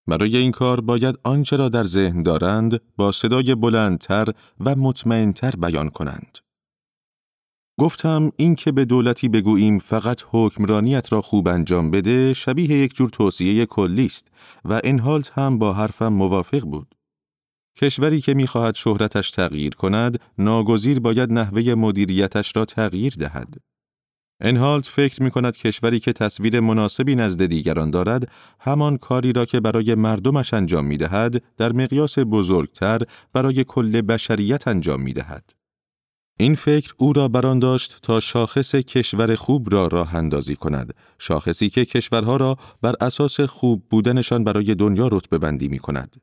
برای 0.07 0.37
این 0.37 0.51
کار 0.51 0.81
باید 0.81 1.19
آنچه 1.25 1.57
را 1.57 1.69
در 1.69 1.85
ذهن 1.85 2.23
دارند 2.23 2.81
با 2.97 3.13
صدای 3.13 3.55
بلندتر 3.55 4.29
و 4.61 4.75
مطمئنتر 4.77 5.51
بیان 5.51 5.91
کنند. 5.91 6.39
گفتم 7.79 8.33
این 8.37 8.55
که 8.55 8.73
به 8.73 8.85
دولتی 8.85 9.29
بگوییم 9.29 9.79
فقط 9.79 10.23
حکمرانیت 10.31 11.13
را 11.13 11.23
خوب 11.23 11.49
انجام 11.49 11.91
بده 11.91 12.35
شبیه 12.35 12.71
یک 12.71 12.95
جور 12.95 13.09
توصیه 13.09 13.67
کلی 13.67 14.07
است 14.07 14.29
و 14.65 14.81
انهالت 14.85 15.31
هم 15.39 15.59
با 15.59 15.73
حرفم 15.73 16.09
موافق 16.09 16.61
بود. 16.61 16.95
کشوری 17.77 18.21
که 18.21 18.35
می‌خواهد 18.35 18.75
شهرتش 18.75 19.31
تغییر 19.31 19.75
کند، 19.75 20.21
ناگزیر 20.39 21.01
باید 21.01 21.33
نحوه 21.33 21.75
مدیریتش 21.75 22.57
را 22.57 22.65
تغییر 22.65 23.15
دهد. 23.19 23.55
انهالت 24.41 24.87
فکر 24.87 25.23
می 25.23 25.31
کند 25.31 25.57
کشوری 25.57 26.01
که 26.01 26.13
تصویر 26.13 26.61
مناسبی 26.61 27.15
نزد 27.15 27.47
دیگران 27.47 27.91
دارد، 27.91 28.31
همان 28.61 28.97
کاری 28.97 29.33
را 29.33 29.45
که 29.45 29.61
برای 29.61 29.95
مردمش 29.95 30.55
انجام 30.55 30.87
می 30.87 30.97
دهد، 30.97 31.43
در 31.57 31.73
مقیاس 31.73 32.19
بزرگتر 32.19 33.01
برای 33.33 33.65
کل 33.65 34.01
بشریت 34.01 34.69
انجام 34.69 35.03
می 35.03 35.13
دهد. 35.13 35.56
این 36.39 36.55
فکر 36.55 36.95
او 36.97 37.13
را 37.13 37.29
بران 37.29 37.59
داشت 37.59 37.99
تا 38.03 38.21
شاخص 38.21 38.75
کشور 38.75 39.35
خوب 39.35 39.75
را 39.75 39.87
راه 39.87 40.15
اندازی 40.15 40.57
کند، 40.57 40.95
شاخصی 41.19 41.69
که 41.69 41.85
کشورها 41.85 42.37
را 42.37 42.57
بر 42.83 42.95
اساس 43.01 43.41
خوب 43.41 43.83
بودنشان 43.91 44.45
برای 44.45 44.75
دنیا 44.75 45.09
رتبه 45.09 45.39
بندی 45.39 45.69
می 45.69 45.79
کند. 45.79 46.17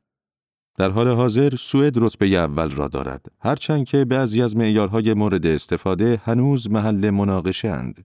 در 0.78 0.90
حال 0.90 1.08
حاضر 1.08 1.56
سوئد 1.56 1.98
رتبه 1.98 2.26
اول 2.26 2.70
را 2.70 2.88
دارد، 2.88 3.26
هرچند 3.40 3.86
که 3.86 4.04
بعضی 4.04 4.42
از 4.42 4.56
معیارهای 4.56 5.14
مورد 5.14 5.46
استفاده 5.46 6.20
هنوز 6.24 6.70
محل 6.70 7.10
مناقشه 7.10 7.68
اند. 7.68 8.04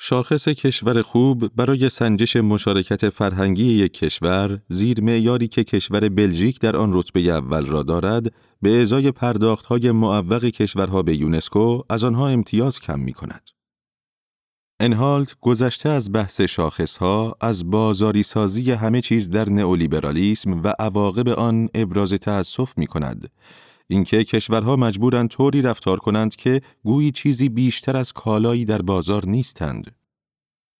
شاخص 0.00 0.48
کشور 0.48 1.02
خوب 1.02 1.50
برای 1.56 1.88
سنجش 1.88 2.36
مشارکت 2.36 3.10
فرهنگی 3.10 3.64
یک 3.64 3.92
کشور 3.92 4.60
زیر 4.68 5.00
معیاری 5.00 5.48
که 5.48 5.64
کشور 5.64 6.08
بلژیک 6.08 6.60
در 6.60 6.76
آن 6.76 6.90
رتبه 6.92 7.20
اول 7.20 7.66
را 7.66 7.82
دارد 7.82 8.32
به 8.62 8.82
ازای 8.82 9.12
پرداختهای 9.12 9.90
معوق 9.90 10.44
کشورها 10.44 11.02
به 11.02 11.16
یونسکو 11.16 11.82
از 11.90 12.04
آنها 12.04 12.28
امتیاز 12.28 12.80
کم 12.80 13.00
می 13.00 13.12
کند. 13.12 13.48
انهالت 14.80 15.34
گذشته 15.40 15.88
از 15.88 16.12
بحث 16.12 16.40
شاخصها 16.40 17.36
از 17.40 17.70
بازاری 17.70 18.22
سازی 18.22 18.72
همه 18.72 19.00
چیز 19.00 19.30
در 19.30 19.48
نئولیبرالیسم 19.48 20.62
و 20.62 20.72
عواقب 20.78 21.28
آن 21.28 21.68
ابراز 21.74 22.12
تأسف 22.12 22.78
می 22.78 22.86
کند 22.86 23.30
اینکه 23.90 24.24
کشورها 24.24 24.76
مجبورند 24.76 25.28
طوری 25.28 25.62
رفتار 25.62 25.98
کنند 25.98 26.36
که 26.36 26.60
گویی 26.84 27.10
چیزی 27.10 27.48
بیشتر 27.48 27.96
از 27.96 28.12
کالایی 28.12 28.64
در 28.64 28.82
بازار 28.82 29.26
نیستند. 29.26 29.94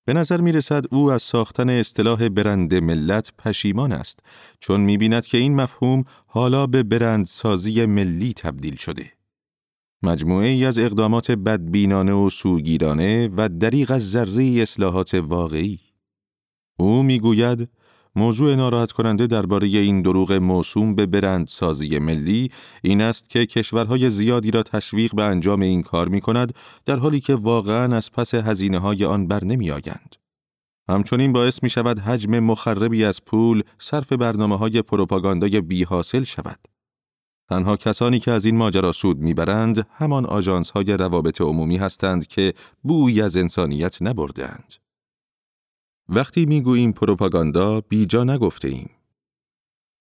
به 0.04 0.12
نظر 0.14 0.40
می 0.40 0.52
رسد 0.52 0.84
او 0.94 1.12
از 1.12 1.22
ساختن 1.22 1.70
اصطلاح 1.70 2.28
برند 2.28 2.74
ملت 2.74 3.32
پشیمان 3.38 3.92
است 3.92 4.20
چون 4.60 4.80
می 4.80 4.98
بیند 4.98 5.26
که 5.26 5.38
این 5.38 5.54
مفهوم 5.54 6.04
حالا 6.26 6.66
به 6.66 6.82
برندسازی 6.82 7.86
ملی 7.86 8.32
تبدیل 8.32 8.76
شده. 8.76 9.12
مجموعه 10.02 10.48
ای 10.48 10.64
از 10.64 10.78
اقدامات 10.78 11.30
بدبینانه 11.30 12.12
و 12.12 12.30
سوگیرانه 12.30 13.30
و 13.36 13.48
دریغ 13.48 13.90
از 13.90 14.10
ذره 14.10 14.44
اصلاحات 14.44 15.14
واقعی. 15.14 15.80
او 16.78 17.02
می‌گوید 17.02 17.68
موضوع 18.16 18.54
ناراحت 18.54 18.92
کننده 18.92 19.26
درباره 19.26 19.66
این 19.66 20.02
دروغ 20.02 20.32
موسوم 20.32 20.94
به 20.94 21.06
برندسازی 21.06 21.98
ملی 21.98 22.50
این 22.82 23.00
است 23.00 23.30
که 23.30 23.46
کشورهای 23.46 24.10
زیادی 24.10 24.50
را 24.50 24.62
تشویق 24.62 25.14
به 25.14 25.22
انجام 25.22 25.60
این 25.60 25.82
کار 25.82 26.08
می 26.08 26.20
کند 26.20 26.54
در 26.84 26.96
حالی 26.96 27.20
که 27.20 27.34
واقعا 27.34 27.96
از 27.96 28.12
پس 28.12 28.34
هزینه 28.34 28.78
های 28.78 29.04
آن 29.04 29.26
بر 29.26 29.44
نمی 29.44 29.70
آیند. 29.70 30.16
همچنین 30.88 31.32
باعث 31.32 31.62
می 31.62 31.70
شود 31.70 31.98
حجم 31.98 32.38
مخربی 32.38 33.04
از 33.04 33.24
پول 33.24 33.62
صرف 33.78 34.12
برنامه 34.12 34.58
های 34.58 34.82
پروپاگاندای 34.82 35.60
بی 35.60 35.84
حاصل 35.84 36.24
شود. 36.24 36.58
تنها 37.48 37.76
کسانی 37.76 38.18
که 38.18 38.30
از 38.30 38.44
این 38.44 38.56
ماجرا 38.56 38.92
سود 38.92 39.18
می‌برند 39.18 39.86
همان 39.90 40.26
آژانس 40.26 40.70
های 40.70 40.96
روابط 40.96 41.40
عمومی 41.40 41.76
هستند 41.76 42.26
که 42.26 42.54
بویی 42.82 43.22
از 43.22 43.36
انسانیت 43.36 44.02
نبردند. 44.02 44.74
وقتی 46.08 46.46
می‌گوییم 46.46 46.92
پروپاگاندا 46.92 47.80
بیجا 47.80 48.24
نگفته 48.24 48.68
ایم. 48.68 48.90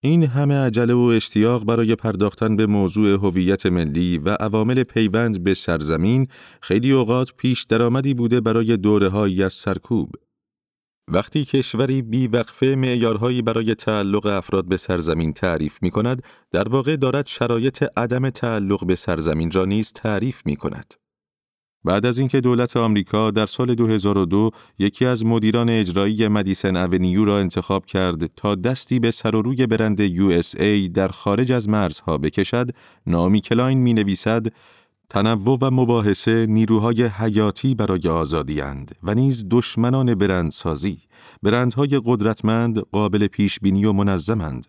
این 0.02 0.22
همه 0.22 0.54
عجله 0.54 0.94
و 0.94 0.98
اشتیاق 0.98 1.64
برای 1.64 1.94
پرداختن 1.94 2.56
به 2.56 2.66
موضوع 2.66 3.08
هویت 3.08 3.66
ملی 3.66 4.18
و 4.18 4.28
عوامل 4.30 4.82
پیوند 4.82 5.44
به 5.44 5.54
سرزمین 5.54 6.28
خیلی 6.62 6.92
اوقات 6.92 7.32
پیش 7.36 7.62
درآمدی 7.62 8.14
بوده 8.14 8.40
برای 8.40 8.76
دوره 8.76 9.44
از 9.44 9.52
سرکوب. 9.52 10.14
وقتی 11.08 11.44
کشوری 11.44 12.02
بیوقفه 12.02 12.66
معیارهایی 12.66 13.42
برای 13.42 13.74
تعلق 13.74 14.26
افراد 14.26 14.68
به 14.68 14.76
سرزمین 14.76 15.32
تعریف 15.32 15.78
می 15.82 15.90
کند، 15.90 16.22
در 16.50 16.68
واقع 16.68 16.96
دارد 16.96 17.26
شرایط 17.26 17.84
عدم 17.96 18.30
تعلق 18.30 18.86
به 18.86 18.94
سرزمین 18.94 19.50
را 19.50 19.64
نیز 19.64 19.92
تعریف 19.92 20.42
می 20.46 20.56
کند. 20.56 20.94
بعد 21.84 22.06
از 22.06 22.18
اینکه 22.18 22.40
دولت 22.40 22.76
آمریکا 22.76 23.30
در 23.30 23.46
سال 23.46 23.74
2002 23.74 24.50
یکی 24.78 25.04
از 25.04 25.26
مدیران 25.26 25.68
اجرایی 25.68 26.28
مدیسن 26.28 26.76
اونیو 26.76 27.24
را 27.24 27.38
انتخاب 27.38 27.86
کرد 27.86 28.26
تا 28.26 28.54
دستی 28.54 28.98
به 28.98 29.10
سر 29.10 29.36
و 29.36 29.42
روی 29.42 29.66
برند 29.66 30.08
USA 30.08 30.90
در 30.94 31.08
خارج 31.08 31.52
از 31.52 31.68
مرزها 31.68 32.18
بکشد، 32.18 32.70
نائومی 33.06 33.40
کلاین 33.40 33.78
می 33.78 33.94
نویسد 33.94 34.46
تنوع 35.10 35.58
و 35.60 35.70
مباحثه 35.70 36.46
نیروهای 36.46 37.02
حیاتی 37.02 37.74
برای 37.74 38.08
آزادی 38.08 38.60
اند 38.60 38.94
و 39.02 39.14
نیز 39.14 39.44
دشمنان 39.50 40.14
برندسازی، 40.14 40.98
برندهای 41.42 42.00
قدرتمند 42.04 42.78
قابل 42.78 43.26
پیش 43.26 43.58
بینی 43.60 43.84
و 43.84 43.92
منظمند. 43.92 44.66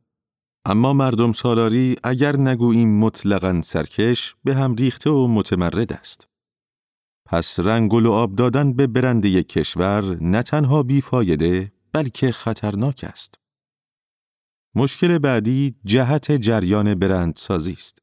اما 0.66 0.93
مردم 0.93 1.32
سالاری 1.32 1.95
اگر 2.03 2.38
نگوییم 2.38 2.99
مطلقاً 2.99 3.62
سرکش 3.64 4.36
به 4.43 4.55
هم 4.55 4.76
ریخته 4.76 5.10
و 5.10 5.28
متمرد 5.28 5.93
است. 5.93 6.28
پس 7.32 7.59
رنگ 7.59 7.93
و 7.93 8.11
آب 8.11 8.36
دادن 8.36 8.73
به 8.73 8.88
برند 8.88 9.25
یک 9.25 9.47
کشور 9.47 10.23
نه 10.23 10.43
تنها 10.43 10.84
بیفایده 10.84 11.71
بلکه 11.93 12.32
خطرناک 12.32 13.05
است. 13.07 13.36
مشکل 14.75 15.17
بعدی 15.17 15.75
جهت 15.86 16.32
جریان 16.32 16.95
برندسازی 16.95 17.73
است. 17.73 18.01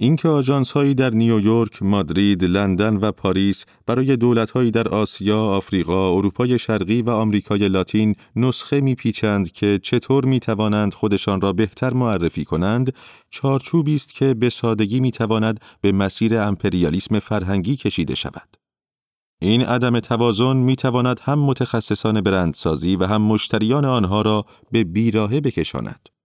اینکه 0.00 0.28
آژانس 0.28 0.72
هایی 0.72 0.94
در 0.94 1.10
نیویورک، 1.10 1.82
مادرید، 1.82 2.44
لندن 2.44 2.96
و 2.96 3.12
پاریس 3.12 3.64
برای 3.86 4.16
دولت 4.16 4.50
هایی 4.50 4.70
در 4.70 4.88
آسیا، 4.88 5.40
آفریقا، 5.40 6.16
اروپای 6.16 6.58
شرقی 6.58 7.02
و 7.02 7.10
آمریکای 7.10 7.68
لاتین 7.68 8.14
نسخه 8.36 8.80
میپیچند 8.80 9.52
که 9.52 9.80
چطور 9.82 10.24
می 10.24 10.40
توانند 10.40 10.94
خودشان 10.94 11.40
را 11.40 11.52
بهتر 11.52 11.94
معرفی 11.94 12.44
کنند، 12.44 12.94
چارچوبی 13.30 13.94
است 13.94 14.14
که 14.14 14.34
به 14.34 14.50
سادگی 14.50 15.12
به 15.80 15.92
مسیر 15.92 16.36
امپریالیسم 16.36 17.18
فرهنگی 17.18 17.76
کشیده 17.76 18.14
شود. 18.14 18.56
این 19.40 19.62
عدم 19.62 20.00
توازن 20.00 20.56
می 20.56 20.76
تواند 20.76 21.20
هم 21.22 21.38
متخصصان 21.38 22.20
برندسازی 22.20 22.96
و 22.96 23.06
هم 23.06 23.22
مشتریان 23.22 23.84
آنها 23.84 24.22
را 24.22 24.44
به 24.72 24.84
بیراهه 24.84 25.40
بکشاند. 25.40 26.17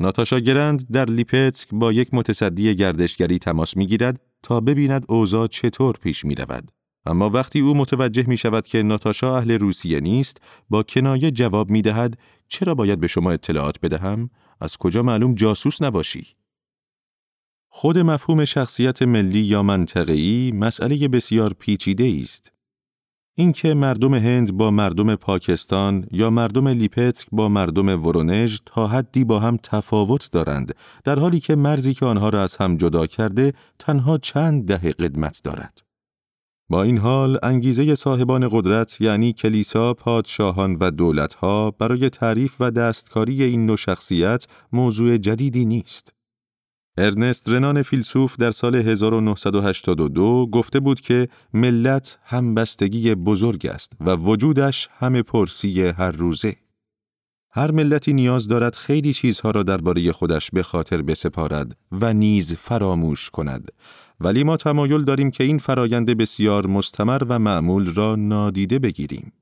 ناتاشا 0.00 0.38
گرند 0.38 0.86
در 0.92 1.10
لیپتسک 1.10 1.68
با 1.72 1.92
یک 1.92 2.14
متصدی 2.14 2.74
گردشگری 2.74 3.38
تماس 3.38 3.76
می 3.76 3.86
گیرد 3.86 4.20
تا 4.42 4.60
ببیند 4.60 5.04
اوضاع 5.08 5.46
چطور 5.46 5.96
پیش 5.96 6.24
می 6.24 6.34
رود. 6.34 6.70
اما 7.06 7.30
وقتی 7.30 7.60
او 7.60 7.74
متوجه 7.74 8.24
می 8.28 8.36
شود 8.36 8.66
که 8.66 8.82
ناتاشا 8.82 9.36
اهل 9.36 9.50
روسیه 9.50 10.00
نیست، 10.00 10.40
با 10.70 10.82
کنایه 10.82 11.30
جواب 11.30 11.70
می 11.70 11.82
دهد 11.82 12.18
چرا 12.48 12.74
باید 12.74 13.00
به 13.00 13.06
شما 13.06 13.30
اطلاعات 13.30 13.80
بدهم؟ 13.82 14.30
از 14.60 14.76
کجا 14.76 15.02
معلوم 15.02 15.34
جاسوس 15.34 15.82
نباشی؟ 15.82 16.26
خود 17.68 17.98
مفهوم 17.98 18.44
شخصیت 18.44 19.02
ملی 19.02 19.40
یا 19.40 19.62
منطقه‌ای 19.62 20.52
مسئله 20.52 21.08
بسیار 21.08 21.52
پیچیده 21.52 22.18
است. 22.22 22.52
اینکه 23.34 23.74
مردم 23.74 24.14
هند 24.14 24.52
با 24.52 24.70
مردم 24.70 25.14
پاکستان 25.14 26.06
یا 26.10 26.30
مردم 26.30 26.68
لیپتسک 26.68 27.28
با 27.32 27.48
مردم 27.48 28.04
ورونژ 28.04 28.58
تا 28.66 28.86
حدی 28.86 29.24
با 29.24 29.40
هم 29.40 29.56
تفاوت 29.62 30.30
دارند 30.32 30.74
در 31.04 31.18
حالی 31.18 31.40
که 31.40 31.54
مرزی 31.54 31.94
که 31.94 32.06
آنها 32.06 32.28
را 32.28 32.42
از 32.42 32.56
هم 32.56 32.76
جدا 32.76 33.06
کرده 33.06 33.52
تنها 33.78 34.18
چند 34.18 34.68
دهه 34.68 34.92
قدمت 34.92 35.40
دارد 35.44 35.82
با 36.68 36.82
این 36.82 36.98
حال 36.98 37.38
انگیزه 37.42 37.94
صاحبان 37.94 38.48
قدرت 38.52 39.00
یعنی 39.00 39.32
کلیسا، 39.32 39.94
پادشاهان 39.94 40.76
و 40.80 40.90
دولتها 40.90 41.70
برای 41.70 42.10
تعریف 42.10 42.54
و 42.60 42.70
دستکاری 42.70 43.42
این 43.42 43.66
نوع 43.66 43.76
شخصیت 43.76 44.46
موضوع 44.72 45.16
جدیدی 45.16 45.64
نیست. 45.64 46.14
ارنست 46.98 47.48
رنان 47.48 47.82
فیلسوف 47.82 48.36
در 48.36 48.52
سال 48.52 48.74
1982 48.74 50.46
گفته 50.52 50.80
بود 50.80 51.00
که 51.00 51.28
ملت 51.54 52.18
همبستگی 52.24 53.14
بزرگ 53.14 53.66
است 53.66 53.92
و 54.00 54.14
وجودش 54.14 54.88
همه 54.98 55.22
پرسی 55.22 55.82
هر 55.82 56.10
روزه. 56.10 56.56
هر 57.50 57.70
ملتی 57.70 58.12
نیاز 58.12 58.48
دارد 58.48 58.74
خیلی 58.74 59.12
چیزها 59.12 59.50
را 59.50 59.62
درباره 59.62 60.12
خودش 60.12 60.50
به 60.50 60.62
خاطر 60.62 61.02
بسپارد 61.02 61.76
و 61.92 62.12
نیز 62.12 62.54
فراموش 62.54 63.30
کند 63.30 63.72
ولی 64.20 64.44
ما 64.44 64.56
تمایل 64.56 65.04
داریم 65.04 65.30
که 65.30 65.44
این 65.44 65.58
فرایند 65.58 66.10
بسیار 66.10 66.66
مستمر 66.66 67.22
و 67.28 67.38
معمول 67.38 67.94
را 67.94 68.16
نادیده 68.16 68.78
بگیریم. 68.78 69.32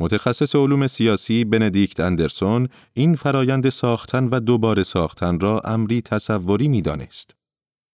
متخصص 0.00 0.56
علوم 0.56 0.86
سیاسی 0.86 1.44
بندیکت 1.44 2.00
اندرسون 2.00 2.68
این 2.92 3.14
فرایند 3.14 3.68
ساختن 3.68 4.28
و 4.32 4.40
دوباره 4.40 4.82
ساختن 4.82 5.40
را 5.40 5.60
امری 5.64 6.02
تصوری 6.02 6.68
می 6.68 6.82
دانست. 6.82 7.34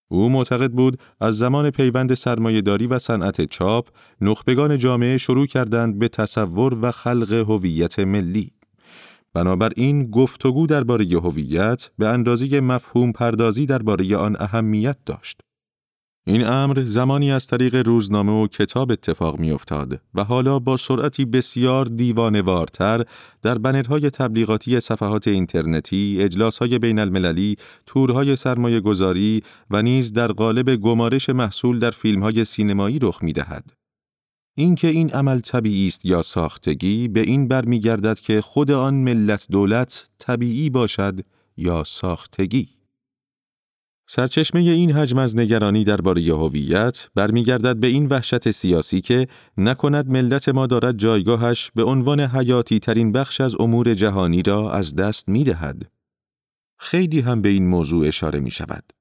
او 0.09 0.29
معتقد 0.29 0.71
بود 0.71 1.01
از 1.21 1.39
زمان 1.39 1.71
پیوند 1.71 2.15
سرمایهداری 2.15 2.87
و 2.87 2.99
صنعت 2.99 3.45
چاپ 3.45 3.89
نخبگان 4.21 4.79
جامعه 4.79 5.19
شروع 5.19 5.47
کردند 5.47 5.99
به 5.99 6.09
تصور 6.09 6.79
و 6.83 6.91
خلق 6.91 7.33
هویت 7.33 7.99
ملی. 7.99 8.53
بنابراین 9.35 10.11
گفتگو 10.11 10.67
درباره 10.67 11.05
هویت 11.05 11.91
به 11.99 12.09
اندازه 12.09 12.61
مفهوم 12.61 13.13
پردازی 13.13 13.67
درباره 13.67 14.17
آن 14.17 14.37
اهمیت 14.41 14.97
داشت. 15.07 15.41
این 16.29 16.47
امر 16.47 16.85
زمانی 16.85 17.33
از 17.33 17.47
طریق 17.47 17.75
روزنامه 17.75 18.33
و 18.33 18.47
کتاب 18.47 18.91
اتفاق 18.93 19.39
می 19.39 19.51
افتاد 19.51 20.01
و 20.15 20.25
حالا 20.25 20.59
با 20.59 20.77
سرعتی 20.77 21.25
بسیار 21.25 21.87
دیوانوارتر 21.87 23.05
در 23.43 23.59
بنرهای 23.59 24.11
تبلیغاتی 24.11 24.81
صفحات 24.81 25.29
اینترنتی، 25.29 26.19
اجلاسهای 26.21 26.79
بین 26.79 26.99
المللی، 26.99 27.57
تورهای 27.87 28.37
سرمایه 28.37 28.81
گذاری 28.81 29.43
و 29.71 29.83
نیز 29.83 30.13
در 30.13 30.33
قالب 30.33 30.77
گمارش 30.77 31.31
محصول 31.31 31.79
در 31.79 31.91
فیلمهای 31.91 32.45
سینمایی 32.45 32.99
رخ 32.99 33.23
می 33.23 33.33
دهد. 33.33 33.73
اینکه 34.57 34.89
این 34.89 35.11
عمل 35.11 35.41
طبیعی 35.41 35.87
است 35.87 36.07
یا 36.07 36.23
ساختگی 36.23 37.09
به 37.09 37.21
این 37.21 37.49
برمیگردد 37.49 38.19
که 38.19 38.41
خود 38.41 38.71
آن 38.71 38.95
ملت 38.95 39.47
دولت 39.51 40.07
طبیعی 40.19 40.71
باشد 40.71 41.21
یا 41.57 41.85
ساختگی. 41.85 42.76
سرچشمه 44.09 44.61
این 44.61 44.93
حجم 44.93 45.19
از 45.19 45.37
نگرانی 45.37 45.85
درباره 45.85 46.23
هویت 46.23 47.09
برمیگردد 47.15 47.77
به 47.77 47.87
این 47.87 48.07
وحشت 48.07 48.51
سیاسی 48.51 49.01
که 49.01 49.29
نکند 49.57 50.11
ملت 50.11 50.49
ما 50.49 50.67
دارد 50.67 50.99
جایگاهش 50.99 51.71
به 51.75 51.85
عنوان 51.85 52.21
حیاتی 52.21 52.79
ترین 52.79 53.13
بخش 53.13 53.41
از 53.41 53.61
امور 53.61 53.95
جهانی 53.95 54.43
را 54.43 54.71
از 54.73 54.95
دست 54.95 55.29
می 55.29 55.45
دهد. 55.45 55.83
خیلی 56.79 57.21
هم 57.21 57.43
به 57.43 57.49
این 57.49 57.67
موضوع 57.69 58.09
اشاره 58.09 58.41
می 58.41 58.51
شود. 58.51 58.93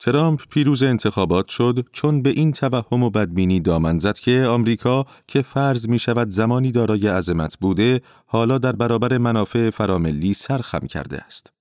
ترامپ 0.00 0.42
پیروز 0.50 0.82
انتخابات 0.82 1.48
شد 1.48 1.88
چون 1.92 2.22
به 2.22 2.30
این 2.30 2.52
توهم 2.52 3.02
و 3.02 3.10
بدبینی 3.10 3.60
دامن 3.60 3.98
زد 3.98 4.18
که 4.18 4.46
آمریکا 4.50 5.04
که 5.26 5.42
فرض 5.42 5.88
می 5.88 5.98
شود 5.98 6.30
زمانی 6.30 6.70
دارای 6.70 7.08
عظمت 7.08 7.58
بوده 7.60 8.00
حالا 8.26 8.58
در 8.58 8.72
برابر 8.72 9.18
منافع 9.18 9.70
فراملی 9.70 10.34
سرخم 10.34 10.86
کرده 10.86 11.18
است. 11.18 11.55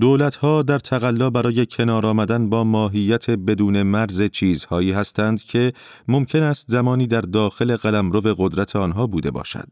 دولتها 0.00 0.62
در 0.62 0.78
تقلا 0.78 1.30
برای 1.30 1.66
کنار 1.66 2.06
آمدن 2.06 2.48
با 2.48 2.64
ماهیت 2.64 3.30
بدون 3.30 3.82
مرز 3.82 4.22
چیزهایی 4.22 4.92
هستند 4.92 5.42
که 5.42 5.72
ممکن 6.08 6.42
است 6.42 6.66
زمانی 6.68 7.06
در 7.06 7.20
داخل 7.20 7.76
قلمرو 7.76 8.20
قدرت 8.38 8.76
آنها 8.76 9.06
بوده 9.06 9.30
باشد. 9.30 9.68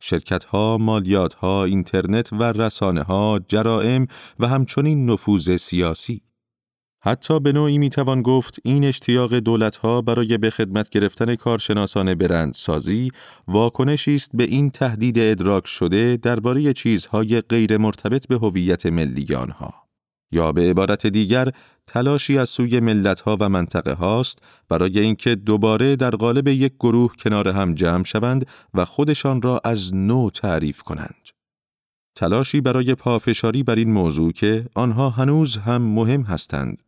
شرکتها، 0.00 0.78
مالیاتها، 0.78 1.64
اینترنت 1.64 2.32
و 2.32 2.42
رسانه 2.42 3.02
ها، 3.02 3.40
جرائم 3.48 4.06
و 4.38 4.48
همچنین 4.48 5.10
نفوذ 5.10 5.56
سیاسی. 5.56 6.22
حتی 7.00 7.40
به 7.40 7.52
نوعی 7.52 7.78
می‌توان 7.78 8.22
گفت 8.22 8.58
این 8.64 8.84
اشتیاق 8.84 9.34
دولتها 9.34 10.02
برای 10.02 10.38
به 10.38 10.50
خدمت 10.50 10.88
گرفتن 10.88 11.34
کارشناسان 11.34 12.14
برندسازی 12.14 13.10
واکنشی 13.48 14.14
است 14.14 14.30
به 14.34 14.44
این 14.44 14.70
تهدید 14.70 15.18
ادراک 15.18 15.66
شده 15.66 16.16
درباره 16.16 16.72
چیزهای 16.72 17.40
غیر 17.40 17.76
مرتبط 17.76 18.26
به 18.26 18.36
هویت 18.36 18.86
ملی 18.86 19.34
آنها. 19.34 19.88
یا 20.32 20.52
به 20.52 20.70
عبارت 20.70 21.06
دیگر 21.06 21.50
تلاشی 21.86 22.38
از 22.38 22.50
سوی 22.50 22.80
ملتها 22.80 23.36
و 23.40 23.48
منطقه 23.48 23.92
هاست 23.92 24.38
برای 24.68 25.00
اینکه 25.00 25.34
دوباره 25.34 25.96
در 25.96 26.10
قالب 26.10 26.48
یک 26.48 26.72
گروه 26.80 27.16
کنار 27.16 27.48
هم 27.48 27.74
جمع 27.74 28.04
شوند 28.04 28.46
و 28.74 28.84
خودشان 28.84 29.42
را 29.42 29.60
از 29.64 29.94
نو 29.94 30.30
تعریف 30.30 30.82
کنند. 30.82 31.28
تلاشی 32.16 32.60
برای 32.60 32.94
پافشاری 32.94 33.62
بر 33.62 33.74
این 33.74 33.92
موضوع 33.92 34.32
که 34.32 34.66
آنها 34.74 35.10
هنوز 35.10 35.56
هم 35.56 35.82
مهم 35.82 36.22
هستند 36.22 36.82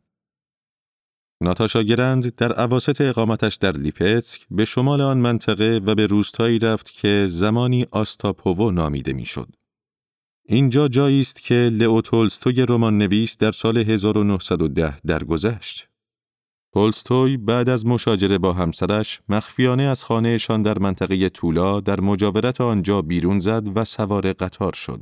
ناتاشا 1.43 1.82
گرند 1.82 2.34
در 2.34 2.53
عواست 2.53 3.01
اقامتش 3.01 3.57
در 3.57 3.72
لیپتسک 3.72 4.47
به 4.51 4.64
شمال 4.64 5.01
آن 5.01 5.18
منطقه 5.18 5.80
و 5.84 5.95
به 5.95 6.07
روستایی 6.07 6.59
رفت 6.59 6.93
که 6.93 7.26
زمانی 7.30 7.86
آستاپوو 7.91 8.70
نامیده 8.70 9.12
می‌شد. 9.12 9.49
اینجا 10.45 10.88
جایی 10.88 11.20
است 11.20 11.43
که 11.43 11.55
لئو 11.72 12.01
تولستوی 12.01 12.66
رمان 12.66 12.99
نویس 12.99 13.36
در 13.36 13.53
سال 13.53 13.76
1910 13.76 15.01
درگذشت. 15.07 15.88
تولستوی 16.72 17.36
بعد 17.36 17.68
از 17.68 17.86
مشاجره 17.86 18.38
با 18.38 18.53
همسرش 18.53 19.20
مخفیانه 19.28 19.82
از 19.82 20.05
خانهشان 20.05 20.62
در 20.62 20.78
منطقه 20.78 21.28
تولا 21.28 21.80
در 21.80 22.01
مجاورت 22.01 22.61
آنجا 22.61 23.03
بیرون 23.03 23.38
زد 23.38 23.76
و 23.76 23.84
سوار 23.84 24.32
قطار 24.32 24.72
شد. 24.72 25.01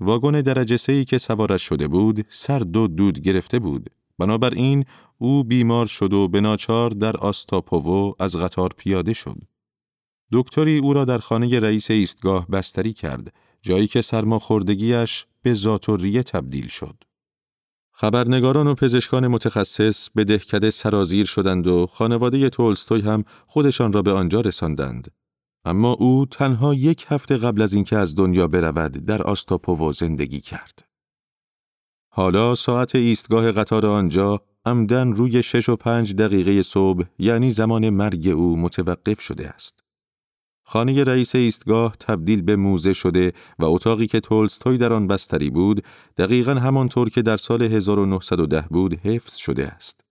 واگن 0.00 0.40
درجه 0.40 0.76
سهی 0.76 1.04
که 1.04 1.18
سوارش 1.18 1.62
شده 1.62 1.88
بود 1.88 2.26
سرد 2.28 2.76
و 2.76 2.88
دود 2.88 3.20
گرفته 3.20 3.58
بود. 3.58 3.90
بنابراین 4.20 4.84
او 5.18 5.44
بیمار 5.44 5.86
شد 5.86 6.12
و 6.12 6.28
به 6.28 6.40
ناچار 6.40 6.90
در 6.90 7.16
آستاپوو 7.16 8.12
از 8.18 8.36
قطار 8.36 8.70
پیاده 8.76 9.12
شد. 9.12 9.36
دکتری 10.32 10.78
او 10.78 10.92
را 10.92 11.04
در 11.04 11.18
خانه 11.18 11.60
رئیس 11.60 11.90
ایستگاه 11.90 12.46
بستری 12.46 12.92
کرد، 12.92 13.32
جایی 13.62 13.86
که 13.86 14.02
سرماخوردگیش 14.02 15.26
به 15.42 15.54
زاتوریه 15.54 16.22
تبدیل 16.22 16.68
شد. 16.68 17.04
خبرنگاران 17.92 18.66
و 18.66 18.74
پزشکان 18.74 19.28
متخصص 19.28 20.08
به 20.14 20.24
دهکده 20.24 20.70
سرازیر 20.70 21.26
شدند 21.26 21.66
و 21.66 21.86
خانواده 21.86 22.50
تولستوی 22.50 23.00
هم 23.00 23.24
خودشان 23.46 23.92
را 23.92 24.02
به 24.02 24.12
آنجا 24.12 24.40
رساندند. 24.40 25.08
اما 25.64 25.92
او 25.92 26.26
تنها 26.26 26.74
یک 26.74 27.06
هفته 27.08 27.36
قبل 27.36 27.62
از 27.62 27.74
اینکه 27.74 27.96
از 27.96 28.16
دنیا 28.16 28.46
برود 28.46 28.92
در 28.92 29.22
آستاپوو 29.22 29.92
زندگی 29.92 30.40
کرد. 30.40 30.89
حالا 32.12 32.54
ساعت 32.54 32.94
ایستگاه 32.94 33.52
قطار 33.52 33.86
آنجا 33.86 34.40
عمدن 34.64 35.12
روی 35.12 35.42
شش 35.42 35.68
و 35.68 35.76
پنج 35.76 36.14
دقیقه 36.14 36.62
صبح 36.62 37.04
یعنی 37.18 37.50
زمان 37.50 37.90
مرگ 37.90 38.28
او 38.28 38.56
متوقف 38.56 39.20
شده 39.20 39.48
است. 39.48 39.80
خانه 40.64 41.04
رئیس 41.04 41.34
ایستگاه 41.34 41.96
تبدیل 42.00 42.42
به 42.42 42.56
موزه 42.56 42.92
شده 42.92 43.32
و 43.58 43.64
اتاقی 43.64 44.06
که 44.06 44.20
تولستوی 44.20 44.78
در 44.78 44.92
آن 44.92 45.06
بستری 45.06 45.50
بود 45.50 45.84
دقیقا 46.16 46.54
همانطور 46.54 47.08
که 47.08 47.22
در 47.22 47.36
سال 47.36 47.62
1910 47.62 48.64
بود 48.70 48.94
حفظ 48.94 49.36
شده 49.36 49.68
است. 49.68 50.09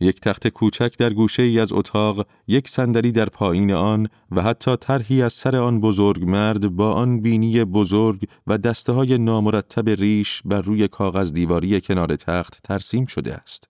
یک 0.00 0.20
تخت 0.20 0.48
کوچک 0.48 0.98
در 0.98 1.12
گوشه 1.12 1.42
ای 1.42 1.60
از 1.60 1.72
اتاق، 1.72 2.26
یک 2.48 2.68
صندلی 2.68 3.12
در 3.12 3.26
پایین 3.26 3.72
آن 3.72 4.08
و 4.30 4.42
حتی 4.42 4.76
طرحی 4.76 5.22
از 5.22 5.32
سر 5.32 5.56
آن 5.56 5.80
بزرگ 5.80 6.24
مرد 6.24 6.68
با 6.68 6.92
آن 6.92 7.20
بینی 7.20 7.64
بزرگ 7.64 8.24
و 8.46 8.58
دسته 8.58 8.92
های 8.92 9.18
نامرتب 9.18 9.88
ریش 9.88 10.42
بر 10.44 10.60
روی 10.60 10.88
کاغذ 10.88 11.32
دیواری 11.32 11.80
کنار 11.80 12.16
تخت 12.16 12.58
ترسیم 12.64 13.06
شده 13.06 13.34
است. 13.34 13.68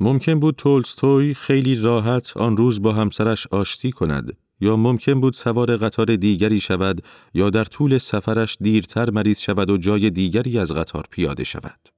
ممکن 0.00 0.40
بود 0.40 0.54
تولستوی 0.54 1.34
خیلی 1.34 1.76
راحت 1.76 2.36
آن 2.36 2.56
روز 2.56 2.82
با 2.82 2.92
همسرش 2.92 3.46
آشتی 3.46 3.92
کند 3.92 4.36
یا 4.60 4.76
ممکن 4.76 5.20
بود 5.20 5.34
سوار 5.34 5.76
قطار 5.76 6.16
دیگری 6.16 6.60
شود 6.60 7.02
یا 7.34 7.50
در 7.50 7.64
طول 7.64 7.98
سفرش 7.98 8.56
دیرتر 8.60 9.10
مریض 9.10 9.40
شود 9.40 9.70
و 9.70 9.76
جای 9.76 10.10
دیگری 10.10 10.58
از 10.58 10.72
قطار 10.72 11.04
پیاده 11.10 11.44
شود. 11.44 11.97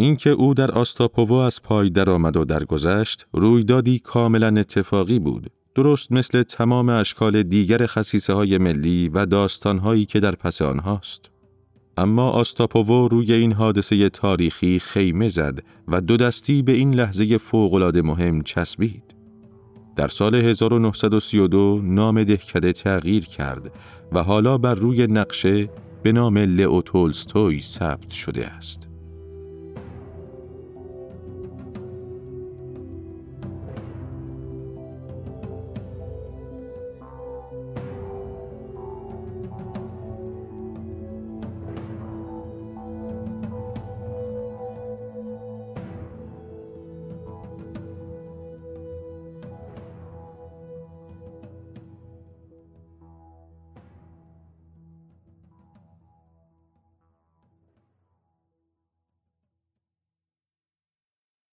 اینکه 0.00 0.30
او 0.30 0.54
در 0.54 0.70
آستاپوو 0.70 1.32
از 1.32 1.62
پای 1.62 1.90
درآمد 1.90 2.36
و 2.36 2.44
درگذشت 2.44 3.26
رویدادی 3.32 3.98
کاملا 3.98 4.46
اتفاقی 4.46 5.18
بود. 5.18 5.50
درست 5.74 6.12
مثل 6.12 6.42
تمام 6.42 6.88
اشکال 6.88 7.42
دیگر 7.42 7.86
خصیصه 7.86 8.32
های 8.32 8.58
ملی 8.58 9.08
و 9.08 9.26
داستان 9.26 9.78
هایی 9.78 10.06
که 10.06 10.20
در 10.20 10.34
پس 10.34 10.62
آنهاست. 10.62 11.30
اما 11.96 12.30
آستاپوو 12.30 13.08
روی 13.08 13.32
این 13.32 13.52
حادثه 13.52 14.08
تاریخی 14.08 14.78
خیمه 14.78 15.28
زد 15.28 15.58
و 15.88 16.00
دو 16.00 16.16
دستی 16.16 16.62
به 16.62 16.72
این 16.72 16.94
لحظه 16.94 17.38
فوقالعاده 17.38 18.02
مهم 18.02 18.42
چسبید. 18.42 19.14
در 19.96 20.08
سال 20.08 20.34
1932 20.34 21.80
نام 21.84 22.24
دهکده 22.24 22.72
تغییر 22.72 23.24
کرد 23.24 23.72
و 24.12 24.22
حالا 24.22 24.58
بر 24.58 24.74
روی 24.74 25.06
نقشه 25.06 25.68
به 26.02 26.12
نام 26.12 26.38
لئو 26.38 26.82
تولستوی 26.82 27.60
ثبت 27.60 28.10
شده 28.10 28.46
است. 28.46 28.88